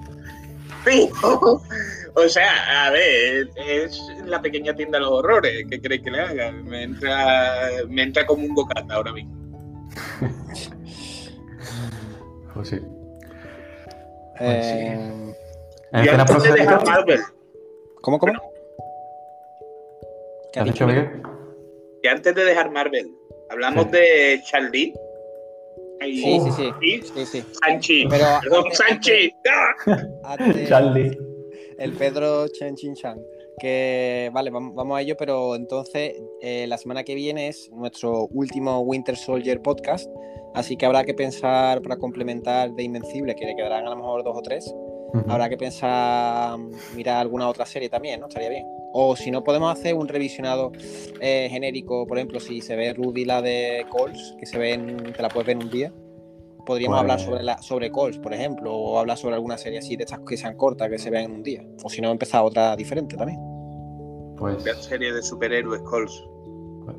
O 2.16 2.28
sea, 2.28 2.86
a 2.86 2.90
ver, 2.90 3.50
es 3.56 4.00
la 4.24 4.40
pequeña 4.40 4.74
tienda 4.74 4.98
de 4.98 5.04
los 5.04 5.12
horrores. 5.12 5.66
¿Qué 5.68 5.80
crees 5.80 6.02
que 6.02 6.10
le 6.12 6.20
haga? 6.20 6.52
Me 6.52 6.84
entra, 6.84 7.68
me 7.88 8.02
entra 8.02 8.24
como 8.26 8.44
un 8.44 8.54
bocata 8.54 8.94
ahora 8.94 9.12
mismo. 9.12 9.34
Pues 12.54 12.68
sí. 12.68 12.76
Eh, 14.38 15.34
En 15.92 16.04
Y 16.04 16.06
escena 16.06 16.22
antes 16.22 16.42
de 16.44 16.52
dejar 16.52 16.78
post-crédito, 16.78 16.90
Marvel, 16.90 17.20
¿Cómo, 18.00 18.18
cómo? 18.20 18.32
¿Qué 20.52 20.60
¿has 20.60 20.66
dicho? 20.66 20.86
Miguel? 20.86 21.08
y 22.04 22.06
antes 22.06 22.32
de 22.32 22.44
dejar 22.44 22.70
Marvel, 22.70 23.10
hablamos 23.50 23.90
de 23.90 24.40
Charlie. 24.46 24.94
Sí, 26.12 26.40
sí, 26.40 26.50
sí. 26.52 26.70
y 26.82 27.02
Sí, 27.02 27.26
sí. 27.26 27.44
Sanchi. 27.64 28.06
Pero 28.08 28.24
Perdón, 28.42 28.64
antes- 28.64 28.78
Sanchi. 28.78 29.32
¡Ah! 30.24 30.36
Antes- 30.38 31.18
el 31.78 31.92
Pedro 31.92 32.46
Chen 32.48 32.74
Chin 32.76 32.94
Chan. 32.94 33.18
Que 33.60 34.30
vale, 34.32 34.50
vam- 34.50 34.74
vamos 34.74 34.98
a 34.98 35.00
ello, 35.02 35.14
pero 35.16 35.54
entonces 35.54 36.14
eh, 36.40 36.66
la 36.66 36.76
semana 36.76 37.04
que 37.04 37.14
viene 37.14 37.46
es 37.48 37.70
nuestro 37.72 38.26
último 38.32 38.80
Winter 38.80 39.16
Soldier 39.16 39.60
podcast. 39.62 40.10
Así 40.54 40.76
que 40.76 40.86
habrá 40.86 41.04
que 41.04 41.14
pensar 41.14 41.80
para 41.82 41.96
complementar 41.96 42.72
de 42.72 42.82
Invencible, 42.82 43.34
que 43.34 43.44
le 43.44 43.54
quedarán 43.56 43.86
a 43.86 43.90
lo 43.90 43.96
mejor 43.96 44.22
dos 44.24 44.36
o 44.36 44.42
tres. 44.42 44.72
Habrá 45.28 45.48
que 45.48 45.56
pensar, 45.56 46.58
mirar 46.96 47.18
alguna 47.18 47.48
otra 47.48 47.66
serie 47.66 47.88
también, 47.88 48.20
¿no? 48.20 48.26
Estaría 48.28 48.48
bien. 48.48 48.64
O 48.92 49.14
si 49.16 49.30
no, 49.30 49.42
podemos 49.44 49.72
hacer 49.72 49.94
un 49.94 50.08
revisionado 50.08 50.72
eh, 51.20 51.48
genérico, 51.50 52.06
por 52.06 52.18
ejemplo, 52.18 52.40
si 52.40 52.60
se 52.60 52.76
ve 52.76 52.92
Rudy 52.94 53.24
la 53.24 53.42
de 53.42 53.86
Coles, 53.90 54.34
que 54.38 54.46
se 54.46 54.58
ve 54.58 54.72
en, 54.74 55.12
te 55.12 55.22
la 55.22 55.28
puedes 55.28 55.46
ver 55.46 55.56
en 55.56 55.62
un 55.64 55.70
día. 55.70 55.92
Podríamos 56.66 56.96
Pues- 56.96 57.00
hablar 57.02 57.20
sobre, 57.20 57.42
la, 57.42 57.62
sobre 57.62 57.90
Coles, 57.90 58.18
por 58.18 58.32
ejemplo, 58.34 58.74
o 58.74 58.98
hablar 58.98 59.18
sobre 59.18 59.34
alguna 59.34 59.58
serie 59.58 59.78
así 59.80 59.96
de 59.96 60.04
estas 60.04 60.20
que 60.20 60.36
sean 60.36 60.56
cortas, 60.56 60.88
que 60.88 60.98
se 60.98 61.10
vean 61.10 61.24
en 61.24 61.32
un 61.32 61.42
día. 61.42 61.64
O 61.84 61.90
si 61.90 62.00
no, 62.00 62.10
empezar 62.10 62.42
otra 62.44 62.74
diferente 62.76 63.16
también. 63.16 63.38
Pues, 64.38 64.64
La 64.64 64.74
serie 64.74 65.12
de 65.12 65.22
superhéroes 65.22 65.82
Coles. 65.82 66.12
pues, 66.84 66.96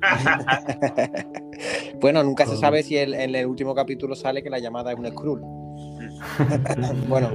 bueno, 2.00 2.22
nunca 2.22 2.46
se 2.46 2.56
sabe 2.56 2.82
si 2.82 2.96
el- 2.96 3.14
en 3.14 3.34
el 3.34 3.46
último 3.46 3.74
capítulo 3.74 4.14
sale 4.14 4.42
que 4.42 4.50
la 4.50 4.58
llamada 4.58 4.92
es 4.92 4.98
un 4.98 5.06
Skrull. 5.06 5.42
bueno. 7.08 7.30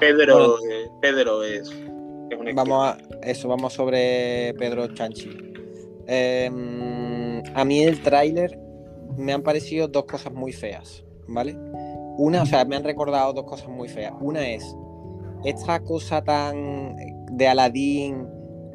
Pedro, 0.00 0.58
eh, 0.58 0.90
Pedro 1.00 1.42
es, 1.42 1.68
es 2.30 2.38
un 2.38 2.54
Vamos 2.54 2.86
a 2.86 2.98
eso, 3.22 3.48
vamos 3.48 3.72
sobre 3.72 4.54
Pedro 4.58 4.88
Chanchi. 4.88 5.30
Eh, 6.06 6.50
a 7.54 7.64
mí 7.64 7.82
el 7.82 8.02
tráiler 8.02 8.58
me 9.16 9.32
han 9.32 9.42
parecido 9.42 9.88
dos 9.88 10.04
cosas 10.04 10.32
muy 10.32 10.52
feas, 10.52 11.04
¿vale? 11.26 11.56
Una, 12.18 12.42
o 12.42 12.46
sea, 12.46 12.64
me 12.64 12.76
han 12.76 12.84
recordado 12.84 13.32
dos 13.32 13.44
cosas 13.44 13.68
muy 13.68 13.88
feas. 13.88 14.14
Una 14.20 14.48
es 14.48 14.76
esta 15.44 15.80
cosa 15.80 16.22
tan 16.22 16.96
de 17.32 17.48
Aladdin, 17.48 18.26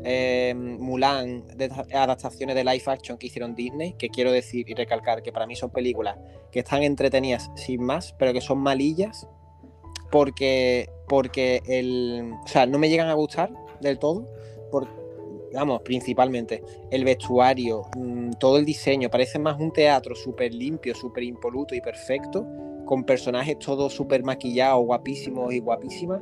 eh, 0.03 0.53
Mulan, 0.55 1.45
adaptaciones 1.93 2.55
de 2.55 2.63
live 2.63 2.83
action 2.87 3.17
que 3.17 3.27
hicieron 3.27 3.55
Disney, 3.55 3.93
que 3.93 4.09
quiero 4.09 4.31
decir 4.31 4.69
y 4.69 4.73
recalcar 4.73 5.21
que 5.21 5.31
para 5.31 5.45
mí 5.45 5.55
son 5.55 5.69
películas 5.69 6.17
que 6.51 6.59
están 6.59 6.83
entretenidas 6.83 7.49
sin 7.55 7.83
más, 7.83 8.13
pero 8.17 8.33
que 8.33 8.41
son 8.41 8.59
malillas 8.59 9.27
porque 10.11 10.89
porque 11.07 11.61
el 11.65 12.33
o 12.43 12.47
sea 12.47 12.65
no 12.65 12.77
me 12.77 12.89
llegan 12.89 13.07
a 13.07 13.13
gustar 13.13 13.51
del 13.79 13.97
todo 13.97 14.27
por 14.69 14.87
vamos 15.53 15.81
principalmente 15.81 16.63
el 16.91 17.03
vestuario 17.03 17.83
mm, 17.97 18.31
todo 18.39 18.57
el 18.57 18.65
diseño 18.65 19.09
parece 19.09 19.39
más 19.39 19.59
un 19.59 19.71
teatro 19.71 20.15
súper 20.15 20.53
limpio 20.53 20.93
súper 20.93 21.23
impoluto 21.23 21.73
y 21.73 21.81
perfecto 21.81 22.45
con 22.85 23.03
personajes 23.03 23.57
todos 23.59 23.93
súper 23.93 24.23
maquillados 24.23 24.85
guapísimos 24.85 25.53
y 25.53 25.59
guapísimas 25.59 26.21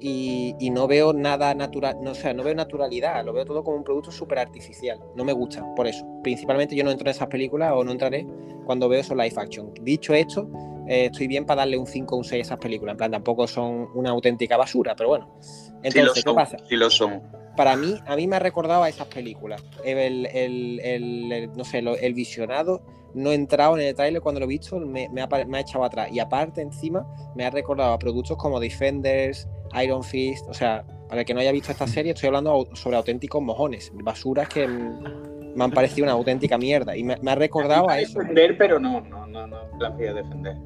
y, 0.00 0.54
y 0.60 0.70
no 0.70 0.86
veo 0.86 1.12
nada 1.12 1.54
natural 1.54 1.96
no 2.02 2.12
o 2.12 2.14
sea 2.14 2.32
no 2.34 2.42
veo 2.44 2.54
naturalidad 2.54 3.24
lo 3.24 3.32
veo 3.32 3.44
todo 3.44 3.64
como 3.64 3.76
un 3.76 3.84
producto 3.84 4.10
súper 4.12 4.38
artificial 4.38 5.00
no 5.16 5.24
me 5.24 5.32
gusta 5.32 5.64
por 5.74 5.86
eso 5.86 6.06
principalmente 6.22 6.76
yo 6.76 6.84
no 6.84 6.90
entro 6.90 7.06
en 7.06 7.10
esas 7.10 7.28
películas 7.28 7.72
o 7.74 7.82
no 7.84 7.90
entraré 7.92 8.26
cuando 8.64 8.88
veo 8.88 9.00
esos 9.00 9.16
live 9.16 9.34
action 9.36 9.72
dicho 9.82 10.14
esto 10.14 10.48
eh, 10.86 11.06
estoy 11.06 11.26
bien 11.26 11.44
para 11.44 11.60
darle 11.62 11.76
un 11.76 11.86
5 11.86 12.14
o 12.14 12.18
un 12.18 12.24
6 12.24 12.40
a 12.40 12.46
esas 12.54 12.58
películas. 12.58 12.94
En 12.94 12.96
plan, 12.96 13.10
tampoco 13.10 13.46
son 13.46 13.88
una 13.94 14.08
auténtica 14.08 14.56
basura, 14.56 14.96
pero 14.96 15.10
bueno. 15.10 15.28
Sí 15.42 15.70
lo 15.70 15.80
Entonces, 15.82 16.14
¿qué 16.14 16.20
son, 16.22 16.34
pasa? 16.34 16.56
sí 16.66 16.76
lo 16.76 16.88
son. 16.88 17.22
Para 17.58 17.76
mí, 17.76 17.94
a 18.06 18.16
mí 18.16 18.26
me 18.26 18.36
ha 18.36 18.38
recordado 18.38 18.84
a 18.84 18.88
esas 18.88 19.06
películas. 19.08 19.62
El, 19.84 19.98
el- 19.98 20.80
el- 20.80 21.30
el- 21.30 21.52
no 21.52 21.64
sé, 21.64 21.82
lo- 21.82 21.94
el 21.94 22.14
visionado 22.14 22.80
no 23.12 23.32
he 23.32 23.34
entrado 23.34 23.76
en 23.76 23.86
el 23.86 23.94
trailer 23.94 24.22
cuando 24.22 24.40
lo 24.40 24.46
he 24.46 24.48
visto, 24.48 24.80
me, 24.80 25.10
me 25.10 25.20
ha, 25.20 25.26
me 25.46 25.58
ha 25.58 25.60
echado 25.60 25.84
atrás. 25.84 26.08
Y 26.10 26.20
aparte, 26.20 26.62
encima, 26.62 27.06
me 27.36 27.44
ha 27.44 27.50
recordado 27.50 27.92
a 27.92 27.98
productos 27.98 28.38
como 28.38 28.58
Defenders, 28.58 29.46
Iron 29.82 30.02
Fist. 30.04 30.46
O 30.48 30.54
sea, 30.54 30.84
para 31.08 31.22
el 31.22 31.26
que 31.26 31.34
no 31.34 31.40
haya 31.40 31.52
visto 31.52 31.72
esta 31.72 31.86
serie, 31.86 32.12
estoy 32.12 32.28
hablando 32.28 32.68
sobre 32.74 32.96
auténticos 32.96 33.42
mojones, 33.42 33.90
basuras 33.94 34.48
que 34.48 34.66
mm, 34.68 35.54
me 35.56 35.64
han 35.64 35.70
parecido 35.72 36.04
una 36.04 36.12
auténtica 36.12 36.58
mierda. 36.58 36.96
Y 36.96 37.02
me, 37.04 37.16
me 37.22 37.30
ha 37.30 37.34
recordado 37.34 37.88
a 37.88 37.98
eso. 38.00 38.18
defender, 38.18 38.56
pero 38.58 38.78
no, 38.78 39.00
no, 39.00 39.26
no, 39.26 39.46
no 39.46 39.56
la 39.78 39.88
voy 39.90 40.06
a 40.06 40.14
defender. 40.14 40.56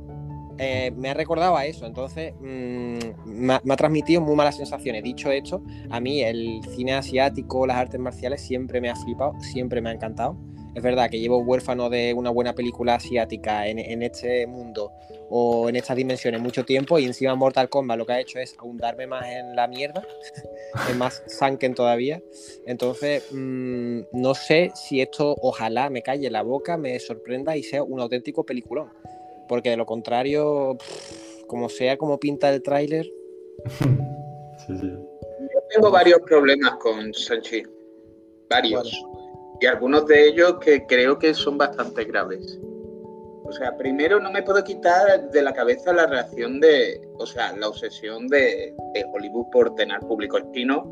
eh, 0.58 0.92
me 0.96 1.08
ha 1.10 1.14
recordado 1.14 1.56
a 1.56 1.64
eso. 1.64 1.86
Entonces, 1.86 2.34
mm, 2.40 2.98
me, 3.26 3.54
ha, 3.54 3.60
me 3.64 3.74
ha 3.74 3.76
transmitido 3.76 4.20
muy 4.20 4.34
malas 4.36 4.56
sensaciones. 4.56 5.02
Dicho 5.02 5.30
esto, 5.30 5.62
a 5.90 6.00
mí 6.00 6.22
el 6.22 6.60
cine 6.74 6.94
asiático, 6.94 7.66
las 7.66 7.76
artes 7.78 8.00
marciales, 8.00 8.40
siempre 8.42 8.80
me 8.80 8.90
ha 8.90 8.96
flipado, 8.96 9.32
siempre 9.40 9.80
me 9.80 9.90
ha 9.90 9.92
encantado. 9.92 10.36
Es 10.74 10.82
verdad 10.82 11.10
que 11.10 11.20
llevo 11.20 11.38
huérfano 11.38 11.90
de 11.90 12.14
una 12.14 12.30
buena 12.30 12.54
película 12.54 12.94
asiática 12.94 13.66
en, 13.66 13.78
en 13.78 14.02
este 14.02 14.46
mundo 14.46 14.90
o 15.34 15.70
en 15.70 15.76
estas 15.76 15.96
dimensiones 15.96 16.42
mucho 16.42 16.62
tiempo 16.62 16.98
y 16.98 17.06
encima 17.06 17.34
Mortal 17.34 17.70
Kombat 17.70 17.96
lo 17.96 18.04
que 18.04 18.12
ha 18.12 18.20
hecho 18.20 18.38
es 18.38 18.54
ahondarme 18.58 19.06
más 19.06 19.26
en 19.26 19.56
la 19.56 19.66
mierda, 19.66 20.06
es 20.90 20.96
más 20.96 21.22
sunken 21.26 21.74
todavía. 21.74 22.22
Entonces, 22.66 23.24
mm, 23.32 24.00
no 24.12 24.34
sé 24.34 24.72
si 24.74 25.00
esto 25.00 25.34
ojalá 25.40 25.88
me 25.88 26.02
calle 26.02 26.30
la 26.30 26.42
boca, 26.42 26.76
me 26.76 26.98
sorprenda 27.00 27.56
y 27.56 27.62
sea 27.62 27.82
un 27.82 28.00
auténtico 28.00 28.44
peliculón. 28.44 28.90
Porque 29.48 29.70
de 29.70 29.78
lo 29.78 29.86
contrario, 29.86 30.76
pff, 30.78 31.44
como 31.46 31.70
sea 31.70 31.96
como 31.96 32.20
pinta 32.20 32.52
el 32.52 32.62
tráiler, 32.62 33.10
Sí, 34.66 34.78
sí. 34.78 34.88
Yo 34.90 35.60
tengo 35.74 35.90
varios 35.90 36.20
problemas 36.20 36.74
con 36.76 37.12
Sanchi. 37.14 37.62
Varios. 38.48 38.92
Y 39.60 39.66
algunos 39.66 40.06
de 40.06 40.28
ellos 40.28 40.58
que 40.60 40.86
creo 40.86 41.18
que 41.18 41.34
son 41.34 41.58
bastante 41.58 42.04
graves. 42.04 42.60
O 43.52 43.54
sea, 43.54 43.76
primero 43.76 44.18
no 44.18 44.32
me 44.32 44.42
puedo 44.42 44.64
quitar 44.64 45.30
de 45.30 45.42
la 45.42 45.52
cabeza 45.52 45.92
la 45.92 46.06
reacción 46.06 46.58
de, 46.58 46.98
o 47.18 47.26
sea, 47.26 47.54
la 47.54 47.68
obsesión 47.68 48.26
de, 48.28 48.74
Hollywood 49.12 49.50
por 49.52 49.74
tener 49.74 50.00
público 50.00 50.38
chino, 50.54 50.90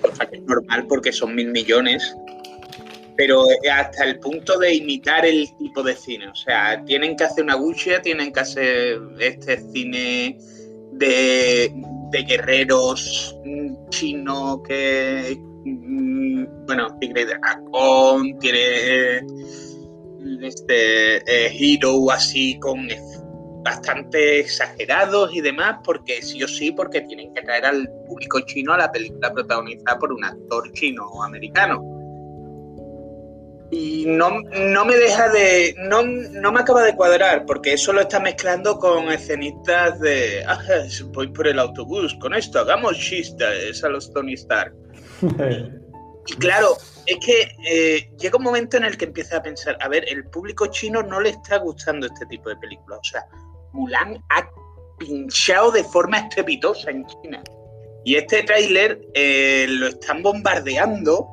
cosa 0.00 0.24
que 0.24 0.36
es 0.36 0.42
normal 0.44 0.86
porque 0.88 1.12
son 1.12 1.34
mil 1.34 1.50
millones, 1.50 2.16
pero 3.14 3.44
hasta 3.70 4.04
el 4.04 4.18
punto 4.20 4.58
de 4.58 4.74
imitar 4.74 5.26
el 5.26 5.54
tipo 5.58 5.82
de 5.82 5.94
cine. 5.94 6.28
O 6.28 6.34
sea, 6.34 6.82
tienen 6.86 7.14
que 7.14 7.24
hacer 7.24 7.44
una 7.44 7.56
wuxia, 7.56 8.00
tienen 8.00 8.32
que 8.32 8.40
hacer 8.40 8.98
este 9.20 9.58
cine 9.70 10.38
de, 10.92 11.74
guerreros 12.26 13.38
mm, 13.44 13.90
chino 13.90 14.62
que, 14.62 15.38
mm, 15.66 16.64
bueno, 16.64 16.96
Tigre 16.98 17.26
de 17.26 17.34
Dragón, 17.34 18.38
tiene 18.38 18.60
eh, 18.62 19.26
este 20.42 21.16
eh, 21.16 21.52
Hero 21.58 22.10
así 22.10 22.58
con 22.58 22.88
bastante 23.62 24.40
exagerados 24.40 25.34
y 25.34 25.40
demás, 25.40 25.78
porque 25.84 26.22
sí 26.22 26.42
o 26.42 26.48
sí, 26.48 26.70
porque 26.70 27.00
tienen 27.02 27.34
que 27.34 27.42
traer 27.42 27.66
al 27.66 27.90
público 28.06 28.40
chino 28.40 28.72
a 28.72 28.78
la 28.78 28.92
película 28.92 29.32
protagonizada 29.32 29.98
por 29.98 30.12
un 30.12 30.24
actor 30.24 30.72
chino 30.72 31.04
o 31.06 31.22
americano. 31.22 31.82
Y 33.72 34.04
no, 34.06 34.42
no 34.42 34.84
me 34.84 34.96
deja 34.96 35.28
de. 35.30 35.74
No, 35.88 36.02
no 36.04 36.52
me 36.52 36.60
acaba 36.60 36.84
de 36.84 36.94
cuadrar, 36.94 37.44
porque 37.46 37.72
eso 37.72 37.92
lo 37.92 38.02
está 38.02 38.20
mezclando 38.20 38.78
con 38.78 39.10
escenitas 39.10 39.98
de. 39.98 40.44
Ah, 40.46 40.60
voy 41.12 41.26
por 41.28 41.48
el 41.48 41.58
autobús, 41.58 42.14
con 42.20 42.34
esto 42.34 42.60
hagamos 42.60 42.96
chistes 42.96 43.82
a 43.82 43.88
los 43.88 44.12
Tony 44.12 44.34
Stark. 44.34 44.74
Y 46.28 46.32
claro, 46.34 46.76
es 47.06 47.24
que 47.24 47.56
eh, 47.68 48.10
llega 48.18 48.36
un 48.36 48.44
momento 48.44 48.76
en 48.76 48.84
el 48.84 48.96
que 48.96 49.04
empieza 49.04 49.38
a 49.38 49.42
pensar, 49.42 49.76
a 49.80 49.88
ver, 49.88 50.04
el 50.08 50.24
público 50.24 50.66
chino 50.66 51.02
no 51.02 51.20
le 51.20 51.30
está 51.30 51.58
gustando 51.58 52.06
este 52.06 52.26
tipo 52.26 52.48
de 52.48 52.56
películas. 52.56 52.98
O 53.00 53.04
sea, 53.04 53.26
Mulan 53.72 54.22
ha 54.30 54.48
pinchado 54.98 55.70
de 55.70 55.84
forma 55.84 56.18
estrepitosa 56.18 56.90
en 56.90 57.06
China. 57.06 57.42
Y 58.04 58.16
este 58.16 58.42
tráiler 58.42 59.00
eh, 59.14 59.66
lo 59.68 59.88
están 59.88 60.22
bombardeando 60.22 61.28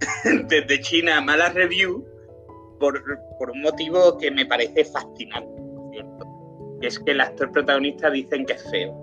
desde 0.24 0.80
China 0.80 1.18
a 1.18 1.20
malas 1.20 1.54
review 1.54 2.06
por, 2.78 3.02
por 3.38 3.50
un 3.50 3.62
motivo 3.62 4.18
que 4.18 4.30
me 4.30 4.46
parece 4.46 4.84
fascinante, 4.84 5.62
cierto. 5.92 6.26
Que 6.80 6.86
es 6.86 6.98
que 6.98 7.12
el 7.12 7.20
actor 7.20 7.50
protagonista 7.52 8.10
dicen 8.10 8.44
que 8.44 8.54
es 8.54 8.70
feo. 8.70 9.01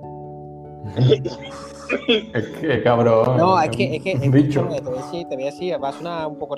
Es 2.07 2.47
que 2.59 2.84
cabrón. 2.84 3.38
No, 3.38 3.59
es 3.61 3.69
que, 3.71 3.95
es 3.95 4.03
que, 4.03 4.13
un 4.15 4.23
es 4.23 4.30
que, 4.32 4.38
bicho. 4.38 4.59
escúchame, 4.61 4.82
te 4.82 4.89
voy 4.89 4.99
a 4.99 5.01
decir, 5.05 5.27
te 5.27 5.36
voy 5.36 5.43
a 5.43 5.47
decir, 5.47 5.84
va 5.84 5.89
a 5.89 5.93
sonar 5.93 6.27
un 6.27 6.38
poco, 6.38 6.55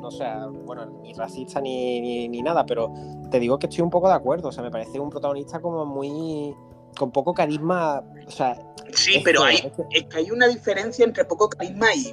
no 0.00 0.10
sé, 0.10 0.24
bueno, 0.64 0.86
ni 1.02 1.12
racista 1.12 1.60
ni, 1.60 2.00
ni, 2.00 2.28
ni 2.28 2.42
nada, 2.42 2.64
pero 2.64 2.92
te 3.30 3.38
digo 3.38 3.58
que 3.58 3.66
estoy 3.66 3.82
un 3.82 3.90
poco 3.90 4.08
de 4.08 4.14
acuerdo, 4.14 4.48
o 4.48 4.52
sea, 4.52 4.62
me 4.64 4.70
parece 4.70 4.98
un 4.98 5.10
protagonista 5.10 5.60
como 5.60 5.84
muy, 5.84 6.54
con 6.98 7.10
poco 7.10 7.34
carisma. 7.34 8.02
O 8.26 8.30
sea, 8.30 8.56
Sí, 8.92 9.16
Es 9.16 9.22
pero 9.22 9.40
feo, 9.42 9.48
hay, 9.48 9.56
es 9.56 9.62
que- 9.72 9.84
es 9.98 10.04
que 10.06 10.16
hay 10.18 10.30
una 10.32 10.48
diferencia 10.48 11.04
entre 11.04 11.24
poco 11.24 11.48
carisma 11.48 11.94
y, 11.94 12.12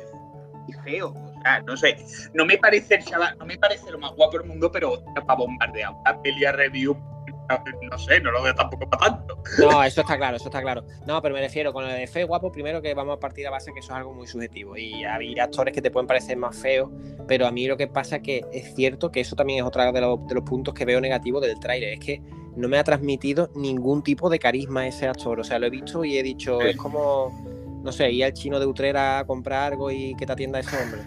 y 0.68 0.74
feo. 0.84 1.10
O 1.10 1.42
sea, 1.42 1.60
no 1.62 1.76
sé. 1.78 1.98
No 2.34 2.46
me 2.46 2.58
parece 2.60 2.96
el 2.96 3.04
chaval, 3.06 3.36
no 3.40 3.46
me 3.46 3.58
parece 3.58 3.90
lo 3.92 3.98
más 3.98 4.14
guapo 4.16 4.38
del 4.38 4.48
mundo, 4.48 4.70
pero 4.72 5.02
para 5.26 5.40
bombardear 5.40 5.92
una 5.94 6.22
peli 6.22 6.46
a 6.46 6.52
review, 6.52 6.96
no 7.90 7.98
sé, 7.98 8.20
no 8.22 8.32
lo 8.32 8.44
veo 8.44 8.54
tampoco 8.54 8.90
para 8.90 9.06
tanto. 9.12 9.42
No, 9.60 9.84
eso 9.84 10.02
está 10.02 10.18
claro, 10.18 10.38
eso 10.38 10.46
está 10.46 10.62
claro. 10.62 10.84
No, 11.06 11.22
pero 11.22 11.34
me 11.36 11.42
refiero 11.42 11.72
con 11.74 11.86
lo 11.86 11.92
de 11.92 12.08
feo 12.08 12.28
guapo, 12.28 12.52
primero 12.52 12.82
que 12.82 12.94
vamos 12.94 13.18
a 13.18 13.20
partir 13.20 13.48
a 13.48 13.50
base 13.52 13.72
que 13.74 13.80
eso 13.80 13.92
es 13.94 13.98
algo 13.98 14.14
muy 14.14 14.28
subjetivo. 14.28 14.76
Y 14.78 15.04
hay 15.04 15.40
actores 15.40 15.74
que 15.74 15.82
te 15.82 15.92
pueden 15.92 16.08
parecer 16.08 16.38
más 16.38 16.56
feos, 16.56 16.90
pero 17.28 17.48
a 17.48 17.52
mí 17.52 17.68
lo 17.68 17.78
que 17.78 17.88
pasa 17.88 18.18
es 18.18 18.22
que 18.24 18.46
es 18.52 18.74
cierto 18.76 19.12
que 19.12 19.22
eso 19.22 19.36
también 19.36 19.60
es 19.60 19.66
otro 19.66 19.92
de 19.92 20.02
los, 20.02 20.28
de 20.28 20.36
los 20.36 20.44
puntos 20.44 20.74
que 20.74 20.86
veo 20.86 21.00
negativos 21.02 21.42
del 21.42 21.60
tráiler. 21.60 21.94
Es 21.94 22.00
que 22.00 22.22
no 22.56 22.68
me 22.68 22.78
ha 22.80 22.84
transmitido 22.84 23.50
ningún 23.56 24.04
tipo 24.04 24.30
de 24.30 24.40
carisma 24.40 24.88
ese 24.88 25.08
actor. 25.08 25.40
O 25.40 25.44
sea, 25.44 25.60
lo 25.60 25.68
he 25.68 25.70
visto 25.70 26.04
y 26.04 26.18
he 26.18 26.24
dicho, 26.24 26.60
Sí. 26.62 26.70
es 26.70 26.78
como, 26.78 27.80
no 27.84 27.92
sé, 27.92 28.12
ir 28.12 28.26
al 28.26 28.34
chino 28.34 28.60
de 28.60 28.66
Utrera 28.66 29.20
a 29.20 29.26
comprar 29.26 29.72
algo 29.74 29.92
y 29.92 30.16
que 30.16 30.26
te 30.26 30.34
atienda 30.34 30.60
ese 30.60 30.76
hombre. 30.82 31.02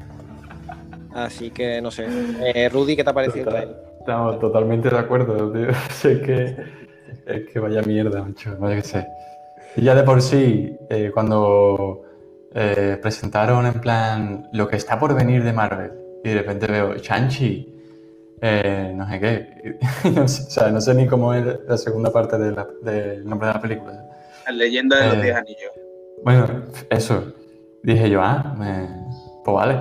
Así 1.12 1.50
que 1.50 1.80
no 1.82 1.90
sé. 1.90 2.06
Eh, 2.54 2.68
Rudy, 2.68 2.94
¿qué 2.94 3.02
te 3.02 3.10
ha 3.10 3.12
parecido 3.12 3.44
el 3.46 3.50
tráiler? 3.50 3.89
Estamos 4.00 4.38
totalmente 4.40 4.88
de 4.90 4.98
acuerdo, 4.98 5.52
tío. 5.52 5.68
es, 6.10 6.20
que, 6.20 6.56
es 7.26 7.48
que 7.52 7.58
vaya 7.60 7.82
mierda, 7.82 8.22
mucho, 8.22 8.56
vaya 8.58 8.76
que 8.76 8.82
sé. 8.82 9.06
Y 9.76 9.82
ya 9.82 9.94
de 9.94 10.02
por 10.02 10.20
sí, 10.22 10.76
eh, 10.88 11.10
cuando 11.12 12.02
eh, 12.54 12.98
presentaron 13.00 13.66
en 13.66 13.74
plan 13.80 14.48
lo 14.52 14.66
que 14.68 14.76
está 14.76 14.98
por 14.98 15.14
venir 15.14 15.44
de 15.44 15.52
Marvel, 15.52 15.92
y 16.24 16.28
de 16.30 16.34
repente 16.34 16.66
veo 16.66 16.94
Shang-Chi, 16.96 17.76
eh, 18.42 18.92
no 18.94 19.08
sé 19.08 19.20
qué, 19.20 19.78
no 20.14 20.26
sé, 20.26 20.42
o 20.46 20.50
sea, 20.50 20.70
no 20.70 20.80
sé 20.80 20.94
ni 20.94 21.06
cómo 21.06 21.32
es 21.34 21.44
la 21.68 21.76
segunda 21.76 22.10
parte 22.10 22.38
de 22.38 22.52
la- 22.52 22.66
del 22.82 23.24
nombre 23.28 23.48
de 23.48 23.54
la 23.54 23.60
película. 23.60 24.06
La 24.46 24.52
leyenda 24.52 24.96
de 24.96 25.06
los 25.08 25.16
Eh. 25.18 25.22
diez 25.22 25.36
anillos. 25.36 25.70
Bueno, 26.24 26.46
eso. 26.90 27.32
Dije 27.82 28.10
yo, 28.10 28.20
ah, 28.22 28.54
me- 28.58 28.88
pues 29.44 29.54
vale. 29.54 29.76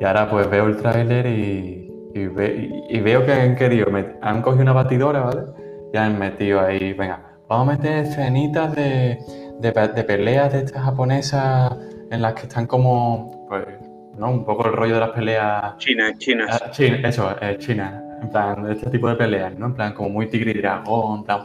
Y 0.00 0.04
ahora 0.04 0.28
pues 0.28 0.48
veo 0.50 0.66
el 0.66 0.76
tráiler 0.76 1.26
y, 1.26 1.83
y, 2.14 2.26
ve- 2.26 2.70
y- 2.88 3.00
veo 3.00 3.24
que 3.26 3.32
han 3.32 3.56
querido, 3.56 3.88
han 4.22 4.40
cogido 4.42 4.62
una 4.62 4.72
batidora, 4.72 5.20
¿vale? 5.20 5.42
Y 5.92 5.96
han 5.96 6.18
metido 6.18 6.60
ahí, 6.60 6.92
venga, 6.92 7.20
vamos 7.48 7.68
a 7.68 7.72
meter 7.76 8.04
escenitas 8.06 8.74
de, 8.74 9.18
de, 9.60 9.72
pe- 9.72 9.88
de 9.88 10.04
peleas 10.04 10.52
de 10.52 10.60
estas 10.60 10.82
japonesas 10.84 11.76
en 12.10 12.22
las 12.22 12.34
que 12.34 12.42
están 12.42 12.66
como, 12.66 13.46
pues, 13.48 13.64
¿no? 14.16 14.30
Un 14.30 14.44
poco 14.44 14.66
el 14.66 14.72
rollo 14.72 14.94
de 14.94 15.00
las 15.00 15.10
peleas 15.10 15.76
China, 15.78 16.12
China. 16.18 16.46
Ah, 16.50 16.70
China, 16.70 17.08
eso, 17.08 17.30
eh, 17.40 17.56
China. 17.58 18.00
En 18.22 18.30
plan, 18.30 18.70
este 18.70 18.88
tipo 18.90 19.08
de 19.08 19.16
peleas, 19.16 19.58
¿no? 19.58 19.66
En 19.66 19.74
plan, 19.74 19.92
como 19.92 20.08
muy 20.08 20.26
tigre 20.28 20.52
y 20.52 20.58
dragón, 20.58 21.18
en 21.20 21.24
plan, 21.24 21.40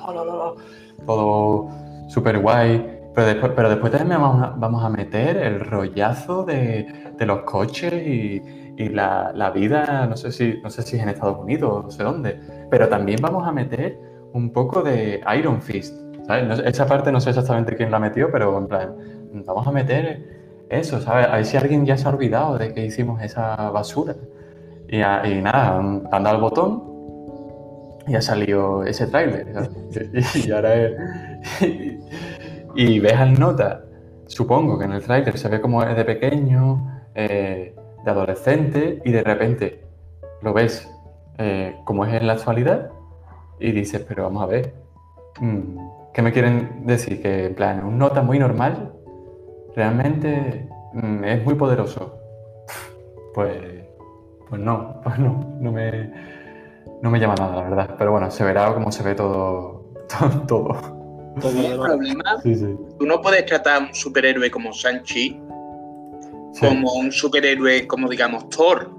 todo 1.06 1.70
súper 2.08 2.40
guay. 2.40 2.96
Pero 3.14 3.28
después, 3.28 3.52
pero 3.56 3.70
después 3.70 3.92
también 3.92 4.22
vamos 4.22 4.42
a, 4.44 4.50
vamos 4.56 4.84
a 4.84 4.90
meter 4.90 5.38
el 5.38 5.60
rollazo 5.60 6.44
de, 6.46 6.86
de 7.18 7.26
los 7.26 7.42
coches 7.42 7.92
y, 7.94 8.42
y 8.80 8.88
la, 8.90 9.32
la 9.36 9.52
vida, 9.52 10.08
no 10.10 10.16
sé, 10.16 10.32
si, 10.32 10.60
no 10.64 10.70
sé 10.70 10.84
si 10.84 10.96
es 10.96 11.04
en 11.04 11.10
Estados 11.10 11.38
Unidos, 11.38 11.84
no 11.84 11.92
sé 11.92 12.02
dónde. 12.04 12.40
Pero 12.72 12.88
también 12.88 13.20
vamos 13.22 13.46
a 13.48 13.52
meter 13.52 14.00
un 14.34 14.52
poco 14.54 14.82
de 14.82 15.22
Iron 15.38 15.62
Fist, 15.62 15.94
¿sabes? 16.26 16.48
No 16.48 16.54
esa 16.54 16.86
parte 16.88 17.12
no 17.12 17.20
sé 17.20 17.30
exactamente 17.32 17.76
quién 17.76 17.92
la 17.92 18.00
metió, 18.00 18.32
pero 18.32 18.58
en 18.58 18.68
plan, 18.68 18.96
vamos 19.46 19.68
a 19.68 19.72
meter 19.72 20.66
eso, 20.70 21.02
¿sabes? 21.02 21.28
A 21.28 21.36
ver 21.36 21.46
si 21.46 21.58
alguien 21.58 21.86
ya 21.86 21.98
se 21.98 22.08
ha 22.08 22.12
olvidado 22.12 22.58
de 22.58 22.74
que 22.74 22.86
hicimos 22.86 23.22
esa 23.22 23.70
basura. 23.70 24.16
Y, 24.88 25.02
a- 25.02 25.28
y 25.28 25.42
nada, 25.42 25.78
han 25.78 26.04
dado 26.10 26.30
al 26.30 26.42
botón 26.42 26.84
y 28.08 28.16
ha 28.16 28.22
salido 28.22 28.84
ese 28.86 29.08
tráiler. 29.08 29.48
Y, 30.36 30.48
y 30.48 30.52
ahora 30.52 30.74
es- 30.76 30.94
y 32.76 33.00
ves 33.00 33.14
al 33.14 33.38
nota, 33.40 33.84
supongo 34.28 34.78
que 34.80 34.86
en 34.86 34.94
el 34.94 35.02
tráiler 35.04 35.38
se 35.38 35.50
ve 35.50 35.60
como 35.60 35.84
es 35.84 35.96
de 35.96 36.06
pequeño, 36.06 37.02
eh, 37.16 37.76
de 38.04 38.12
adolescente, 38.12 39.02
y 39.06 39.12
de 39.12 39.24
repente 39.24 39.84
lo 40.42 40.54
ves 40.54 40.90
eh, 41.38 41.76
como 41.86 42.06
es 42.06 42.14
en 42.14 42.28
la 42.28 42.34
actualidad 42.34 42.92
y 43.60 43.72
dices, 43.72 44.04
pero 44.08 44.24
vamos 44.24 44.44
a 44.44 44.46
ver, 44.46 44.74
mm, 45.40 45.78
¿qué 46.14 46.22
me 46.22 46.32
quieren 46.32 46.86
decir? 46.86 47.22
Que 47.22 47.46
en 47.48 47.56
plan, 47.56 47.84
un 47.86 47.98
nota 47.98 48.22
muy 48.22 48.40
normal 48.40 48.94
realmente 49.76 50.68
mm, 50.94 51.24
es 51.24 51.44
muy 51.46 51.56
poderoso. 51.56 52.16
Pues, 53.32 53.56
pues 54.50 54.60
no, 54.60 55.00
pues 55.04 55.20
no, 55.20 55.56
no 55.60 55.72
me, 55.72 56.12
no 57.02 57.10
me 57.12 57.20
llama 57.20 57.36
nada, 57.36 57.56
la 57.58 57.62
verdad. 57.70 57.96
Pero 57.98 58.12
bueno, 58.12 58.30
se 58.32 58.44
verá 58.44 58.74
como 58.74 58.92
se 58.92 59.04
ve 59.04 59.14
todo, 59.16 59.86
todo. 60.48 60.74
todo. 61.40 61.52
El 61.52 61.80
problema, 61.80 62.24
Sí, 62.42 62.56
sí. 62.56 62.76
tú 62.98 63.06
no 63.06 63.22
puedes 63.22 63.46
tratar 63.46 63.76
a 63.82 63.86
un 63.86 63.94
superhéroe 63.94 64.50
como 64.52 64.72
Shang-Chi 64.72 65.40
Sí. 66.54 66.66
como 66.66 66.94
un 66.94 67.12
superhéroe 67.12 67.88
como 67.88 68.10
digamos 68.10 68.50
Thor. 68.50 68.92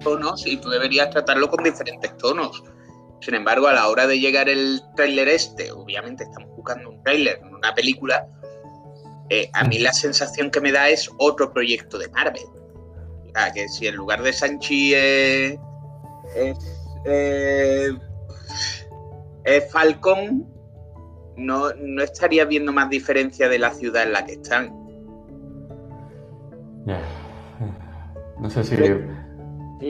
Tonos 0.00 0.46
y 0.46 0.58
tú 0.58 0.68
deberías 0.68 1.10
tratarlo 1.10 1.48
con 1.48 1.64
diferentes 1.64 2.16
tonos. 2.18 2.62
Sin 3.20 3.34
embargo, 3.34 3.68
a 3.68 3.72
la 3.72 3.88
hora 3.88 4.06
de 4.06 4.20
llegar 4.20 4.50
el 4.50 4.82
tráiler 4.96 5.28
este, 5.28 5.72
obviamente 5.72 6.24
estamos 6.24 6.50
buscando 6.50 6.90
un 6.90 7.02
tráiler, 7.02 7.40
una 7.50 7.74
película, 7.74 8.28
eh, 9.30 9.48
a 9.54 9.64
mí 9.64 9.78
la 9.78 9.92
sensación 9.92 10.50
que 10.50 10.60
me 10.60 10.70
da 10.70 10.88
es 10.90 11.10
otro 11.18 11.52
proyecto 11.52 11.98
de 11.98 12.08
Marvel. 12.08 12.44
O 12.44 13.30
sea, 13.34 13.52
que 13.52 13.68
si 13.68 13.86
en 13.86 13.96
lugar 13.96 14.22
de 14.22 14.32
Sanchi 14.32 14.94
es, 14.94 15.58
es, 16.36 16.58
eh, 17.06 17.88
es 19.44 19.72
Falcon, 19.72 20.46
no, 21.36 21.72
no 21.74 22.02
estaría 22.02 22.44
viendo 22.44 22.72
más 22.72 22.90
diferencia 22.90 23.48
de 23.48 23.58
la 23.58 23.72
ciudad 23.72 24.02
en 24.02 24.12
la 24.12 24.26
que 24.26 24.34
están. 24.34 24.83
Ya. 26.86 27.00
No 28.40 28.50
sé 28.50 28.64
si. 28.64 28.76
Sí. 28.76 28.84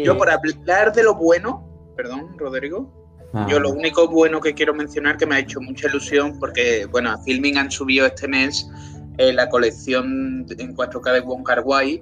Yo 0.05 0.16
por 0.16 0.30
hablar 0.30 0.92
de 0.92 1.03
lo 1.03 1.14
bueno, 1.14 1.66
perdón, 1.97 2.36
Rodrigo, 2.38 3.05
Ah, 3.36 3.49
yo 3.51 3.59
lo 3.59 3.70
único 3.70 4.07
bueno 4.07 4.40
que 4.40 4.55
quiero 4.55 4.72
mencionar 4.72 5.16
que 5.16 5.26
me 5.26 5.34
ha 5.34 5.38
hecho 5.40 5.61
mucha 5.61 5.88
ilusión 5.88 6.38
porque, 6.38 6.86
bueno, 6.86 7.11
a 7.11 7.18
Filming 7.18 7.59
han 7.59 7.68
subido 7.68 8.07
este 8.07 8.28
mes 8.28 8.70
eh, 9.18 9.32
la 9.32 9.49
colección 9.49 10.47
en 10.57 10.76
4K 10.76 11.12
de 11.14 11.20
Wong 11.20 11.42
Kar 11.42 11.62
Wai 11.64 11.99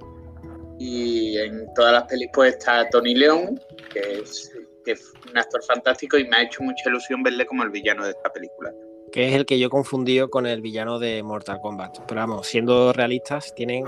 y 0.77 1.37
en 1.39 1.65
todas 1.73 1.91
las 1.91 2.03
pelis 2.03 2.29
pues 2.33 2.53
está 2.53 2.87
Tony 2.89 3.15
León, 3.15 3.59
que 3.91 4.19
es, 4.19 4.51
que 4.85 4.91
es 4.91 5.11
un 5.27 5.35
actor 5.35 5.63
fantástico 5.63 6.19
y 6.19 6.27
me 6.27 6.37
ha 6.37 6.43
hecho 6.43 6.61
mucha 6.61 6.87
ilusión 6.87 7.23
verle 7.23 7.47
como 7.47 7.63
el 7.63 7.71
villano 7.71 8.05
de 8.05 8.11
esta 8.11 8.31
película. 8.31 8.71
que 9.11 9.29
es 9.29 9.33
el 9.33 9.47
que 9.47 9.57
yo 9.57 9.67
he 9.67 9.71
confundido 9.71 10.29
con 10.29 10.45
el 10.45 10.61
villano 10.61 10.99
de 10.99 11.23
Mortal 11.23 11.59
Kombat. 11.61 11.97
Pero 12.07 12.21
vamos, 12.21 12.45
siendo 12.45 12.93
realistas, 12.93 13.55
tienen. 13.55 13.85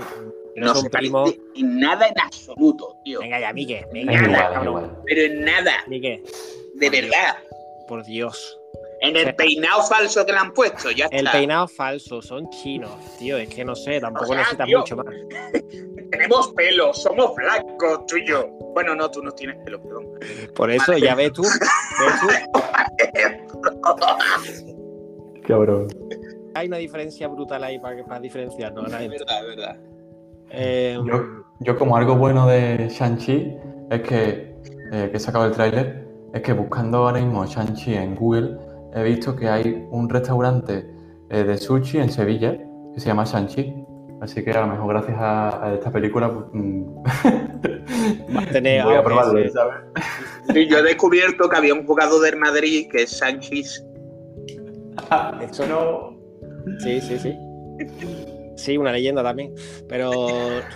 No, 0.56 0.66
No 0.66 0.74
son 0.74 0.82
se 0.84 0.90
primos. 0.90 1.30
parece 1.30 1.42
en 1.60 1.78
nada 1.80 2.08
en 2.08 2.20
absoluto, 2.20 2.98
tío. 3.04 3.20
Venga 3.20 3.38
ya, 3.40 3.52
Miguel, 3.52 3.84
venga 3.92 4.22
cabrón. 4.52 4.64
igual. 4.66 4.98
Pero 5.04 5.20
en 5.22 5.44
nada, 5.44 5.72
Miguel, 5.86 6.22
de 6.74 6.90
Por 6.90 7.00
verdad. 7.00 7.36
por 7.88 8.04
Dios. 8.04 8.58
En 9.02 9.14
el 9.14 9.34
peinado 9.36 9.82
falso 9.82 10.24
que 10.24 10.32
le 10.32 10.38
han 10.38 10.52
puesto, 10.54 10.90
ya 10.90 11.06
El 11.10 11.18
está. 11.26 11.32
peinado 11.32 11.68
falso, 11.68 12.22
son 12.22 12.48
chinos, 12.48 12.90
tío. 13.18 13.36
Es 13.36 13.48
que 13.50 13.62
no 13.64 13.74
sé, 13.76 14.00
tampoco 14.00 14.24
O 14.24 14.28
sea, 14.28 14.38
necesitan 14.38 14.66
tío. 14.66 14.78
mucho 14.78 14.96
más. 14.96 15.06
Tenemos 16.10 16.48
pelo, 16.54 16.94
somos 16.94 17.34
blancos, 17.34 18.06
tú 18.06 18.16
y 18.16 18.26
yo. 18.26 18.46
Bueno, 18.74 18.94
no, 18.94 19.10
tú 19.10 19.22
no 19.22 19.32
tienes 19.32 19.56
pelo, 19.64 19.82
perdón. 19.82 20.06
Por 20.54 20.70
eso, 20.70 20.96
ya 20.96 21.14
ves 21.14 21.32
tú. 21.32 21.42
ves 21.42 22.20
tú, 22.22 22.28
Cabrón. 25.46 25.88
hay 26.54 26.66
una 26.68 26.78
diferencia 26.78 27.28
brutal 27.28 27.62
ahí 27.64 27.78
para, 27.78 28.02
para 28.04 28.20
diferenciarnos. 28.20 28.86
Es 28.92 29.08
verdad, 29.10 29.40
es 29.40 29.56
verdad. 29.56 29.76
Eh, 30.50 30.98
Yo, 31.06 31.44
yo 31.60 31.76
como 31.78 31.96
algo 31.96 32.16
bueno 32.16 32.46
de 32.46 32.88
Shang-Chi 32.88 33.56
es 33.90 34.00
que, 34.02 34.54
eh, 34.92 35.08
que 35.10 35.16
he 35.16 35.20
sacado 35.20 35.46
el 35.46 35.52
tráiler, 35.52 36.06
es 36.32 36.42
que 36.42 36.52
buscando 36.52 36.98
ahora 36.98 37.20
mismo 37.20 37.44
Shang-Chi 37.44 37.94
en 37.94 38.14
Google 38.14 38.56
he 38.94 39.02
visto 39.02 39.34
que 39.36 39.48
hay 39.48 39.86
un 39.90 40.08
restaurante 40.08 40.88
eh, 41.30 41.44
de 41.44 41.56
sushi 41.58 41.98
en 41.98 42.10
Sevilla 42.10 42.56
que 42.94 43.00
se 43.00 43.06
llama 43.08 43.24
Shang-Chi. 43.24 43.84
Así 44.20 44.42
que 44.42 44.50
a 44.52 44.62
lo 44.62 44.68
mejor 44.68 44.88
gracias 44.94 45.16
a, 45.18 45.64
a 45.66 45.74
esta 45.74 45.90
película 45.92 46.32
pues, 46.32 46.46
mm, 46.52 47.02
Va 48.36 48.42
a 48.42 48.46
tener 48.46 48.82
voy 48.84 48.94
a 48.94 49.04
probarlo, 49.04 49.42
sí. 49.42 49.50
¿sabes? 49.50 49.74
Sí, 50.52 50.66
yo 50.68 50.78
he 50.78 50.82
descubierto 50.82 51.48
que 51.48 51.56
había 51.56 51.74
un 51.74 51.86
jugador 51.86 52.22
del 52.22 52.36
Madrid 52.36 52.88
que 52.90 53.02
es 53.02 53.10
Sánchez. 53.18 53.84
Eso- 55.42 55.66
no. 55.66 56.16
Sí, 56.78 57.00
sí, 57.00 57.18
sí. 57.18 57.36
Sí, 58.56 58.76
una 58.76 58.90
leyenda 58.90 59.22
también. 59.22 59.54
Pero, 59.88 60.10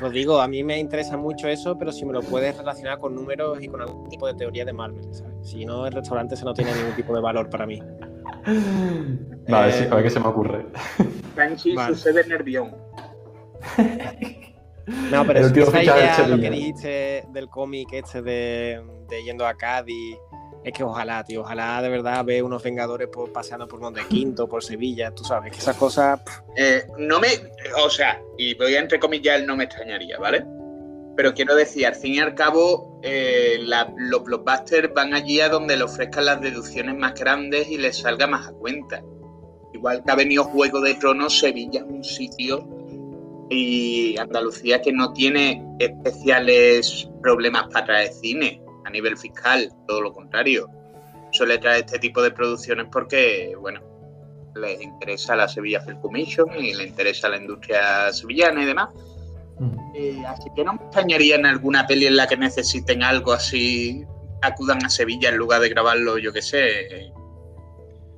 Rodrigo, 0.01 0.41
a 0.41 0.47
mí 0.49 0.63
me 0.63 0.79
interesa 0.79 1.17
mucho 1.17 1.49
eso, 1.49 1.77
pero 1.79 1.91
si 1.93 2.05
me 2.05 2.13
lo 2.13 2.21
puedes 2.23 2.57
relacionar 2.57 2.99
con 2.99 3.15
números 3.15 3.59
y 3.63 3.69
con 3.69 3.81
algún 3.81 4.09
tipo 4.09 4.27
de 4.27 4.35
teoría 4.35 4.65
de 4.65 4.73
Marvel, 4.73 5.03
¿sabes? 5.13 5.35
Si 5.43 5.65
no, 5.65 5.87
el 5.87 5.93
restaurante 5.93 6.37
se 6.37 6.45
no 6.45 6.53
tiene 6.55 6.75
ningún 6.75 6.95
tipo 6.95 7.15
de 7.15 7.21
valor 7.21 7.49
para 7.51 7.67
mí. 7.67 7.83
Vale, 9.49 9.71
Eh, 9.71 9.73
sí, 9.73 9.85
a 9.91 9.95
ver 9.95 10.05
qué 10.05 10.11
se 10.11 10.21
me 10.21 10.27
ocurre. 10.29 10.67
Sánchez 11.35 11.75
Vale. 11.75 11.95
sucede 11.97 12.21
en 12.23 12.29
Nervión. 12.29 12.75
No, 15.11 15.25
pero 15.27 15.41
El 15.41 15.59
esa 15.59 15.83
idea, 15.83 16.27
lo 16.29 16.39
que 16.41 16.51
dijiste 16.51 17.25
del 17.33 17.49
cómic 17.49 17.93
este 17.93 18.23
de, 18.23 18.83
de 19.09 19.25
yendo 19.25 19.47
a 19.47 19.55
Cádiz 19.55 20.17
Es 20.63 20.75
que 20.75 20.85
ojalá, 20.85 21.25
tío, 21.25 21.41
ojalá 21.41 21.81
de 21.81 21.89
verdad 21.89 22.25
ve 22.25 22.43
unos 22.43 22.63
Vengadores 22.63 23.09
paseando 23.33 23.67
por 23.67 23.81
Monte 23.81 24.03
Quinto, 24.09 24.47
por 24.47 24.63
Sevilla, 24.63 25.11
tú 25.11 25.25
sabes, 25.25 25.53
que 25.53 25.59
esas 25.59 25.77
cosas. 25.77 26.21
Eh, 26.55 26.85
no 26.99 27.19
me. 27.19 27.29
O 27.83 27.89
sea, 27.89 28.21
y 28.37 28.55
voy 28.55 28.75
a 28.75 28.81
entrecomillar, 28.81 29.43
no 29.45 29.57
me 29.57 29.65
extrañaría, 29.65 30.19
¿vale? 30.19 30.45
Pero 31.17 31.33
quiero 31.33 31.55
decir, 31.55 31.87
al 31.87 31.95
fin 31.95 32.15
y 32.15 32.19
al 32.19 32.35
cabo, 32.35 33.01
eh, 33.03 33.59
los 33.61 34.25
blockbusters 34.25 34.93
van 34.93 35.15
allí 35.15 35.41
a 35.41 35.49
donde 35.49 35.77
le 35.77 35.85
ofrezcan 35.85 36.27
las 36.27 36.41
deducciones 36.41 36.95
más 36.97 37.15
grandes 37.15 37.69
y 37.69 37.79
les 37.79 37.99
salga 37.99 38.27
más 38.27 38.49
a 38.49 38.53
cuenta. 38.53 39.03
Igual 39.73 40.03
que 40.05 40.13
ha 40.13 40.17
venido 40.17 40.45
Juego 40.45 40.81
de 40.81 40.95
Tronos, 40.95 41.39
Sevilla 41.39 41.81
es 41.81 41.87
un 41.87 42.05
sitio 42.05 42.69
y 43.49 44.17
Andalucía 44.19 44.83
que 44.83 44.93
no 44.93 45.13
tiene 45.13 45.65
especiales 45.79 47.09
problemas 47.23 47.65
para 47.73 47.87
traer 47.87 48.13
cine 48.13 48.63
a 48.85 48.91
nivel 48.91 49.17
fiscal, 49.17 49.73
todo 49.87 50.01
lo 50.01 50.13
contrario. 50.13 50.69
Suele 51.33 51.59
traer 51.59 51.85
este 51.85 51.99
tipo 51.99 52.23
de 52.23 52.31
producciones 52.31 52.87
porque, 52.91 53.55
bueno, 53.59 53.81
les 54.55 54.81
interesa 54.81 55.37
la 55.37 55.49
Sevilla 55.49 55.81
Film 55.81 56.01
Commission 56.01 56.49
y 56.59 56.75
le 56.75 56.85
interesa 56.85 57.29
la 57.29 57.37
industria 57.37 58.13
sevillana 58.13 58.63
y 58.63 58.67
demás. 58.67 58.91
Mm. 59.59 59.79
Eh, 59.95 60.23
así 60.27 60.49
que 60.57 60.65
no 60.65 60.75
me 60.75 60.83
extrañaría 60.83 61.37
en 61.37 61.47
alguna 61.47 61.87
peli 61.87 62.07
en 62.07 62.17
la 62.17 62.27
que 62.27 62.37
necesiten 62.37 63.03
algo 63.03 63.33
así, 63.33 64.05
acudan 64.43 64.85
a 64.85 64.89
Sevilla 64.89 65.29
en 65.29 65.37
lugar 65.37 65.61
de 65.61 65.69
grabarlo, 65.69 66.19
yo 66.19 66.33
qué 66.33 66.43
sé. 66.43 67.13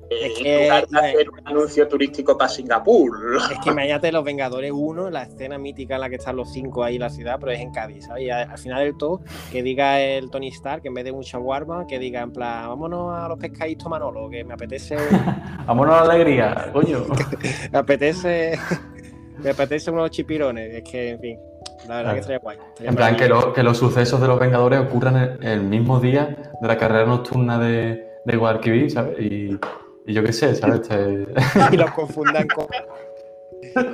Eh, 0.09 0.27
Es 0.27 0.37
en 0.37 0.43
que- 0.43 0.63
lugar 0.65 0.87
de 0.87 0.99
hacer 0.99 1.29
un 1.29 1.47
anuncio 1.47 1.87
turístico 1.87 2.37
para 2.37 2.49
Singapur. 2.49 3.17
Es 3.51 3.59
que 3.59 3.69
imagínate 3.69 4.11
los 4.11 4.23
Vengadores 4.23 4.71
1, 4.73 5.09
la 5.09 5.23
escena 5.23 5.57
mítica 5.57 5.95
en 5.95 6.01
la 6.01 6.09
que 6.09 6.15
están 6.15 6.35
los 6.35 6.51
cinco 6.51 6.83
ahí 6.83 6.95
en 6.95 7.01
la 7.01 7.09
ciudad, 7.09 7.37
pero 7.39 7.51
es 7.51 7.59
en 7.59 7.71
Cádiz, 7.71 8.05
¿sabes? 8.05 8.23
Y 8.23 8.29
al 8.29 8.49
al 8.51 8.57
final 8.57 8.83
del 8.83 8.97
todo, 8.97 9.21
que 9.51 9.63
diga 9.63 9.99
el 10.01 10.29
Tony 10.29 10.47
Stark, 10.49 10.81
que 10.83 10.87
en 10.89 10.93
vez 10.93 11.05
de 11.05 11.11
un 11.11 11.21
shawarma, 11.21 11.87
que 11.87 11.97
diga 11.99 12.21
en 12.21 12.31
plan, 12.31 12.67
vámonos 12.69 13.13
a 13.17 13.27
los 13.27 13.37
pescaditos 13.39 13.87
Manolo, 13.89 14.29
que 14.29 14.43
me 14.43 14.53
apetece, 14.53 14.95
Vámonos 15.65 15.95
a 15.95 16.05
la 16.05 16.13
alegría, 16.13 16.69
coño. 16.73 17.05
me 17.71 17.79
apetece, 17.79 18.57
me 19.43 19.49
apetece 19.51 19.89
unos 19.91 20.11
chipirones. 20.11 20.73
Es 20.75 20.83
que, 20.83 21.09
en 21.11 21.19
fin, 21.19 21.39
la 21.87 21.97
verdad 21.97 22.13
que 22.13 22.19
estaría 22.19 22.39
guay. 22.39 22.57
En 22.79 22.95
plan, 22.95 23.15
que, 23.15 23.27
lo- 23.27 23.53
que 23.53 23.63
los 23.63 23.77
sucesos 23.77 24.19
de 24.21 24.27
los 24.27 24.39
Vengadores 24.39 24.79
ocurran 24.81 25.15
el, 25.17 25.43
el 25.45 25.63
mismo 25.63 25.99
día 25.99 26.53
de 26.61 26.67
la 26.67 26.77
carrera 26.77 27.05
nocturna 27.05 27.57
de, 27.59 28.05
de 28.25 28.37
Guadalquivir, 28.37 28.91
¿sabes? 28.91 29.17
Y, 29.19 29.57
y 30.05 30.13
yo 30.13 30.23
qué 30.23 30.33
sé, 30.33 30.55
¿sabes? 30.55 30.81
Este- 30.81 31.27
Y 31.73 31.77
los 31.77 31.91
confundan 31.95 32.47
con, 32.47 32.67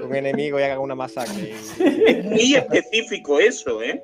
con 0.02 0.16
enemigos 0.16 0.60
y 0.62 0.64
hagan 0.64 0.80
una 0.80 0.96
masacre. 0.96 1.52
Es 1.52 2.26
muy 2.26 2.56
específico 2.56 3.40
eso, 3.40 3.82
¿eh? 3.84 4.04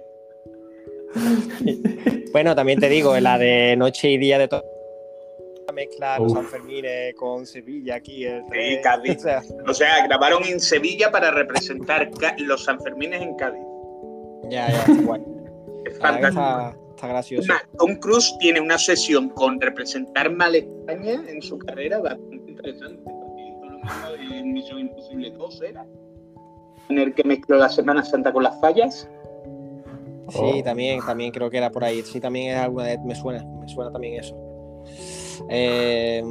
Bueno, 2.32 2.56
también 2.56 2.80
te 2.80 2.90
digo, 2.90 3.18
la 3.20 3.38
de 3.38 3.76
noche 3.78 4.10
y 4.10 4.18
día 4.18 4.38
de 4.38 4.48
todo. 4.48 4.64
Mezcla 5.74 6.18
los. 6.20 6.32
Sanfermines 6.32 7.14
con 7.16 7.46
Sevilla 7.46 7.96
aquí. 7.96 8.24
El 8.26 8.44
Sí, 8.50 8.78
Cádiz. 8.82 9.18
o 9.18 9.20
sea, 9.20 9.42
O 9.68 9.74
sea, 9.74 10.08
grabaron 10.08 10.46
en 10.46 10.62
Sevilla 10.62 11.12
para 11.12 11.32
representar 11.32 12.10
los 12.38 12.64
Sanfermines 12.64 13.22
en 13.22 13.36
Cádiz. 13.36 13.62
ya, 14.50 14.70
ya, 14.70 14.80
está 14.80 14.94
guay. 15.02 15.22
Es 15.86 16.00
fantástico. 16.00 16.85
Está, 17.06 17.14
gracioso. 17.14 17.54
Tom 17.78 17.96
Cruise 17.96 18.36
tiene 18.40 18.62
una 18.62 18.78
sesión 18.78 19.30
con 19.30 19.60
representar 19.62 20.32
mal 20.32 20.56
España 20.56 21.24
en 21.28 21.42
su 21.42 21.58
carrera 21.60 22.00
bastante 22.00 22.52
interesante. 22.52 23.04
porque 23.04 24.40
en 24.40 24.54
Misión 24.54 24.80
Imposible 24.80 25.32
2 25.32 25.62
era. 25.62 25.86
En 26.90 27.00
el 27.00 27.14
que 27.14 27.24
mezcló 27.24 27.58
la 27.58 27.70
Semana 27.70 28.04
Santa 28.04 28.32
con 28.32 28.44
las 28.44 28.60
fallas. 28.60 29.10
Sí, 30.30 30.40
Oh. 30.42 30.64
también, 30.64 31.02
también 31.06 31.32
creo 31.32 31.50
que 31.50 31.58
era 31.58 31.72
por 31.72 31.84
ahí. 31.84 32.02
Sí, 32.02 32.20
también 32.20 32.56
es 32.56 32.58
alguna 32.58 32.86
de, 32.86 32.98
me 33.00 33.16
suena, 33.16 33.44
me 33.44 33.68
suena 33.68 33.92
también 33.92 34.20
eso. 34.20 34.36
Eh, 35.50 36.24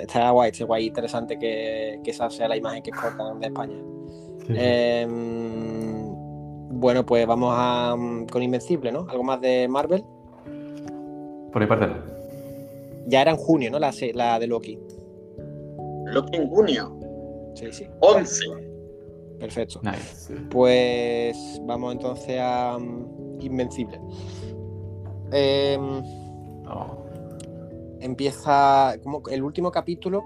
está 0.00 0.30
guay, 0.30 0.50
está 0.50 0.64
guay, 0.64 0.86
interesante 0.86 1.38
que, 1.38 2.00
que 2.02 2.10
esa 2.10 2.30
sea 2.30 2.48
la 2.48 2.56
imagen 2.56 2.82
que 2.82 2.90
cortan 2.90 3.38
de 3.38 3.46
España. 3.46 3.76
Sí. 4.46 4.54
Eh, 4.56 5.06
bueno, 6.78 7.04
pues 7.04 7.26
vamos 7.26 7.52
a, 7.56 7.94
con 8.30 8.42
Invencible, 8.42 8.92
¿no? 8.92 9.06
Algo 9.08 9.24
más 9.24 9.40
de 9.40 9.66
Marvel. 9.68 10.04
Por 11.52 11.62
ahí 11.62 11.68
parte 11.68 11.86
no. 11.86 11.94
Ya 13.06 13.22
era 13.22 13.30
en 13.32 13.36
junio, 13.36 13.70
¿no? 13.70 13.78
La, 13.78 13.92
la 14.14 14.38
de 14.38 14.46
Loki. 14.46 14.78
Lo 16.06 16.24
que 16.26 16.36
en 16.36 16.48
junio. 16.48 16.94
Sí, 17.54 17.72
sí, 17.72 17.86
11. 18.00 18.44
perfecto. 19.40 19.80
Nice. 19.82 20.34
Pues 20.50 21.60
vamos 21.64 21.92
entonces 21.94 22.38
a 22.40 22.78
mm, 22.78 23.40
Invencible. 23.40 24.00
Em, 25.32 26.02
Oh. 26.70 26.98
empieza 28.00 28.94
como 29.02 29.22
el 29.30 29.42
último 29.42 29.70
capítulo 29.70 30.22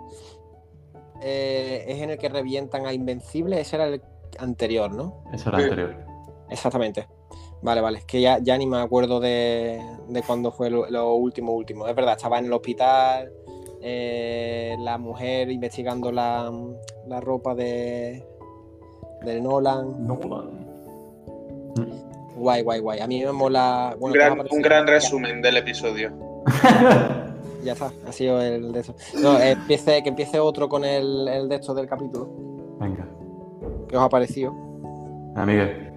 eh, 1.23 1.85
es 1.87 2.03
en 2.03 2.11
el 2.11 2.19
que 2.19 2.29
revientan 2.29 2.85
a 2.85 2.93
Invencible, 2.93 3.61
ese 3.61 3.77
era 3.77 3.87
el 3.87 4.03
anterior, 4.39 4.93
¿no? 4.93 5.23
Eso 5.33 5.51
era 5.51 5.59
Sí. 5.59 5.65
anterior. 5.65 6.12
Exactamente. 6.53 7.07
Vale, 7.63 7.81
vale, 7.81 7.99
es 7.99 8.05
que 8.05 8.21
ya, 8.21 8.39
ya 8.41 8.59
ni 8.59 8.67
me 8.67 8.79
acuerdo 8.79 9.21
de, 9.21 9.81
de 10.09 10.23
cuándo 10.23 10.51
fue 10.51 10.69
lo, 10.69 10.91
lo 10.91 11.15
último, 11.15 11.53
último. 11.53 11.87
Es 11.87 11.95
verdad, 11.95 12.15
estaba 12.17 12.39
en 12.39 12.47
el 12.47 12.53
hospital, 12.53 13.33
eh, 13.81 14.77
la 14.81 14.99
mujer 14.99 15.51
investigando 15.51 16.11
la, 16.11 16.53
la 17.07 17.21
ropa 17.21 17.55
de, 17.55 18.25
de 19.25 19.41
Nolan. 19.41 20.07
Nolan. 20.07 20.63
Guay, 22.35 22.63
guay, 22.63 22.81
guay. 22.81 23.01
A 23.01 23.07
mí 23.07 23.25
me 23.25 23.31
mola. 23.33 23.95
Un 23.95 24.11
Bueno, 24.13 24.45
gran, 24.61 24.87
resumen 24.87 25.41
del 25.43 25.57
episodio. 25.59 26.13
Ya 27.65 27.75
está, 27.75 27.93
ha 28.09 28.11
sido 28.11 28.43
el 28.43 28.73
de 28.73 28.81
eso. 28.81 28.93
No, 29.23 29.39
empiece, 29.39 30.03
que 30.03 30.09
empiece 30.09 30.41
otro 30.41 30.69
con 30.69 30.85
el, 30.85 31.29
el 31.29 31.49
de 31.49 31.55
estos 31.55 31.77
del 31.77 31.87
capítulo. 31.87 32.29
Venga. 32.81 33.07
¿Qué 33.89 33.97
os 33.97 34.03
ha 34.03 34.09
parecido? 34.09 34.53
Ah, 35.37 35.47
Miguel. 35.47 35.92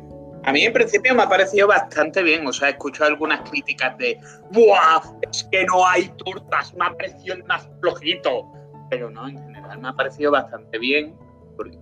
A 0.45 0.51
mí 0.51 0.63
en 0.63 0.73
principio 0.73 1.15
me 1.15 1.23
ha 1.23 1.29
parecido 1.29 1.67
bastante 1.67 2.21
bien. 2.21 2.45
O 2.45 2.53
sea, 2.53 2.69
he 2.69 2.71
escuchado 2.71 3.09
algunas 3.09 3.49
críticas 3.49 3.97
de 3.97 4.19
¡Buah! 4.51 5.01
Es 5.31 5.43
que 5.51 5.65
no 5.65 5.85
hay 5.87 6.07
tortas, 6.23 6.73
me 6.75 6.85
ha 6.85 6.95
parecido 6.95 7.35
el 7.35 7.43
más 7.45 7.67
flojito. 7.81 8.45
Pero 8.91 9.09
no, 9.09 9.27
en 9.27 9.39
general 9.39 9.79
me 9.79 9.87
ha 9.89 9.93
parecido 9.93 10.31
bastante 10.31 10.77
bien. 10.77 11.17
Porque, 11.57 11.79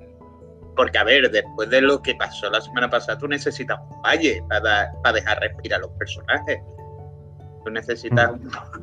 porque, 0.77 0.97
a 0.97 1.03
ver, 1.03 1.29
después 1.29 1.69
de 1.69 1.81
lo 1.81 2.01
que 2.01 2.15
pasó 2.15 2.49
la 2.49 2.61
semana 2.61 2.89
pasada, 2.89 3.17
tú 3.17 3.27
necesitas 3.27 3.77
un 3.91 4.01
valle 4.01 4.41
para, 4.47 4.93
para 5.03 5.15
dejar 5.15 5.41
respirar 5.41 5.79
a 5.79 5.81
los 5.81 5.91
personajes. 5.97 6.61
Tú 7.65 7.69
necesitas 7.69 8.31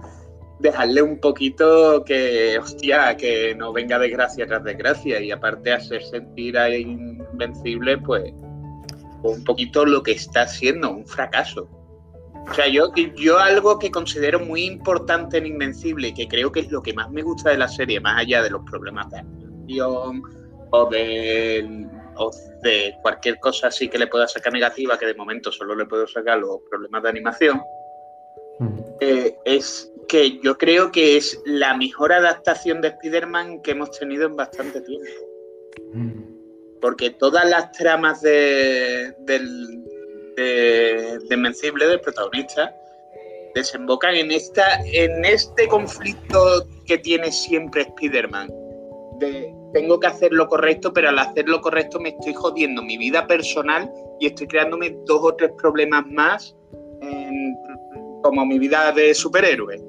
dejarle 0.58 1.00
un 1.00 1.18
poquito 1.20 2.04
que, 2.04 2.58
hostia, 2.58 3.16
que 3.16 3.54
no 3.54 3.72
venga 3.72 3.98
desgracia 3.98 4.46
tras 4.46 4.62
desgracia. 4.62 5.20
Y 5.20 5.30
aparte 5.30 5.72
hacer 5.72 6.02
sentir 6.02 6.58
a 6.58 6.68
Invencible, 6.68 7.96
pues 7.96 8.34
un 9.22 9.44
poquito 9.44 9.84
lo 9.84 10.02
que 10.02 10.12
está 10.12 10.42
haciendo, 10.42 10.90
un 10.90 11.06
fracaso. 11.06 11.68
O 12.50 12.54
sea, 12.54 12.66
yo, 12.68 12.92
yo 13.16 13.38
algo 13.38 13.78
que 13.78 13.90
considero 13.90 14.40
muy 14.40 14.64
importante 14.64 15.38
en 15.38 15.46
Invencible 15.46 16.12
que 16.14 16.26
creo 16.26 16.50
que 16.50 16.60
es 16.60 16.70
lo 16.70 16.82
que 16.82 16.92
más 16.94 17.10
me 17.10 17.22
gusta 17.22 17.50
de 17.50 17.58
la 17.58 17.68
serie, 17.68 18.00
más 18.00 18.18
allá 18.20 18.42
de 18.42 18.50
los 18.50 18.62
problemas 18.68 19.10
de 19.10 19.18
animación 19.18 20.22
o 20.70 20.86
de, 20.90 21.86
o 22.16 22.30
de 22.62 22.94
cualquier 23.02 23.38
cosa 23.38 23.68
así 23.68 23.88
que 23.88 23.98
le 23.98 24.06
pueda 24.06 24.26
sacar 24.26 24.52
negativa, 24.52 24.98
que 24.98 25.06
de 25.06 25.14
momento 25.14 25.52
solo 25.52 25.74
le 25.76 25.84
puedo 25.86 26.06
sacar 26.06 26.38
los 26.38 26.60
problemas 26.68 27.02
de 27.02 27.08
animación, 27.08 27.60
Mm. 28.58 28.78
eh, 29.00 29.36
es 29.46 29.90
que 30.06 30.38
yo 30.40 30.58
creo 30.58 30.92
que 30.92 31.16
es 31.16 31.40
la 31.46 31.74
mejor 31.78 32.12
adaptación 32.12 32.82
de 32.82 32.88
Spider-Man 32.88 33.62
que 33.62 33.70
hemos 33.70 33.90
tenido 33.92 34.26
en 34.26 34.36
bastante 34.36 34.82
tiempo 34.82 35.08
Mm. 35.94 36.39
Porque 36.80 37.10
todas 37.10 37.48
las 37.48 37.72
tramas 37.72 38.20
de, 38.22 39.14
del, 39.20 39.84
de, 40.36 41.18
de 41.28 41.34
Invencible, 41.34 41.86
del 41.86 42.00
protagonista, 42.00 42.74
desembocan 43.54 44.14
en, 44.14 44.30
esta, 44.30 44.80
en 44.84 45.24
este 45.24 45.68
conflicto 45.68 46.66
que 46.86 46.98
tiene 46.98 47.30
siempre 47.30 47.82
Spider-Man. 47.82 48.48
De 49.18 49.54
tengo 49.72 50.00
que 50.00 50.06
hacer 50.06 50.32
lo 50.32 50.48
correcto, 50.48 50.92
pero 50.92 51.08
al 51.08 51.18
hacer 51.18 51.48
lo 51.48 51.60
correcto 51.60 52.00
me 52.00 52.10
estoy 52.10 52.34
jodiendo 52.34 52.82
mi 52.82 52.98
vida 52.98 53.26
personal 53.26 53.90
y 54.18 54.26
estoy 54.26 54.46
creándome 54.46 54.96
dos 55.06 55.20
o 55.22 55.34
tres 55.34 55.50
problemas 55.58 56.04
más 56.06 56.56
como 58.22 58.44
mi 58.44 58.58
vida 58.58 58.92
de 58.92 59.14
superhéroe. 59.14 59.80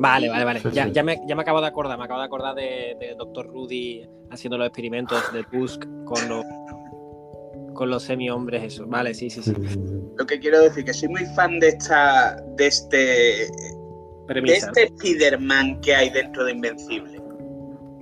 Vale, 0.00 0.28
vale, 0.28 0.44
vale. 0.44 0.60
Sí, 0.60 0.68
Ya, 0.72 0.86
sí. 0.86 0.92
ya, 0.92 1.02
me, 1.02 1.20
ya 1.28 1.34
me 1.36 1.42
acabo 1.42 1.60
de 1.60 1.66
acordar, 1.66 1.98
me 1.98 2.04
acabo 2.04 2.20
de 2.20 2.26
acordar 2.26 2.54
de, 2.54 2.96
de 2.98 3.14
Dr. 3.18 3.46
Rudy 3.48 4.08
haciendo 4.30 4.56
los 4.56 4.66
experimentos 4.66 5.22
de 5.32 5.44
Tusk 5.44 5.82
con 6.04 6.28
los, 6.28 6.44
con 7.74 7.90
los 7.90 8.02
semi-hombres, 8.04 8.62
eso. 8.64 8.86
Vale, 8.86 9.12
sí, 9.14 9.28
sí, 9.30 9.42
sí. 9.42 9.52
Lo 10.16 10.26
que 10.26 10.38
quiero 10.40 10.60
decir 10.62 10.84
que 10.84 10.94
soy 10.94 11.08
muy 11.08 11.24
fan 11.36 11.60
de 11.60 11.68
esta 11.68 12.36
de 12.56 12.66
este 12.66 12.96
de 14.28 14.52
este 14.52 14.84
Spider-Man 14.84 15.80
que 15.80 15.94
hay 15.94 16.10
dentro 16.10 16.44
de 16.44 16.52
Invencible. 16.52 17.20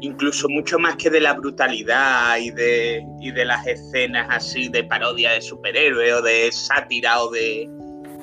Incluso 0.01 0.49
mucho 0.49 0.78
más 0.78 0.94
que 0.96 1.11
de 1.11 1.20
la 1.20 1.32
brutalidad 1.34 2.36
y 2.38 2.51
de, 2.53 3.05
y 3.20 3.32
de 3.32 3.44
las 3.44 3.66
escenas 3.66 4.28
así 4.30 4.68
de 4.68 4.84
parodia 4.84 5.32
de 5.32 5.40
superhéroes 5.40 6.12
o 6.14 6.22
de 6.22 6.53
sátira 6.53 7.20
o 7.22 7.30
de, 7.30 7.68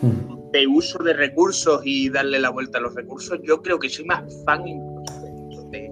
Mm. 0.02 0.35
De 0.56 0.68
uso 0.68 1.04
de 1.04 1.14
recursos 1.14 1.82
y 1.84 2.10
darle 2.10 2.40
la 2.40 2.50
vuelta 2.50 2.78
a 2.78 2.82
los 2.82 2.96
recursos, 2.96 3.40
yo 3.44 3.62
creo 3.62 3.78
que 3.78 3.90
soy 3.90 4.06
más 4.06 4.24
fan 4.46 4.66
incluso 4.66 5.68
de, 5.70 5.80
de 5.80 5.92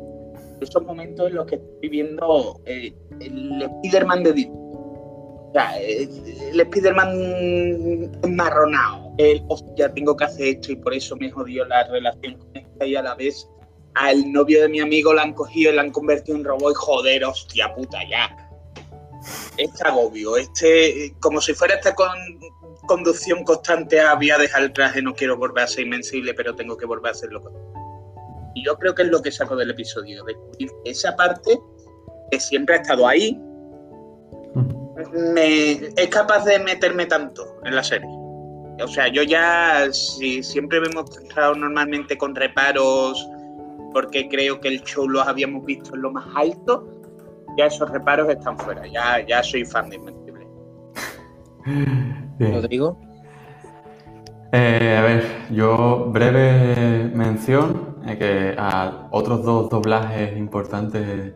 esos 0.61 0.83
momentos 0.83 1.27
en 1.27 1.35
los 1.35 1.45
que 1.47 1.55
estoy 1.55 1.89
viendo 1.89 2.61
eh, 2.65 2.93
el 3.19 3.61
Spider-Man 3.83 4.23
de 4.23 4.49
O 4.49 5.51
sea, 5.53 5.77
el 5.81 6.59
Spider-Man 6.61 8.11
enmarronado. 8.23 9.13
El, 9.17 9.43
hostia, 9.49 9.93
tengo 9.93 10.15
que 10.15 10.23
hacer 10.23 10.47
esto 10.47 10.71
y 10.71 10.77
por 10.77 10.93
eso 10.93 11.17
me 11.17 11.29
jodió 11.29 11.65
la 11.65 11.83
relación 11.89 12.37
con 12.37 12.55
esta 12.55 12.85
y 12.85 12.95
a 12.95 13.01
la 13.01 13.15
vez 13.15 13.47
al 13.95 14.31
novio 14.31 14.61
de 14.61 14.69
mi 14.69 14.79
amigo 14.79 15.13
la 15.13 15.23
han 15.23 15.33
cogido 15.33 15.73
y 15.73 15.75
la 15.75 15.81
han 15.81 15.91
convertido 15.91 16.37
en 16.37 16.45
robot 16.45 16.71
y 16.71 16.75
joder, 16.75 17.25
hostia 17.25 17.75
puta, 17.75 17.99
ya. 18.09 18.49
Este 19.57 19.87
agobio, 19.87 20.37
este, 20.37 21.13
como 21.19 21.39
si 21.41 21.53
fuera 21.53 21.75
esta 21.75 21.93
con, 21.93 22.09
conducción 22.87 23.43
constante 23.43 23.99
a 23.99 24.15
voy 24.15 24.31
a 24.31 24.37
dejar 24.37 24.63
el 24.63 24.73
traje, 24.73 25.01
no 25.01 25.13
quiero 25.13 25.37
volver 25.37 25.63
a 25.63 25.67
ser 25.67 25.85
invencible, 25.85 26.33
pero 26.33 26.55
tengo 26.55 26.77
que 26.77 26.85
volver 26.85 27.09
a 27.09 27.11
hacerlo. 27.11 27.41
Y 28.55 28.65
yo 28.65 28.77
creo 28.77 28.93
que 28.93 29.03
es 29.03 29.09
lo 29.09 29.21
que 29.21 29.31
saco 29.31 29.55
del 29.55 29.71
episodio, 29.71 30.23
descubrir 30.23 30.69
esa 30.85 31.15
parte 31.15 31.59
que 32.31 32.39
siempre 32.39 32.75
ha 32.75 32.77
estado 32.79 33.07
ahí, 33.07 33.39
me, 35.33 35.71
es 35.71 36.07
capaz 36.09 36.45
de 36.45 36.59
meterme 36.59 37.05
tanto 37.05 37.59
en 37.63 37.75
la 37.75 37.83
serie. 37.83 38.09
O 38.81 38.87
sea, 38.87 39.07
yo 39.07 39.23
ya, 39.23 39.87
si 39.91 40.41
siempre 40.43 40.79
me 40.79 40.87
hemos 40.87 41.09
mostrado 41.19 41.55
normalmente 41.55 42.17
con 42.17 42.35
reparos, 42.35 43.27
porque 43.93 44.27
creo 44.27 44.59
que 44.59 44.67
el 44.69 44.83
show 44.83 45.07
los 45.07 45.27
habíamos 45.27 45.65
visto 45.65 45.95
en 45.95 46.01
lo 46.01 46.11
más 46.11 46.25
alto, 46.35 46.87
ya 47.57 47.67
esos 47.67 47.89
reparos 47.89 48.29
están 48.29 48.57
fuera. 48.57 48.85
Ya, 48.87 49.25
ya 49.25 49.43
soy 49.43 49.65
fan 49.65 49.89
de 49.89 49.97
Invencible. 49.97 50.47
Rodrigo. 52.39 52.97
Eh, 54.51 54.95
a 54.97 55.01
ver, 55.01 55.23
yo 55.51 56.09
breve 56.11 57.09
mención 57.13 57.95
eh, 58.05 58.17
que 58.17 58.55
a 58.55 59.07
otros 59.11 59.43
dos 59.43 59.69
doblajes 59.69 60.37
importantes, 60.37 61.33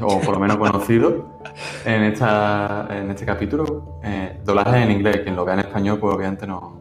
o 0.00 0.20
por 0.20 0.34
lo 0.34 0.38
menos 0.38 0.58
conocidos, 0.58 1.24
en, 1.84 2.02
esta, 2.04 2.86
en 2.90 3.10
este 3.10 3.26
capítulo. 3.26 3.98
Eh, 4.04 4.40
doblajes 4.44 4.84
en 4.84 4.92
inglés, 4.92 5.20
quien 5.24 5.34
lo 5.34 5.44
vea 5.44 5.54
en 5.54 5.60
español, 5.60 5.98
pues 5.98 6.14
obviamente 6.14 6.46
no, 6.46 6.80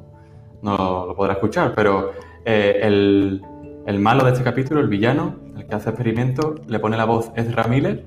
no 0.61 1.05
lo 1.07 1.15
podrá 1.15 1.33
escuchar, 1.33 1.73
pero 1.75 2.11
eh, 2.45 2.79
el, 2.83 3.41
el, 3.87 3.99
malo 3.99 4.23
de 4.23 4.33
este 4.33 4.43
capítulo, 4.43 4.81
el 4.81 4.87
villano, 4.87 5.37
el 5.57 5.65
que 5.65 5.75
hace 5.75 5.89
experimentos, 5.89 6.61
le 6.67 6.79
pone 6.79 6.97
la 6.97 7.05
voz 7.05 7.31
Ezra 7.35 7.63
Miller, 7.63 8.05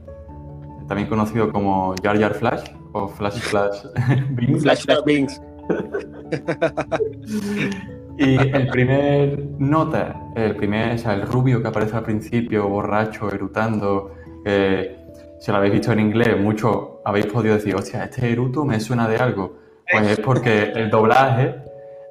también 0.86 1.08
conocido 1.08 1.50
como 1.50 1.94
Jar 2.02 2.20
Jar 2.20 2.34
Flash 2.34 2.70
o 2.94 3.08
Flash 3.08 3.40
Flash 3.40 3.84
Bings. 4.30 4.62
Flash 4.62 4.84
Flash 4.84 5.04
Bings. 5.04 5.42
y 8.18 8.36
el 8.36 8.68
primer 8.68 9.44
nota, 9.58 10.30
el 10.36 10.56
primer, 10.56 10.94
o 10.94 10.98
sea, 10.98 11.14
el 11.14 11.22
rubio 11.22 11.60
que 11.60 11.68
aparece 11.68 11.96
al 11.96 12.04
principio, 12.04 12.68
borracho, 12.68 13.28
erutando, 13.28 14.14
eh, 14.44 14.96
si 15.40 15.50
lo 15.50 15.58
habéis 15.58 15.74
visto 15.74 15.92
en 15.92 16.00
inglés, 16.00 16.40
mucho 16.40 17.02
habéis 17.04 17.26
podido 17.26 17.54
decir, 17.54 17.74
hostia, 17.74 18.04
este 18.04 18.30
eruto 18.30 18.64
me 18.64 18.80
suena 18.80 19.08
de 19.08 19.16
algo. 19.16 19.58
Pues 19.90 20.12
es 20.12 20.20
porque 20.20 20.72
el 20.74 20.88
doblaje 20.88 21.56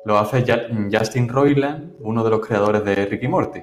lo 0.05 0.17
hace 0.17 0.43
Justin 0.91 1.29
Roiland, 1.29 1.93
uno 2.01 2.23
de 2.23 2.29
los 2.29 2.45
creadores 2.45 2.84
de 2.84 3.05
Ricky 3.05 3.27
Morty. 3.27 3.61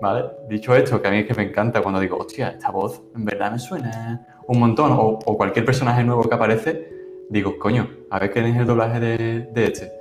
¿Vale? 0.00 0.26
Dicho 0.48 0.76
esto, 0.76 1.02
que 1.02 1.08
a 1.08 1.10
mí 1.10 1.18
es 1.18 1.26
que 1.26 1.34
me 1.34 1.42
encanta 1.42 1.80
cuando 1.80 1.98
digo, 1.98 2.18
hostia, 2.18 2.50
esta 2.50 2.70
voz 2.70 3.02
en 3.16 3.24
verdad 3.24 3.50
me 3.50 3.58
suena 3.58 4.37
un 4.48 4.60
montón, 4.60 4.92
o, 4.92 5.18
o 5.24 5.36
cualquier 5.36 5.64
personaje 5.64 6.02
nuevo 6.02 6.28
que 6.28 6.34
aparece, 6.34 6.88
digo, 7.28 7.58
coño, 7.58 7.88
a 8.10 8.18
ver 8.18 8.32
quién 8.32 8.46
es 8.46 8.56
el 8.56 8.66
doblaje 8.66 8.98
de, 8.98 9.40
de 9.52 9.64
este. 9.64 9.92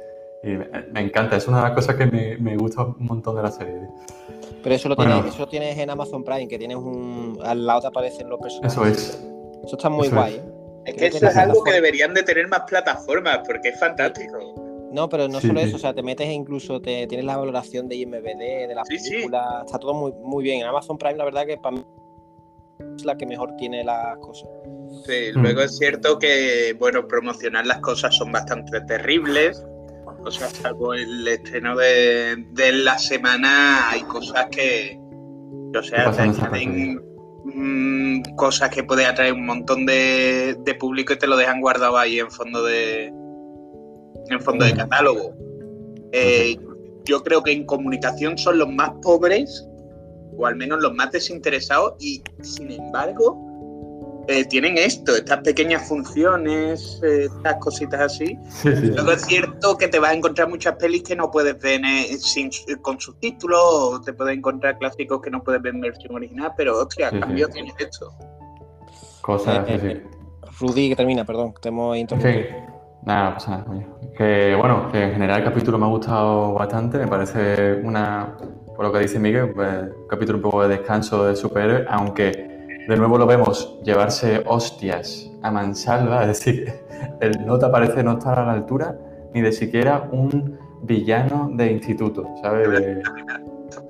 Y 0.44 0.52
me, 0.92 1.02
encanta, 1.02 1.36
es 1.36 1.48
una 1.48 1.58
de 1.58 1.64
las 1.64 1.72
cosas 1.74 1.96
que 1.96 2.06
me, 2.06 2.38
me, 2.38 2.56
gusta 2.56 2.84
un 2.84 2.96
montón 3.06 3.36
de 3.36 3.44
la 3.44 3.52
serie. 3.52 3.82
Pero 4.64 4.76
eso 4.76 4.88
lo, 4.88 4.96
tienes, 4.96 5.26
eso 5.26 5.40
lo 5.40 5.48
tienes 5.48 5.78
en 5.78 5.90
Amazon 5.90 6.24
Prime, 6.24 6.48
que 6.48 6.58
tienes 6.58 6.78
un. 6.78 7.38
Al 7.44 7.66
lado 7.66 7.82
te 7.82 7.88
aparecen 7.88 8.30
los 8.30 8.40
personajes. 8.40 8.74
Eso 8.74 8.86
es. 8.86 9.24
Eso 9.66 9.76
está 9.76 9.90
muy 9.90 10.08
guay. 10.08 10.36
Es, 10.36 10.40
¿eh? 10.40 10.44
es 10.86 10.96
que 10.96 11.08
eso 11.08 11.28
es 11.28 11.38
algo 11.38 11.64
que 11.64 11.74
deberían 11.74 12.14
de 12.14 12.24
tener 12.24 12.48
más 12.48 12.62
plataformas, 12.62 13.40
porque 13.46 13.70
es 13.70 13.80
fantástico. 13.80 14.38
No, 14.94 15.10
pero 15.10 15.28
no 15.28 15.42
sí, 15.42 15.48
solo 15.48 15.60
sí. 15.60 15.68
eso, 15.68 15.76
o 15.76 15.80
sea, 15.80 15.94
te 15.94 16.02
metes 16.02 16.28
e 16.28 16.34
incluso 16.34 16.80
te 16.80 17.08
tienes 17.08 17.26
la 17.26 17.36
valoración 17.36 17.90
de 17.90 17.98
IMBD, 17.98 18.68
de 18.68 18.74
la 18.74 18.86
sí, 18.86 18.98
película, 18.98 19.64
está 19.66 19.78
todo 19.80 19.94
muy, 19.94 20.14
muy 20.24 20.44
bien. 20.44 20.62
En 20.62 20.68
Amazon 20.68 20.98
Prime, 20.98 21.18
la 21.18 21.26
verdad 21.26 21.46
que 21.46 21.58
para 21.58 21.76
mí 21.76 21.84
es 22.96 23.06
la 23.06 23.18
que 23.18 23.26
mejor 23.26 23.56
tiene 23.58 23.84
las 23.84 24.18
cosas. 24.18 24.50
Sí, 25.06 25.32
luego 25.34 25.62
mm. 25.62 25.64
es 25.64 25.78
cierto 25.78 26.20
que, 26.20 26.76
bueno, 26.80 27.08
promocionar 27.08 27.66
las 27.66 27.80
cosas 27.80 28.16
son 28.16 28.32
bastante 28.32 28.82
terribles. 28.82 29.64
O 30.24 30.32
sea, 30.32 30.50
salvo 30.50 30.94
el 30.94 31.28
estreno 31.28 31.76
de, 31.76 32.46
de 32.52 32.72
la 32.72 32.98
semana, 32.98 33.90
hay 33.92 34.02
cosas 34.04 34.48
que, 34.52 35.00
o 35.00 35.84
sea, 35.84 36.12
te 36.12 36.22
añaden 36.22 37.02
mmm, 37.46 38.22
cosas 38.36 38.70
que 38.70 38.84
puede 38.84 39.06
atraer 39.06 39.34
un 39.34 39.46
montón 39.46 39.86
de, 39.86 40.58
de, 40.66 40.76
público 40.76 41.14
y 41.14 41.18
te 41.18 41.28
lo 41.28 41.38
dejan 41.38 41.62
guardado 41.62 41.98
ahí 41.98 42.20
en 42.20 42.32
fondo 42.32 42.64
de 42.64 43.14
en 44.30 44.42
fondo 44.42 44.66
de 44.66 44.74
catálogo. 44.74 45.34
Eh, 46.12 46.58
yo 47.06 47.24
creo 47.24 47.42
que 47.44 47.52
en 47.52 47.66
comunicación 47.66 48.38
son 48.38 48.58
los 48.58 48.70
más 48.70 48.92
pobres 49.02 49.68
o 50.38 50.46
al 50.46 50.56
menos 50.56 50.80
los 50.82 50.94
más 50.94 51.12
desinteresados 51.12 51.94
y 52.00 52.22
sin 52.42 52.72
embargo 52.72 53.48
eh, 54.30 54.44
tienen 54.44 54.78
esto, 54.78 55.16
estas 55.16 55.40
pequeñas 55.40 55.88
funciones, 55.88 57.00
eh, 57.02 57.26
estas 57.26 57.56
cositas 57.60 58.02
así. 58.02 58.38
Sí, 58.50 58.76
sí. 58.76 58.88
Luego 58.88 59.14
es 59.14 59.22
cierto 59.22 59.78
que 59.78 59.88
te 59.88 60.00
vas 60.00 60.12
a 60.12 60.14
encontrar 60.16 60.50
muchas 60.50 60.76
pelis 60.76 61.04
que 61.04 61.16
no 61.16 61.32
puedes 61.32 61.58
ver 61.62 61.80
eh, 61.86 62.18
sin, 62.18 62.50
con 62.82 63.00
subtítulos, 63.00 63.62
o 63.62 64.02
te 64.02 64.12
puedes 64.12 64.38
encontrar 64.38 64.78
clásicos 64.80 65.22
que 65.22 65.32
no 65.32 65.42
puedes 65.42 65.62
ver 65.62 65.74
en 65.76 65.80
versión 65.80 66.14
original, 66.14 66.52
pero 66.58 66.78
hostia, 66.78 67.10
sí, 67.10 67.22
cambio 67.22 67.48
tienes 67.48 67.74
esto. 67.80 68.14
Cosas. 69.22 69.66
Rudy, 70.60 70.90
que 70.90 70.96
termina, 70.98 71.24
perdón, 71.24 71.54
te 71.62 71.70
hemos 71.70 71.96
interrumpido. 71.96 72.44
Sí. 72.44 72.78
Nada, 73.04 73.36
pasa 73.36 73.52
nada, 73.52 73.64
coño. 73.64 73.98
Que 74.18 74.56
bueno, 74.56 74.92
que 74.92 75.04
en 75.04 75.14
general 75.14 75.40
el 75.40 75.46
capítulo 75.46 75.78
me 75.78 75.86
ha 75.86 75.90
gustado 75.90 76.54
bastante, 76.54 76.98
me 76.98 77.08
parece 77.08 77.76
una, 77.76 78.36
por 78.78 78.86
lo 78.86 78.94
que 78.94 79.00
dice 79.00 79.20
Miguel, 79.20 79.54
pues, 79.54 79.70
un 79.70 80.08
capítulo 80.08 80.38
un 80.38 80.44
poco 80.44 80.62
de 80.62 80.78
descanso 80.78 81.26
de 81.26 81.36
superhéroe, 81.36 81.86
aunque 81.90 82.86
de 82.88 82.96
nuevo 82.96 83.18
lo 83.18 83.26
vemos 83.26 83.80
llevarse 83.84 84.44
hostias 84.46 85.30
a 85.42 85.50
mansalva, 85.50 86.22
es 86.22 86.28
decir, 86.28 86.72
el 87.20 87.44
nota 87.44 87.72
parece 87.72 88.04
no 88.04 88.14
estar 88.14 88.38
a 88.38 88.46
la 88.46 88.54
altura 88.54 88.96
ni 89.34 89.42
de 89.42 89.52
siquiera 89.52 90.08
un 90.12 90.60
villano 90.84 91.50
de 91.54 91.72
instituto, 91.72 92.28
¿sabes? 92.44 92.70
De, 92.70 93.02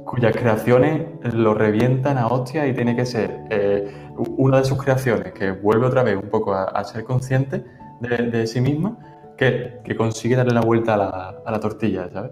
cuyas 0.05 0.33
creaciones 0.33 1.05
lo 1.33 1.53
revientan 1.53 2.17
a 2.17 2.27
hostias 2.27 2.65
y 2.69 2.73
tiene 2.73 2.95
que 2.95 3.05
ser 3.05 3.41
eh, 3.49 3.93
una 4.38 4.59
de 4.59 4.63
sus 4.63 4.81
creaciones 4.81 5.33
que 5.33 5.51
vuelve 5.51 5.85
otra 5.85 6.01
vez 6.01 6.15
un 6.15 6.29
poco 6.29 6.53
a, 6.53 6.63
a 6.63 6.83
ser 6.85 7.03
consciente 7.03 7.65
de, 7.99 8.17
de 8.29 8.47
sí 8.47 8.61
misma 8.61 8.97
que, 9.38 9.81
que, 9.83 9.97
consigue 9.97 10.38
darle 10.38 10.53
la 10.53 10.61
vuelta 10.61 10.93
a 10.93 10.97
la, 10.97 11.35
a 11.45 11.51
la 11.51 11.59
tortilla, 11.59 12.09
¿sabes? 12.09 12.31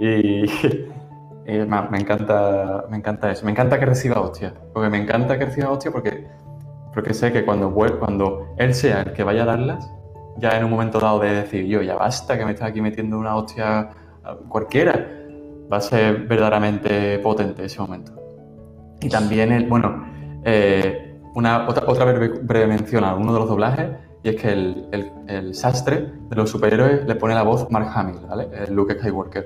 Y, 0.00 0.46
Eh, 1.44 1.66
me, 1.66 1.98
encanta, 1.98 2.84
me 2.88 2.96
encanta 2.96 3.30
eso. 3.30 3.44
Me 3.44 3.50
encanta 3.50 3.78
que 3.78 3.86
reciba 3.86 4.20
hostia. 4.20 4.54
Porque 4.72 4.88
me 4.88 4.98
encanta 4.98 5.38
que 5.38 5.46
reciba 5.46 5.70
hostia 5.70 5.90
porque, 5.90 6.26
porque 6.94 7.14
sé 7.14 7.32
que 7.32 7.44
cuando, 7.44 7.72
cuando 7.98 8.54
él 8.58 8.74
sea 8.74 9.02
el 9.02 9.12
que 9.12 9.24
vaya 9.24 9.42
a 9.42 9.46
darlas, 9.46 9.90
ya 10.38 10.56
en 10.56 10.64
un 10.64 10.70
momento 10.70 10.98
dado 10.98 11.20
de 11.20 11.32
decir, 11.32 11.66
yo, 11.66 11.82
ya 11.82 11.96
basta 11.96 12.38
que 12.38 12.44
me 12.44 12.52
estás 12.52 12.68
aquí 12.68 12.80
metiendo 12.80 13.18
una 13.18 13.36
hostia 13.36 13.90
cualquiera, 14.48 15.08
va 15.70 15.78
a 15.78 15.80
ser 15.80 16.26
verdaderamente 16.26 17.18
potente 17.18 17.64
ese 17.64 17.80
momento. 17.80 18.12
Y 19.00 19.08
también, 19.08 19.52
el, 19.52 19.66
bueno, 19.68 20.06
eh, 20.44 21.18
una, 21.34 21.68
otra, 21.68 21.84
otra 21.86 22.04
breve, 22.04 22.40
breve, 22.40 22.66
mención 22.66 23.04
a 23.04 23.14
uno 23.14 23.32
de 23.32 23.38
los 23.40 23.48
doblajes, 23.48 23.90
y 24.22 24.28
es 24.28 24.36
que 24.36 24.52
el, 24.52 24.86
el, 24.92 25.10
el, 25.26 25.54
sastre 25.54 26.12
de 26.28 26.36
los 26.36 26.50
superhéroes 26.50 27.04
le 27.06 27.14
pone 27.16 27.34
la 27.34 27.42
voz 27.42 27.68
Mark 27.70 27.88
Hamill, 27.92 28.20
¿vale? 28.28 28.48
El 28.54 28.74
Luke 28.74 28.94
Skywalker. 28.94 29.44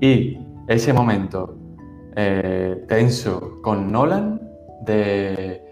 Y 0.00 0.38
ese 0.68 0.92
momento 0.92 1.56
eh, 2.14 2.84
tenso 2.86 3.60
con 3.62 3.90
Nolan 3.90 4.40
de, 4.82 5.62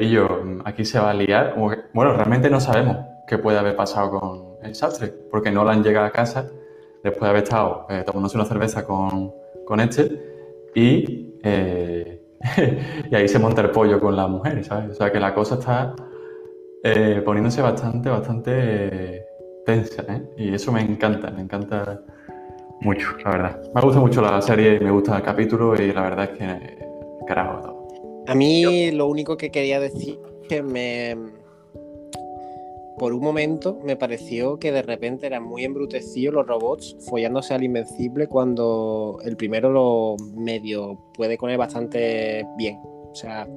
y 0.00 0.10
yo, 0.10 0.28
aquí 0.64 0.84
se 0.84 0.98
va 0.98 1.10
a 1.10 1.14
liar. 1.14 1.56
Bueno, 1.92 2.12
realmente 2.14 2.48
no 2.48 2.60
sabemos 2.60 2.98
qué 3.26 3.38
puede 3.38 3.58
haber 3.58 3.74
pasado 3.74 4.20
con 4.20 4.54
el 4.62 4.74
sastre, 4.74 5.08
porque 5.30 5.50
Nolan 5.50 5.82
llega 5.82 6.04
a 6.04 6.10
casa 6.10 6.46
después 7.02 7.22
de 7.22 7.28
haber 7.28 7.42
estado 7.42 7.86
eh, 7.90 8.02
tomándose 8.06 8.36
una 8.36 8.46
cerveza 8.46 8.86
con, 8.86 9.32
con 9.66 9.80
este 9.80 10.70
y, 10.74 11.34
eh, 11.42 12.20
y 13.10 13.14
ahí 13.14 13.28
se 13.28 13.38
monta 13.38 13.62
el 13.62 13.70
pollo 13.70 14.00
con 14.00 14.16
la 14.16 14.26
mujer, 14.26 14.64
¿sabes? 14.64 14.90
O 14.90 14.94
sea 14.94 15.12
que 15.12 15.20
la 15.20 15.34
cosa 15.34 15.56
está 15.56 15.94
eh, 16.82 17.22
poniéndose 17.24 17.62
bastante, 17.62 18.08
bastante 18.08 19.26
tensa. 19.64 20.04
Y 20.36 20.54
eso 20.54 20.72
me 20.72 20.82
encanta, 20.82 21.30
me 21.30 21.42
encanta 21.42 22.00
mucho, 22.84 23.08
la 23.24 23.30
verdad. 23.30 23.62
Me 23.74 23.80
gusta 23.80 24.00
mucho 24.00 24.20
la 24.20 24.40
serie 24.42 24.76
y 24.76 24.80
me 24.80 24.90
gusta 24.90 25.16
el 25.16 25.22
capítulo 25.22 25.74
y 25.80 25.92
la 25.92 26.02
verdad 26.02 26.30
es 26.32 26.38
que 26.38 26.78
carajo 27.26 27.60
todo. 27.60 27.88
A 28.26 28.34
mí 28.34 28.90
lo 28.92 29.06
único 29.06 29.36
que 29.36 29.50
quería 29.50 29.80
decir 29.80 30.18
es 30.42 30.48
que 30.48 30.62
me 30.62 31.16
por 32.98 33.12
un 33.12 33.22
momento 33.22 33.80
me 33.84 33.96
pareció 33.96 34.58
que 34.58 34.70
de 34.70 34.82
repente 34.82 35.26
eran 35.26 35.42
muy 35.42 35.64
embrutecidos 35.64 36.32
los 36.32 36.46
robots 36.46 36.96
follándose 37.08 37.52
al 37.52 37.64
Invencible 37.64 38.28
cuando 38.28 39.18
el 39.24 39.36
primero 39.36 39.70
lo 39.70 40.16
medio 40.36 40.98
puede 41.14 41.36
con 41.36 41.50
él 41.50 41.58
bastante 41.58 42.46
bien. 42.56 42.78
O 42.84 43.14
sea, 43.14 43.48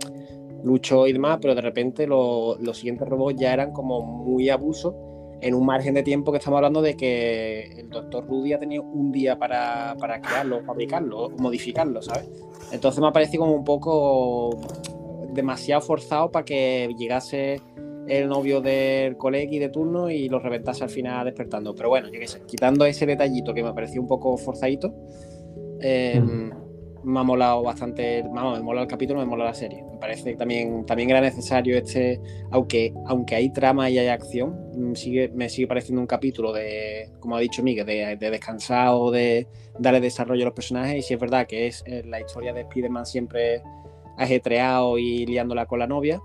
luchó 0.63 1.05
y 1.05 1.13
demás, 1.13 1.37
pero 1.41 1.53
de 1.53 1.61
repente 1.61 2.07
los 2.07 2.57
siguientes 2.77 3.07
robots 3.07 3.39
ya 3.39 3.53
eran 3.53 3.71
como 3.73 4.01
muy 4.01 4.49
abuso 4.49 4.95
en 5.41 5.53
un 5.53 5.65
margen 5.65 5.93
de 5.93 6.03
tiempo 6.03 6.31
que 6.31 6.39
estamos 6.39 6.57
hablando 6.57 6.81
de 6.81 6.95
que 6.95 7.63
el 7.77 7.89
doctor 7.89 8.25
Rudy 8.27 8.53
ha 8.53 8.59
tenido 8.59 8.83
un 8.83 9.11
día 9.11 9.37
para, 9.37 9.95
para 9.99 10.21
crearlo, 10.21 10.63
fabricarlo, 10.63 11.29
modificarlo, 11.37 12.01
¿sabes? 12.01 12.29
Entonces 12.71 12.99
me 13.01 13.07
ha 13.07 13.11
parecido 13.11 13.43
como 13.43 13.55
un 13.55 13.63
poco 13.63 14.59
demasiado 15.33 15.81
forzado 15.81 16.31
para 16.31 16.45
que 16.45 16.93
llegase 16.97 17.61
el 18.07 18.27
novio 18.29 18.61
del 18.61 19.17
colegui 19.17 19.59
de 19.59 19.69
turno 19.69 20.09
y 20.09 20.29
lo 20.29 20.39
reventase 20.39 20.83
al 20.83 20.89
final 20.89 21.25
despertando. 21.25 21.75
Pero 21.75 21.89
bueno, 21.89 22.07
yo 22.07 22.19
qué 22.19 22.27
sé, 22.27 22.41
quitando 22.47 22.85
ese 22.85 23.05
detallito 23.05 23.53
que 23.53 23.63
me 23.63 23.73
pareció 23.73 24.01
un 24.01 24.07
poco 24.07 24.37
forzadito, 24.37 24.93
eh, 25.81 26.21
me 27.07 27.21
ha 27.21 27.23
molado 27.23 27.63
bastante, 27.63 28.21
vamos, 28.21 28.57
me 28.59 28.63
mola 28.63 28.81
el 28.81 28.87
capítulo, 28.87 29.19
me 29.19 29.25
mola 29.25 29.45
la 29.45 29.53
serie. 29.53 29.81
Me 29.81 29.97
parece 29.97 30.31
que 30.31 30.35
también, 30.35 30.85
también 30.85 31.09
era 31.09 31.21
necesario 31.21 31.77
este, 31.77 32.19
aunque, 32.51 32.93
aunque 33.05 33.35
hay 33.35 33.49
trama 33.49 33.89
y 33.89 33.97
hay 33.97 34.07
acción, 34.07 34.71
mm, 34.75 34.93
sigue, 34.93 35.29
me 35.29 35.47
sigue 35.47 35.67
pareciendo 35.67 36.01
un 36.01 36.07
capítulo 36.07 36.51
de, 36.51 37.09
como 37.21 37.37
ha 37.37 37.39
dicho 37.39 37.63
Miguel, 37.63 37.85
de, 37.85 38.17
de 38.17 38.29
descansar 38.29 38.89
o 38.91 39.09
de 39.09 39.47
darle 39.79 40.01
desarrollo 40.01 40.43
a 40.43 40.45
los 40.45 40.53
personajes. 40.53 40.97
Y 40.97 41.01
si 41.01 41.13
es 41.13 41.19
verdad 41.19 41.47
que 41.47 41.67
es 41.67 41.81
eh, 41.87 42.03
la 42.05 42.19
historia 42.19 42.51
de 42.51 42.61
Spider-Man 42.61 43.05
siempre 43.05 43.61
ajetreado 44.17 44.97
y 44.97 45.25
liándola 45.25 45.65
con 45.65 45.79
la 45.79 45.87
novia, 45.87 46.21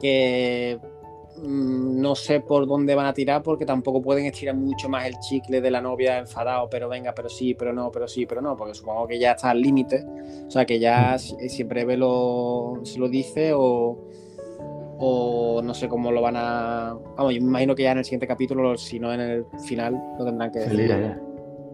que 0.00 0.78
no 1.42 2.14
sé 2.14 2.40
por 2.40 2.66
dónde 2.66 2.94
van 2.94 3.06
a 3.06 3.14
tirar 3.14 3.42
porque 3.42 3.64
tampoco 3.64 4.02
pueden 4.02 4.26
estirar 4.26 4.54
mucho 4.54 4.88
más 4.88 5.06
el 5.06 5.18
chicle 5.18 5.60
de 5.60 5.70
la 5.70 5.80
novia 5.80 6.18
enfadado, 6.18 6.68
pero 6.70 6.88
venga, 6.88 7.14
pero 7.14 7.28
sí, 7.28 7.54
pero 7.54 7.72
no, 7.72 7.90
pero 7.90 8.06
sí, 8.06 8.26
pero 8.26 8.40
no, 8.40 8.56
porque 8.56 8.74
supongo 8.74 9.06
que 9.06 9.18
ya 9.18 9.32
está 9.32 9.50
al 9.50 9.60
límite, 9.60 10.04
o 10.46 10.50
sea 10.50 10.64
que 10.64 10.78
ya 10.78 11.16
mm. 11.16 11.48
siempre 11.48 11.84
ve 11.84 11.96
lo, 11.96 12.80
se 12.84 12.98
lo 12.98 13.08
dice 13.08 13.52
o, 13.54 13.98
o 14.98 15.62
no 15.62 15.74
sé 15.74 15.88
cómo 15.88 16.12
lo 16.12 16.20
van 16.20 16.36
a... 16.36 16.96
Vamos, 17.16 17.34
yo 17.34 17.40
me 17.40 17.48
imagino 17.48 17.74
que 17.74 17.84
ya 17.84 17.92
en 17.92 17.98
el 17.98 18.04
siguiente 18.04 18.26
capítulo, 18.26 18.76
si 18.76 19.00
no 19.00 19.12
en 19.12 19.20
el 19.20 19.46
final, 19.66 20.00
lo 20.18 20.24
tendrán 20.24 20.52
que 20.52 20.60
decir. 20.60 20.88
ya. 20.88 21.20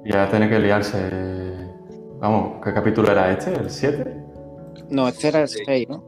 Ya 0.04 0.28
tiene 0.30 0.48
que 0.48 0.58
liarse. 0.58 0.98
Vamos, 2.20 2.64
¿qué 2.64 2.72
capítulo 2.72 3.10
era 3.12 3.30
este? 3.30 3.52
¿El 3.52 3.68
7? 3.68 4.24
No, 4.90 5.08
este 5.08 5.28
era 5.28 5.42
el 5.42 5.48
6, 5.48 5.88
¿no? 5.88 6.04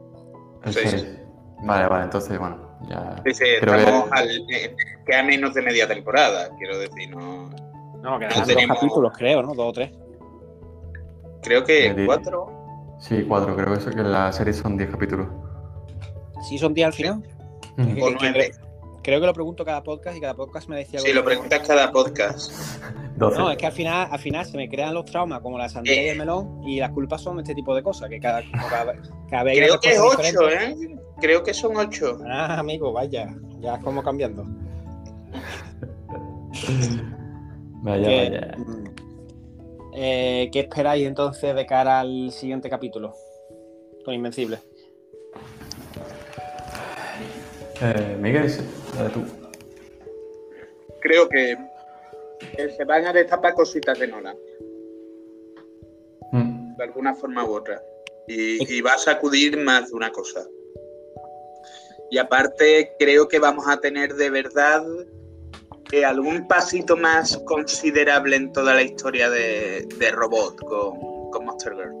El 0.63 0.73
6. 0.73 1.17
Vale, 1.63 1.87
vale, 1.87 2.05
entonces, 2.05 2.39
bueno, 2.39 2.70
ya. 2.87 3.15
Sí, 3.25 3.33
sí, 3.33 3.43
estamos 3.59 4.05
que... 4.05 4.09
Al, 4.11 4.29
eh, 4.49 4.75
queda 5.05 5.23
menos 5.23 5.53
de 5.53 5.61
media 5.61 5.87
temporada, 5.87 6.49
quiero 6.57 6.77
decir, 6.77 7.09
no. 7.09 7.49
No, 8.01 8.19
quedan 8.19 8.39
no 8.39 8.45
tenemos... 8.45 8.75
dos 8.75 8.79
capítulos, 8.79 9.13
creo, 9.17 9.43
¿no? 9.43 9.53
Dos 9.53 9.69
o 9.69 9.73
tres. 9.73 9.91
Creo 11.43 11.63
que 11.63 12.03
cuatro. 12.05 12.97
Sí, 12.99 13.25
cuatro, 13.27 13.55
creo 13.55 13.73
que, 13.73 13.79
eso, 13.79 13.89
que 13.89 14.03
la 14.03 14.31
serie 14.31 14.53
son 14.53 14.77
diez 14.77 14.89
capítulos. 14.89 15.27
¿Sí 16.47 16.57
son 16.57 16.73
diez 16.73 16.87
al 16.87 16.93
final? 16.93 17.23
Mm. 17.77 18.01
O 18.01 18.09
nueve. 18.11 18.51
Creo 19.03 19.19
que 19.19 19.25
lo 19.25 19.33
pregunto 19.33 19.65
cada 19.65 19.81
podcast 19.81 20.15
y 20.15 20.21
cada 20.21 20.35
podcast 20.35 20.69
me 20.69 20.77
decía 20.77 20.99
algo. 20.99 21.07
Sí, 21.07 21.13
lo 21.13 21.25
preguntas 21.25 21.67
cada 21.67 21.91
podcast. 21.91 22.51
12. 23.15 23.37
No, 23.37 23.51
es 23.51 23.57
que 23.57 23.65
al 23.65 23.71
final, 23.71 24.07
al 24.11 24.19
final 24.19 24.45
se 24.45 24.57
me 24.57 24.69
crean 24.69 24.93
los 24.93 25.05
traumas 25.05 25.41
como 25.41 25.57
la 25.57 25.69
sandía 25.69 26.01
eh. 26.01 26.05
y 26.05 26.09
el 26.09 26.17
melón 26.17 26.61
y 26.63 26.79
las 26.79 26.91
culpas 26.91 27.21
son 27.21 27.39
este 27.39 27.53
tipo 27.53 27.75
de 27.75 27.83
cosas, 27.83 28.09
que 28.09 28.19
cada, 28.19 28.41
cada, 28.69 28.93
cada 29.29 29.43
vez 29.43 29.57
Creo 29.57 29.79
que 29.79 29.91
es 29.91 29.99
8, 29.99 30.49
¿eh? 30.49 30.75
Creo 31.21 31.43
que 31.43 31.53
son 31.53 31.77
8. 31.77 32.19
Ah, 32.25 32.59
amigo, 32.59 32.91
vaya, 32.91 33.33
ya 33.59 33.75
es 33.75 33.83
como 33.83 34.01
cambiando. 34.01 34.43
vaya, 37.83 38.07
¿Qué, 38.07 38.29
vaya. 38.29 38.57
Eh, 39.93 40.49
¿Qué 40.51 40.61
esperáis 40.61 41.05
entonces 41.05 41.55
de 41.55 41.65
cara 41.67 41.99
al 41.99 42.31
siguiente 42.31 42.71
capítulo? 42.71 43.13
Con 44.03 44.15
Invencible. 44.15 44.57
Eh, 47.81 48.17
Miguel, 48.19 48.51
tú. 49.13 49.23
Creo 51.01 51.29
que, 51.29 51.55
se 52.75 52.83
van 52.83 53.05
a 53.05 53.13
destapar 53.13 53.53
cositas 53.53 53.99
de 53.99 54.07
Nolan. 54.07 54.37
Mm. 56.31 56.77
De 56.77 56.83
alguna 56.83 57.13
forma 57.13 57.45
u 57.45 57.53
otra. 57.53 57.79
Y, 58.27 58.75
y 58.75 58.81
va 58.81 58.93
a 58.93 58.97
sacudir 58.97 59.57
más 59.57 59.89
de 59.89 59.95
una 59.95 60.11
cosa. 60.11 60.47
Y 62.11 62.17
aparte, 62.17 62.91
creo 62.99 63.29
que 63.29 63.39
vamos 63.39 63.65
a 63.69 63.79
tener 63.79 64.13
de 64.15 64.29
verdad 64.29 64.83
eh, 65.93 66.03
algún 66.03 66.45
pasito 66.45 66.97
más 66.97 67.37
considerable 67.45 68.35
en 68.35 68.51
toda 68.51 68.75
la 68.75 68.81
historia 68.81 69.29
de, 69.29 69.87
de 69.97 70.11
Robot 70.11 70.57
con, 70.57 71.45
Monster 71.45 71.73
Girl. 71.73 71.93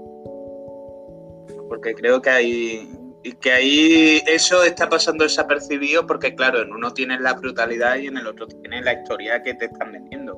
Porque 1.69 1.95
creo 1.95 2.21
que 2.21 2.29
hay, 2.29 2.89
y 3.23 3.31
que 3.33 3.53
ahí 3.53 4.21
eso 4.27 4.63
está 4.63 4.89
pasando 4.89 5.23
desapercibido 5.23 6.05
porque, 6.05 6.35
claro, 6.35 6.61
en 6.61 6.73
uno 6.73 6.93
tienes 6.93 7.21
la 7.21 7.33
brutalidad 7.33 7.95
y 7.95 8.07
en 8.07 8.17
el 8.17 8.27
otro 8.27 8.47
tienes 8.47 8.83
la 8.83 8.93
historia 8.93 9.41
que 9.41 9.53
te 9.53 9.65
están 9.65 9.93
vendiendo. 9.93 10.37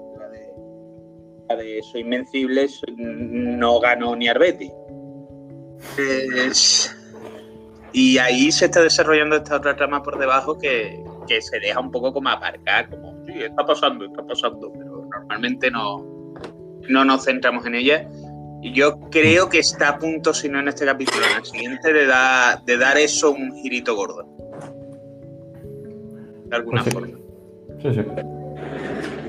La 1.50 1.56
de, 1.56 1.82
Soy 1.92 2.02
Invencible, 2.02 2.68
no 2.98 3.80
ganó 3.80 4.16
ni 4.16 4.28
Arbeti. 4.28 4.72
Y 7.94 8.18
ahí 8.18 8.52
se 8.52 8.66
está 8.66 8.82
desarrollando 8.82 9.36
esta 9.36 9.56
otra 9.56 9.76
trama 9.76 10.02
por 10.02 10.18
debajo 10.18 10.58
que, 10.58 11.04
que, 11.28 11.42
se 11.42 11.60
deja 11.60 11.80
un 11.80 11.92
poco 11.92 12.12
como 12.12 12.30
aparcar, 12.30 12.90
como, 12.90 13.24
sí, 13.26 13.44
está 13.44 13.66
pasando, 13.66 14.06
está 14.06 14.26
pasando, 14.26 14.72
pero 14.74 15.08
normalmente 15.12 15.70
no, 15.70 16.04
no 16.90 17.06
nos 17.06 17.24
centramos 17.24 17.66
en 17.68 17.76
ella 17.76 18.10
y 18.64 18.72
yo 18.72 18.98
creo 19.12 19.50
que 19.50 19.60
está 19.60 19.90
a 19.90 20.00
punto, 20.00 20.34
si 20.34 20.48
no 20.48 20.60
en 20.60 20.70
este 20.70 20.86
capítulo, 20.86 21.26
en 21.30 21.38
el 21.38 21.46
siguiente, 21.46 21.92
de, 21.92 22.08
de 22.66 22.78
dar 22.78 22.98
eso 22.98 23.32
un 23.32 23.54
girito 23.62 23.94
gordo. 23.94 24.26
De 26.46 26.56
alguna 26.56 26.82
pues 26.82 26.94
forma. 26.94 27.18
Sí, 27.82 27.94
sí. 27.94 28.02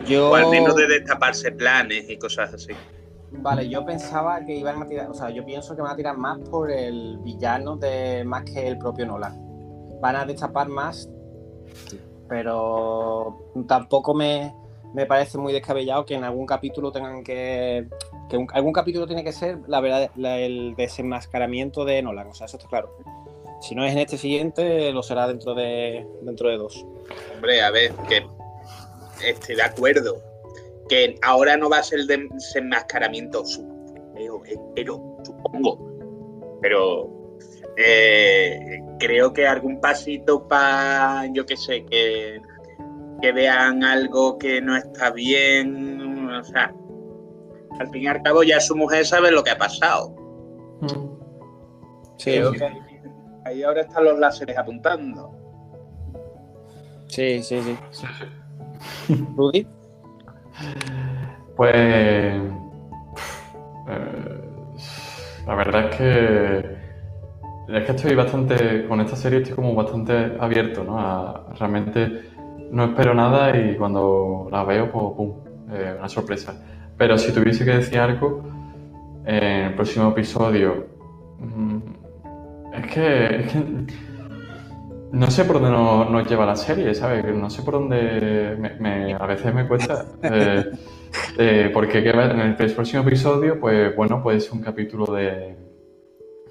Yo... 0.06 0.30
O 0.30 0.34
al 0.36 0.50
menos 0.50 0.76
de 0.76 0.86
destaparse 0.86 1.50
planes 1.50 2.08
y 2.08 2.16
cosas 2.16 2.54
así. 2.54 2.74
Vale, 3.38 3.68
yo 3.68 3.84
pensaba 3.84 4.44
que 4.44 4.54
iban 4.56 4.82
a 4.82 4.86
tirar, 4.86 5.10
o 5.10 5.14
sea, 5.14 5.30
yo 5.30 5.44
pienso 5.44 5.74
que 5.76 5.82
van 5.82 5.92
a 5.92 5.96
tirar 5.96 6.16
más 6.16 6.38
por 6.38 6.70
el 6.70 7.18
villano 7.18 7.76
de 7.76 8.24
más 8.24 8.44
que 8.44 8.66
el 8.66 8.78
propio 8.78 9.06
Nolan. 9.06 9.34
Van 10.00 10.16
a 10.16 10.24
destapar 10.24 10.68
más, 10.68 11.08
pero 12.28 13.38
tampoco 13.66 14.14
me, 14.14 14.54
me 14.94 15.06
parece 15.06 15.38
muy 15.38 15.52
descabellado 15.52 16.06
que 16.06 16.14
en 16.14 16.24
algún 16.24 16.46
capítulo 16.46 16.92
tengan 16.92 17.22
que 17.22 17.88
que 18.28 18.46
algún 18.52 18.72
capítulo 18.72 19.06
tiene 19.06 19.24
que 19.24 19.32
ser 19.32 19.58
la 19.66 19.80
verdad 19.80 20.10
el 20.16 20.74
desenmascaramiento 20.76 21.84
de 21.84 22.02
Nolan, 22.02 22.28
o 22.28 22.34
sea, 22.34 22.46
eso 22.46 22.56
está 22.56 22.68
claro. 22.68 22.96
Si 23.60 23.74
no 23.74 23.84
es 23.84 23.92
en 23.92 23.98
este 23.98 24.18
siguiente, 24.18 24.92
lo 24.92 25.02
será 25.02 25.26
dentro 25.26 25.54
de 25.54 26.06
dentro 26.22 26.48
de 26.48 26.56
dos. 26.56 26.86
Hombre, 27.34 27.62
a 27.62 27.70
ver, 27.70 27.92
que 28.08 28.26
estoy 29.22 29.56
de 29.56 29.62
acuerdo. 29.62 30.33
Que 30.88 31.18
ahora 31.22 31.56
no 31.56 31.70
va 31.70 31.78
a 31.78 31.82
ser 31.82 32.00
el 32.00 32.06
desenmascaramiento, 32.06 33.44
pero, 34.74 35.18
supongo. 35.24 36.58
Pero 36.60 37.38
eh, 37.76 38.80
creo 38.98 39.32
que 39.32 39.46
algún 39.46 39.80
pasito 39.80 40.46
para, 40.46 41.26
yo 41.32 41.44
qué 41.46 41.56
sé, 41.56 41.84
que, 41.86 42.40
que 43.20 43.32
vean 43.32 43.82
algo 43.82 44.38
que 44.38 44.60
no 44.60 44.76
está 44.76 45.10
bien, 45.10 46.30
o 46.30 46.44
sea, 46.44 46.74
al 47.78 47.88
fin 47.90 48.02
y 48.02 48.06
al 48.06 48.22
cabo 48.22 48.42
ya 48.42 48.60
su 48.60 48.76
mujer 48.76 49.04
sabe 49.04 49.30
lo 49.30 49.42
que 49.42 49.50
ha 49.50 49.58
pasado. 49.58 50.14
Sí, 52.18 52.40
ahí 53.44 53.62
ahora 53.62 53.82
están 53.82 54.04
los 54.04 54.18
láseres 54.18 54.56
apuntando. 54.56 55.32
Sí, 57.08 57.42
sí, 57.42 57.60
sí. 57.62 59.16
¿Rudy? 59.36 59.66
Pues. 61.56 61.74
Eh, 61.74 62.40
la 65.46 65.54
verdad 65.54 65.90
es 65.90 65.96
que. 65.96 66.74
Es 67.68 67.84
que 67.84 67.92
estoy 67.92 68.14
bastante. 68.14 68.86
Con 68.86 69.00
esta 69.00 69.16
serie 69.16 69.40
estoy 69.40 69.54
como 69.54 69.74
bastante 69.74 70.36
abierto, 70.38 70.84
¿no? 70.84 71.46
Realmente 71.58 72.30
no 72.70 72.84
espero 72.86 73.14
nada 73.14 73.56
y 73.56 73.76
cuando 73.76 74.48
la 74.50 74.64
veo, 74.64 74.90
pues, 74.90 75.04
pum, 75.16 75.32
eh, 75.70 75.94
una 75.98 76.08
sorpresa. 76.08 76.54
Pero 76.96 77.18
si 77.18 77.32
tuviese 77.32 77.64
que 77.64 77.72
decir 77.72 77.98
algo, 77.98 78.42
en 79.24 79.44
el 79.44 79.74
próximo 79.74 80.10
episodio. 80.10 80.86
Mm, 81.38 81.78
es 82.74 82.86
que, 82.92 83.44
no 85.12 85.30
sé 85.30 85.44
por 85.44 85.60
dónde 85.60 85.70
nos, 85.70 86.28
lleva 86.28 86.46
la 86.46 86.56
serie, 86.56 86.94
¿sabes? 86.94 87.24
No 87.34 87.48
sé 87.50 87.62
por 87.62 87.74
dónde 87.74 89.16
a 89.18 89.26
veces 89.26 89.54
me 89.54 89.66
cuesta. 89.66 90.06
Eh, 90.22 90.64
eh, 91.38 91.70
porque 91.72 91.98
en 91.98 92.40
el 92.40 92.54
próximo 92.74 93.02
episodio, 93.02 93.60
pues 93.60 93.94
bueno, 93.94 94.22
puede 94.22 94.40
ser 94.40 94.52
un 94.54 94.60
capítulo 94.62 95.06
de, 95.12 95.56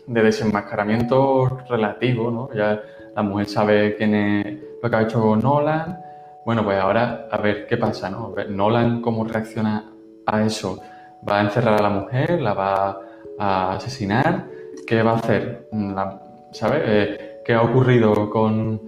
de 0.08 0.24
desenmascaramiento 0.24 1.60
relativo, 1.70 2.32
¿no? 2.32 2.50
Ya 2.54 2.82
la 3.16 3.22
mujer 3.22 3.48
sabe 3.48 3.96
quién 3.96 4.16
es 4.16 4.58
lo 4.82 4.90
que 4.90 4.96
ha 4.96 5.02
hecho 5.04 5.36
Nolan. 5.36 6.00
Bueno, 6.46 6.64
pues 6.64 6.80
ahora 6.80 7.28
a 7.32 7.38
ver 7.38 7.66
qué 7.68 7.78
pasa, 7.78 8.10
¿no? 8.10 8.32
Ver, 8.32 8.50
Nolan 8.50 9.02
cómo 9.02 9.24
reacciona 9.24 9.92
a 10.26 10.44
eso. 10.44 10.82
¿Va 11.30 11.40
a 11.40 11.44
encerrar 11.44 11.80
a 11.80 11.84
la 11.84 11.90
mujer? 11.90 12.42
¿La 12.42 12.54
va 12.54 13.00
a 13.40 13.74
asesinar? 13.76 14.46
¿Qué 14.86 15.02
va 15.02 15.12
a 15.12 15.16
hacer? 15.16 15.68
La- 15.72 16.20
¿Sabe? 16.52 16.82
Eh, 16.86 17.33
¿Qué 17.46 17.54
ha 17.54 17.62
ocurrido 17.62 18.30
con, 18.30 18.82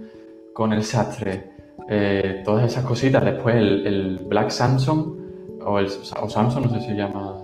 con 0.52 0.72
el 0.72 0.82
sastre? 0.82 1.50
Eh, 1.88 2.42
todas 2.44 2.64
esas 2.66 2.84
cositas. 2.84 3.24
Después 3.24 3.54
el, 3.56 3.86
el 3.86 4.18
Black 4.26 4.50
Samson, 4.50 5.16
o, 5.64 5.78
el, 5.78 5.86
o 5.86 6.28
Samson, 6.28 6.62
no 6.64 6.68
sé 6.70 6.80
si 6.80 6.86
se 6.88 6.94
llama, 6.94 7.36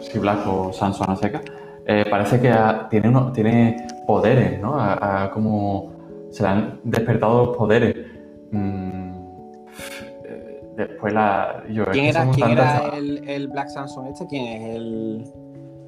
si 0.00 0.18
Black 0.18 0.46
o 0.46 0.72
Samson 0.72 1.10
a 1.10 1.16
seca. 1.16 1.40
eh, 1.86 2.04
parece 2.10 2.40
que 2.40 2.50
ha- 2.50 2.88
tiene, 2.88 3.08
uno, 3.08 3.32
tiene 3.32 3.86
poderes, 4.06 4.60
¿no? 4.60 4.74
A, 4.74 5.24
a 5.24 5.30
como 5.30 5.92
se 6.30 6.42
le 6.42 6.48
han 6.48 6.80
despertado 6.84 7.46
los 7.46 7.56
poderes. 7.56 7.94
Mm, 8.52 9.12
eh, 10.24 10.60
después 10.76 11.12
la. 11.12 11.62
Yo, 11.68 11.84
¿Quién 11.86 12.04
que 12.04 12.10
era, 12.10 12.30
quién 12.30 12.50
era 12.50 12.88
el, 12.96 13.28
el 13.28 13.48
Black 13.48 13.68
Samson 13.68 14.06
este? 14.06 14.26
¿Quién 14.26 14.46
es? 14.46 14.76
El, 14.76 15.24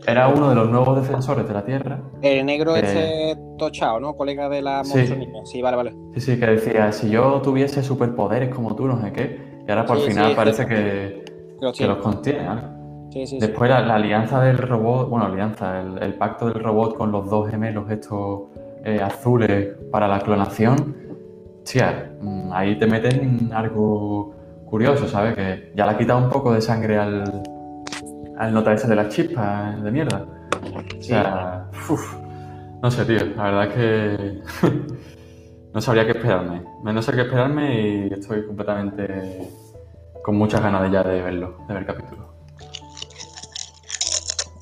Era 0.06 0.28
uno 0.28 0.48
de 0.50 0.54
los 0.54 0.70
nuevos 0.70 0.96
defensores 1.00 1.46
de 1.48 1.54
la 1.54 1.64
Tierra. 1.64 2.00
el 2.22 2.46
negro 2.46 2.76
este 2.76 3.36
tochao, 3.58 3.98
¿no? 3.98 4.14
Colega 4.14 4.48
de 4.48 4.62
la 4.62 4.84
Sí. 4.84 5.06
Sí, 5.44 5.62
vale, 5.62 5.76
vale. 5.76 5.94
Sí, 6.14 6.20
sí, 6.20 6.40
que 6.40 6.46
decía, 6.46 6.92
si 6.92 7.10
yo 7.10 7.40
tuviese 7.42 7.82
superpoderes 7.82 8.54
como 8.54 8.74
tú, 8.76 8.86
no 8.86 9.00
sé 9.00 9.12
qué. 9.12 9.40
Y 9.66 9.70
ahora 9.70 9.84
por 9.84 9.98
Sí, 9.98 10.08
final 10.10 10.30
sí, 10.30 10.36
parece 10.36 10.66
que, 10.66 11.24
Que 11.24 11.32
los 11.60 11.72
que 11.72 11.78
tiene. 11.78 11.94
los 11.94 12.02
contiene. 12.02 12.46
¿vale? 12.48 12.62
Sí, 13.10 13.26
sí, 13.26 13.26
sí. 13.26 13.38
Después 13.40 13.68
la, 13.70 13.80
la 13.80 13.94
alianza 13.96 14.40
del 14.42 14.58
robot, 14.58 15.08
bueno, 15.08 15.26
alianza, 15.26 15.80
el, 15.80 16.00
el 16.02 16.14
pacto 16.14 16.46
del 16.46 16.62
robot 16.62 16.96
con 16.96 17.10
los 17.10 17.28
dos 17.28 17.48
gemelos 17.50 17.90
estos 17.90 18.42
eh, 18.84 19.00
azules 19.02 19.68
para 19.90 20.06
la 20.06 20.20
clonación. 20.20 20.94
Tía, 21.64 22.12
mm, 22.20 22.52
ahí 22.52 22.78
te 22.78 22.86
meten 22.86 23.50
algo 23.52 24.34
curioso, 24.66 25.08
¿sabes? 25.08 25.34
Que 25.34 25.72
ya 25.74 25.84
le 25.86 25.92
ha 25.92 25.98
quitado 25.98 26.20
un 26.22 26.30
poco 26.30 26.52
de 26.52 26.60
sangre 26.60 26.96
al, 26.98 27.42
al 28.38 28.52
nota 28.52 28.72
ese 28.72 28.88
de 28.88 28.96
las 28.96 29.08
chispas 29.08 29.82
de 29.82 29.90
mierda. 29.90 30.26
O 30.98 31.02
sea, 31.02 31.70
uf, 31.88 32.16
no 32.82 32.90
sé, 32.90 33.04
tío, 33.04 33.24
la 33.36 33.44
verdad 33.44 33.64
es 33.66 33.74
que 33.74 34.42
no 35.74 35.80
sabría 35.80 36.04
qué 36.04 36.12
esperarme. 36.12 36.62
No 36.82 37.02
sé 37.02 37.12
qué 37.12 37.22
esperarme 37.22 38.08
y 38.08 38.12
estoy 38.12 38.46
completamente 38.46 39.50
con 40.22 40.36
muchas 40.36 40.62
ganas 40.62 40.82
de 40.82 40.90
ya 40.90 41.02
de 41.02 41.22
verlo, 41.22 41.58
de 41.66 41.74
ver 41.74 41.82
el 41.82 41.86
capítulo. 41.86 42.34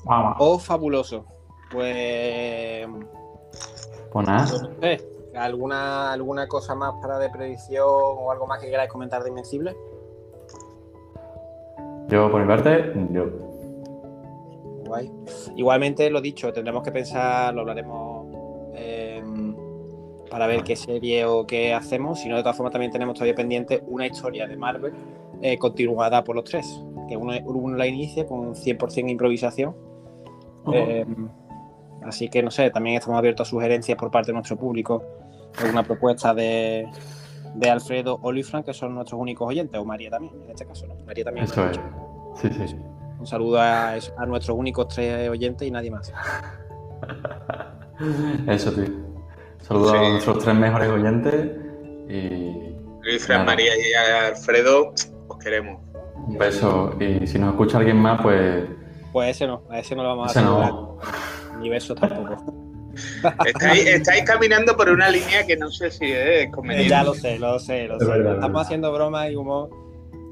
Vamos. 0.05 0.35
Oh, 0.39 0.59
fabuloso. 0.59 1.25
Pues. 1.71 2.87
Pues 4.11 4.27
nada, 4.27 4.45
¿Alguna, 5.35 6.13
¿Alguna 6.13 6.47
cosa 6.47 6.75
más 6.75 6.93
para 7.01 7.19
de 7.19 7.29
predicción 7.29 7.85
o 7.85 8.31
algo 8.31 8.47
más 8.47 8.61
que 8.61 8.69
queráis 8.69 8.89
comentar 8.89 9.21
de 9.21 9.29
Invencible? 9.29 9.75
yo 12.07 12.31
por 12.31 12.41
mi 12.41 12.47
parte, 12.47 12.93
yo. 13.11 13.44
Guay. 14.85 15.11
Igualmente, 15.55 16.09
lo 16.09 16.21
dicho, 16.21 16.51
tendremos 16.53 16.83
que 16.83 16.91
pensar, 16.91 17.53
lo 17.53 17.61
hablaremos 17.61 18.27
eh, 18.75 19.23
para 20.29 20.47
ver 20.47 20.63
qué 20.63 20.75
serie 20.75 21.25
o 21.25 21.45
qué 21.45 21.73
hacemos. 21.73 22.19
Si 22.19 22.29
no, 22.29 22.35
de 22.35 22.43
todas 22.43 22.57
formas, 22.57 22.71
también 22.71 22.91
tenemos 22.91 23.15
todavía 23.15 23.35
pendiente 23.35 23.83
una 23.87 24.05
historia 24.05 24.47
de 24.47 24.57
Marvel 24.57 24.93
eh, 25.41 25.57
continuada 25.57 26.23
por 26.23 26.35
los 26.35 26.45
tres. 26.45 26.81
Que 27.07 27.17
uno, 27.17 27.33
uno 27.45 27.77
la 27.77 27.87
inicie 27.87 28.25
con 28.25 28.55
100% 28.55 29.09
improvisación. 29.09 29.75
Eh, 30.73 31.05
así 32.03 32.27
que 32.29 32.41
no 32.41 32.49
sé, 32.49 32.71
también 32.71 32.97
estamos 32.97 33.17
abiertos 33.19 33.47
a 33.47 33.49
sugerencias 33.49 33.97
por 33.97 34.09
parte 34.11 34.27
de 34.27 34.33
nuestro 34.33 34.57
público. 34.57 35.03
Alguna 35.59 35.83
propuesta 35.83 36.33
de, 36.33 36.87
de 37.53 37.69
Alfredo 37.69 38.19
o 38.21 38.31
Luis 38.31 38.49
Frank, 38.49 38.65
que 38.65 38.73
son 38.73 38.93
nuestros 38.95 39.19
únicos 39.19 39.47
oyentes, 39.47 39.79
o 39.79 39.85
María 39.85 40.09
también, 40.09 40.33
en 40.43 40.49
este 40.49 40.65
caso, 40.65 40.85
¿no? 40.87 40.95
María 41.05 41.23
también. 41.23 41.45
Eso 41.45 41.65
es. 41.69 41.79
Sí, 42.41 42.49
sí. 42.67 42.75
Un 43.25 43.29
saludo 43.29 43.59
a, 43.59 43.93
a 43.93 44.25
nuestros 44.27 44.55
únicos 44.55 44.87
tres 44.87 45.27
oyentes 45.27 45.67
y 45.67 45.71
nadie 45.71 45.89
más. 45.89 46.13
Eso, 48.47 48.71
tío. 48.71 48.85
Saludos 49.61 49.91
Sí. 49.93 49.97
a 49.97 50.09
nuestros 50.09 50.43
tres 50.43 50.55
mejores 50.55 50.89
oyentes 50.89 51.49
y 52.07 52.75
Luis, 53.01 53.25
Fran. 53.25 53.43
María 53.47 53.71
y 53.75 53.93
Alfredo, 54.29 54.93
os 55.27 55.37
queremos. 55.39 55.81
un 56.27 56.37
beso. 56.37 56.95
Y 56.99 57.25
si 57.25 57.39
nos 57.39 57.53
escucha 57.53 57.79
alguien 57.79 57.97
más, 57.97 58.21
pues 58.21 58.65
Pues 59.11 59.29
ese 59.35 59.47
no, 59.47 59.63
a 59.71 59.79
ese 59.79 59.95
no 59.95 60.03
lo 60.03 60.09
vamos 60.09 60.27
a 60.27 60.31
Ese 60.31 60.39
saludar. 60.41 60.69
no. 60.71 60.97
Ni 61.59 61.69
besos 61.69 61.99
tampoco. 61.99 62.35
Estáis, 63.47 63.87
estáis 63.87 64.23
caminando 64.23 64.77
por 64.77 64.87
una 64.89 65.09
línea 65.09 65.47
que 65.47 65.57
no 65.57 65.71
sé 65.71 65.89
si 65.89 66.11
es 66.11 66.51
conveniente. 66.51 66.89
ya 66.91 67.03
lo 67.03 67.15
sé, 67.15 67.39
lo 67.39 67.57
sé, 67.57 67.87
lo 67.87 67.95
Es 67.97 68.03
sé. 68.03 68.07
verdad, 68.07 68.33
Estamos 68.35 68.41
verdad. 68.51 68.61
haciendo 68.61 68.93
bromas 68.93 69.31
y 69.31 69.35
humor. 69.35 69.69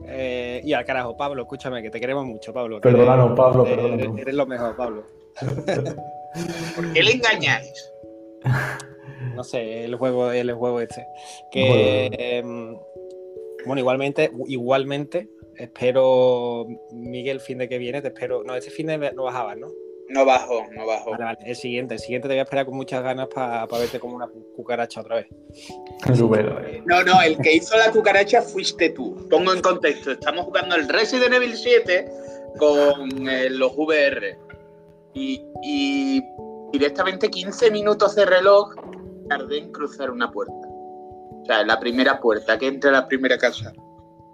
Eh, 0.08 0.62
y 0.64 0.74
al 0.74 0.86
carajo, 0.86 1.16
Pablo, 1.18 1.44
escúchame, 1.44 1.82
que 1.82 1.90
te 1.90 2.00
queremos 2.00 2.26
mucho, 2.26 2.54
Pablo. 2.54 2.80
Perdónanos, 2.82 3.36
Pablo, 3.38 3.66
eres- 3.66 3.78
perdónanos. 3.78 4.18
Eres, 4.20 4.36
lo 4.36 4.46
mejor, 4.46 4.76
Pablo. 4.76 5.04
¿Por 6.76 6.94
qué 6.94 7.04
le 7.04 7.12
engañáis? 7.12 7.92
No 9.36 9.44
sé, 9.44 9.86
el 9.86 9.96
juego, 9.96 10.32
el 10.32 10.52
juego 10.54 10.80
este. 10.82 11.08
Que 11.50 12.08
em, 12.12 12.78
bueno, 13.66 13.80
igualmente, 13.80 14.30
igualmente, 14.48 15.30
espero, 15.58 16.68
Miguel, 16.92 17.38
el 17.38 17.42
fin 17.42 17.58
de 17.58 17.70
que 17.70 17.78
viene, 17.78 18.02
te 18.02 18.10
espero. 18.10 18.44
No, 18.44 18.54
este 18.54 18.70
fin 18.70 18.88
de 18.88 19.12
no 19.14 19.24
bajabas, 19.24 19.58
¿no? 19.58 19.70
No 20.10 20.26
bajo, 20.26 20.66
no 20.76 20.86
bajo. 20.86 21.12
Vale, 21.12 21.24
vale, 21.24 21.38
el 21.46 21.56
siguiente, 21.56 21.94
el 21.96 22.00
siguiente 22.00 22.28
te 22.28 22.34
voy 22.34 22.40
a 22.40 22.44
esperar 22.44 22.66
con 22.66 22.76
muchas 22.76 23.02
ganas 23.04 23.28
para 23.28 23.66
verte 23.66 24.00
como 24.00 24.16
una 24.16 24.28
cu- 24.28 24.46
cucaracha 24.56 25.02
otra 25.02 25.16
vez. 25.16 25.28
No, 26.86 27.04
no, 27.04 27.22
el 27.22 27.38
que 27.38 27.54
hizo 27.54 27.76
la 27.78 27.92
cucaracha 27.92 28.42
fuiste 28.42 28.90
tú. 28.90 29.28
Pongo 29.30 29.54
en 29.54 29.62
contexto, 29.62 30.12
estamos 30.12 30.46
jugando 30.46 30.76
el 30.76 30.88
Resident 30.90 31.34
Evil 31.34 31.56
7 31.56 32.12
con 32.60 33.28
eh, 33.28 33.50
los 33.50 33.72
VR. 33.78 34.38
Y, 35.14 35.42
y 35.64 36.22
directamente 36.72 37.30
15 37.30 37.72
minutos 37.72 38.16
de 38.16 38.26
reloj 38.26 38.74
tardé 39.30 39.60
en 39.60 39.72
cruzar 39.72 40.12
una 40.12 40.30
puerta. 40.32 40.54
O 40.54 41.44
sea, 41.46 41.64
la 41.66 41.80
primera 41.80 42.20
puerta 42.20 42.58
que 42.58 42.68
entra 42.68 42.90
a 42.90 42.94
la 42.94 43.08
primera 43.08 43.38
casa. 43.38 43.72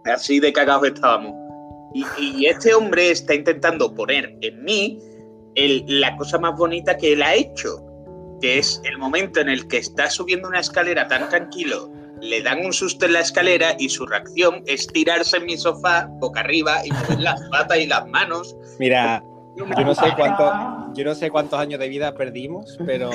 Así 0.06 0.40
de 0.40 0.52
cagados 0.52 0.88
estábamos. 0.88 1.34
Y, 1.94 2.06
y 2.20 2.46
este 2.48 2.74
hombre 2.74 3.12
está 3.12 3.34
intentando 3.36 3.94
poner 3.94 4.36
en 4.42 4.64
mí 4.64 5.00
el- 5.66 5.86
la 6.02 6.16
cosa 6.18 6.38
más 6.40 6.56
bonita 6.58 6.98
que 6.98 7.14
él 7.14 7.22
ha 7.22 7.36
hecho, 7.36 7.84
que 8.42 8.58
es 8.60 8.82
el 8.86 8.98
momento 8.98 9.40
en 9.40 9.50
el 9.50 9.68
que 9.68 9.78
está 9.78 10.10
subiendo 10.10 10.48
una 10.48 10.60
escalera 10.60 11.08
tan 11.08 11.30
tranquilo, 11.30 11.92
le 12.22 12.42
dan 12.42 12.66
un 12.66 12.74
susto 12.74 13.06
en 13.06 13.14
la 13.14 13.22
escalera 13.22 13.76
y 13.80 13.90
su 13.90 14.06
reacción 14.06 14.62
es 14.66 14.88
tirarse 14.88 15.38
en 15.38 15.46
mi 15.46 15.58
sofá 15.58 16.08
boca 16.20 16.42
arriba 16.42 16.86
y 16.86 16.92
mover 16.92 17.20
las 17.22 17.42
patas 17.52 17.78
y 17.80 17.88
las 17.88 18.08
manos. 18.08 18.56
Mira, 18.80 19.24
yo 19.58 19.66
no 19.66 19.94
sé 19.96 20.06
cuántos, 20.16 20.52
yo 20.96 21.04
no 21.06 21.16
sé 21.16 21.30
cuántos 21.30 21.60
años 21.60 21.80
de 21.80 21.90
vida 21.90 22.14
perdimos, 22.16 22.78
pero 22.86 23.10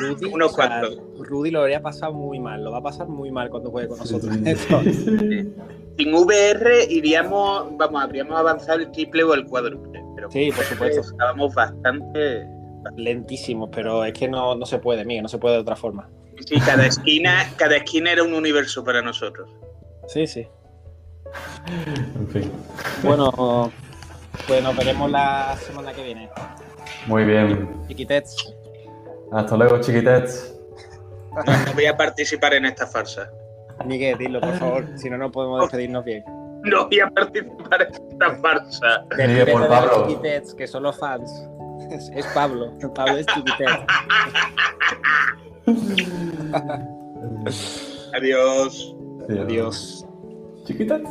Rudy, 0.00 0.26
Unos 0.32 0.52
o 0.52 0.56
sea. 0.56 0.82
Rudy 1.18 1.50
lo 1.50 1.60
habría 1.60 1.82
pasado 1.82 2.12
muy 2.14 2.38
mal, 2.38 2.62
lo 2.64 2.70
va 2.70 2.78
a 2.78 2.82
pasar 2.82 3.08
muy 3.08 3.30
mal 3.30 3.50
cuando 3.50 3.70
juegue 3.70 3.88
con 3.88 3.98
nosotros. 3.98 4.34
Sí. 4.34 5.52
Sin 6.00 6.14
VR 6.14 6.86
iríamos, 6.88 7.76
vamos, 7.76 8.02
habríamos 8.02 8.38
avanzado 8.38 8.78
el 8.78 8.90
triple 8.90 9.22
o 9.22 9.34
el 9.34 9.44
cuádruple. 9.44 10.02
Pero 10.14 10.30
Sí, 10.30 10.50
por 10.50 10.64
supuesto. 10.64 11.00
estábamos 11.02 11.54
bastante. 11.54 12.48
lentísimos, 12.96 13.68
pero 13.70 14.02
es 14.06 14.14
que 14.14 14.26
no, 14.26 14.54
no 14.54 14.64
se 14.64 14.78
puede, 14.78 15.04
Miguel, 15.04 15.22
no 15.24 15.28
se 15.28 15.36
puede 15.36 15.56
de 15.56 15.60
otra 15.60 15.76
forma. 15.76 16.08
Sí, 16.46 16.58
cada 16.60 16.86
esquina, 16.86 17.46
cada 17.56 17.76
esquina 17.76 18.12
era 18.12 18.22
un 18.22 18.32
universo 18.32 18.82
para 18.82 19.02
nosotros. 19.02 19.50
Sí, 20.08 20.26
sí. 20.26 20.48
En 22.16 22.28
fin. 22.28 22.50
Bueno, 23.02 23.70
pues 24.48 24.62
nos 24.62 24.74
veremos 24.74 25.10
la 25.10 25.54
semana 25.66 25.92
que 25.92 26.02
viene. 26.02 26.30
Muy 27.06 27.24
bien. 27.24 27.68
Chiquitets. 27.88 28.54
Hasta 29.32 29.54
luego, 29.58 29.78
chiquitets. 29.82 30.54
No, 31.34 31.42
no 31.66 31.72
voy 31.74 31.84
a 31.84 31.94
participar 31.96 32.54
en 32.54 32.64
esta 32.64 32.86
farsa. 32.86 33.30
Miguel, 33.84 34.18
dilo, 34.18 34.40
por 34.40 34.54
favor, 34.56 34.86
si 34.96 35.08
no, 35.10 35.16
no 35.18 35.30
podemos 35.30 35.62
despedirnos 35.62 36.04
bien. 36.04 36.24
No 36.64 36.86
voy 36.86 37.00
a 37.00 37.08
participar 37.08 37.82
en 37.82 37.88
esta 38.10 38.26
por 38.42 39.16
Despídete 39.16 39.44
de 39.50 39.58
los 39.58 39.68
Pablo. 39.68 40.06
Chiquitets, 40.08 40.54
que 40.54 40.66
son 40.66 40.82
los 40.82 40.98
fans. 40.98 41.48
Es, 41.90 42.10
es 42.14 42.26
Pablo. 42.34 42.72
Pablo 42.94 43.16
es 43.16 43.26
Chiquitets. 43.26 43.84
Adiós. 48.14 48.96
Sí, 49.28 49.38
Adiós. 49.38 50.06
Chiquitets. 50.64 51.10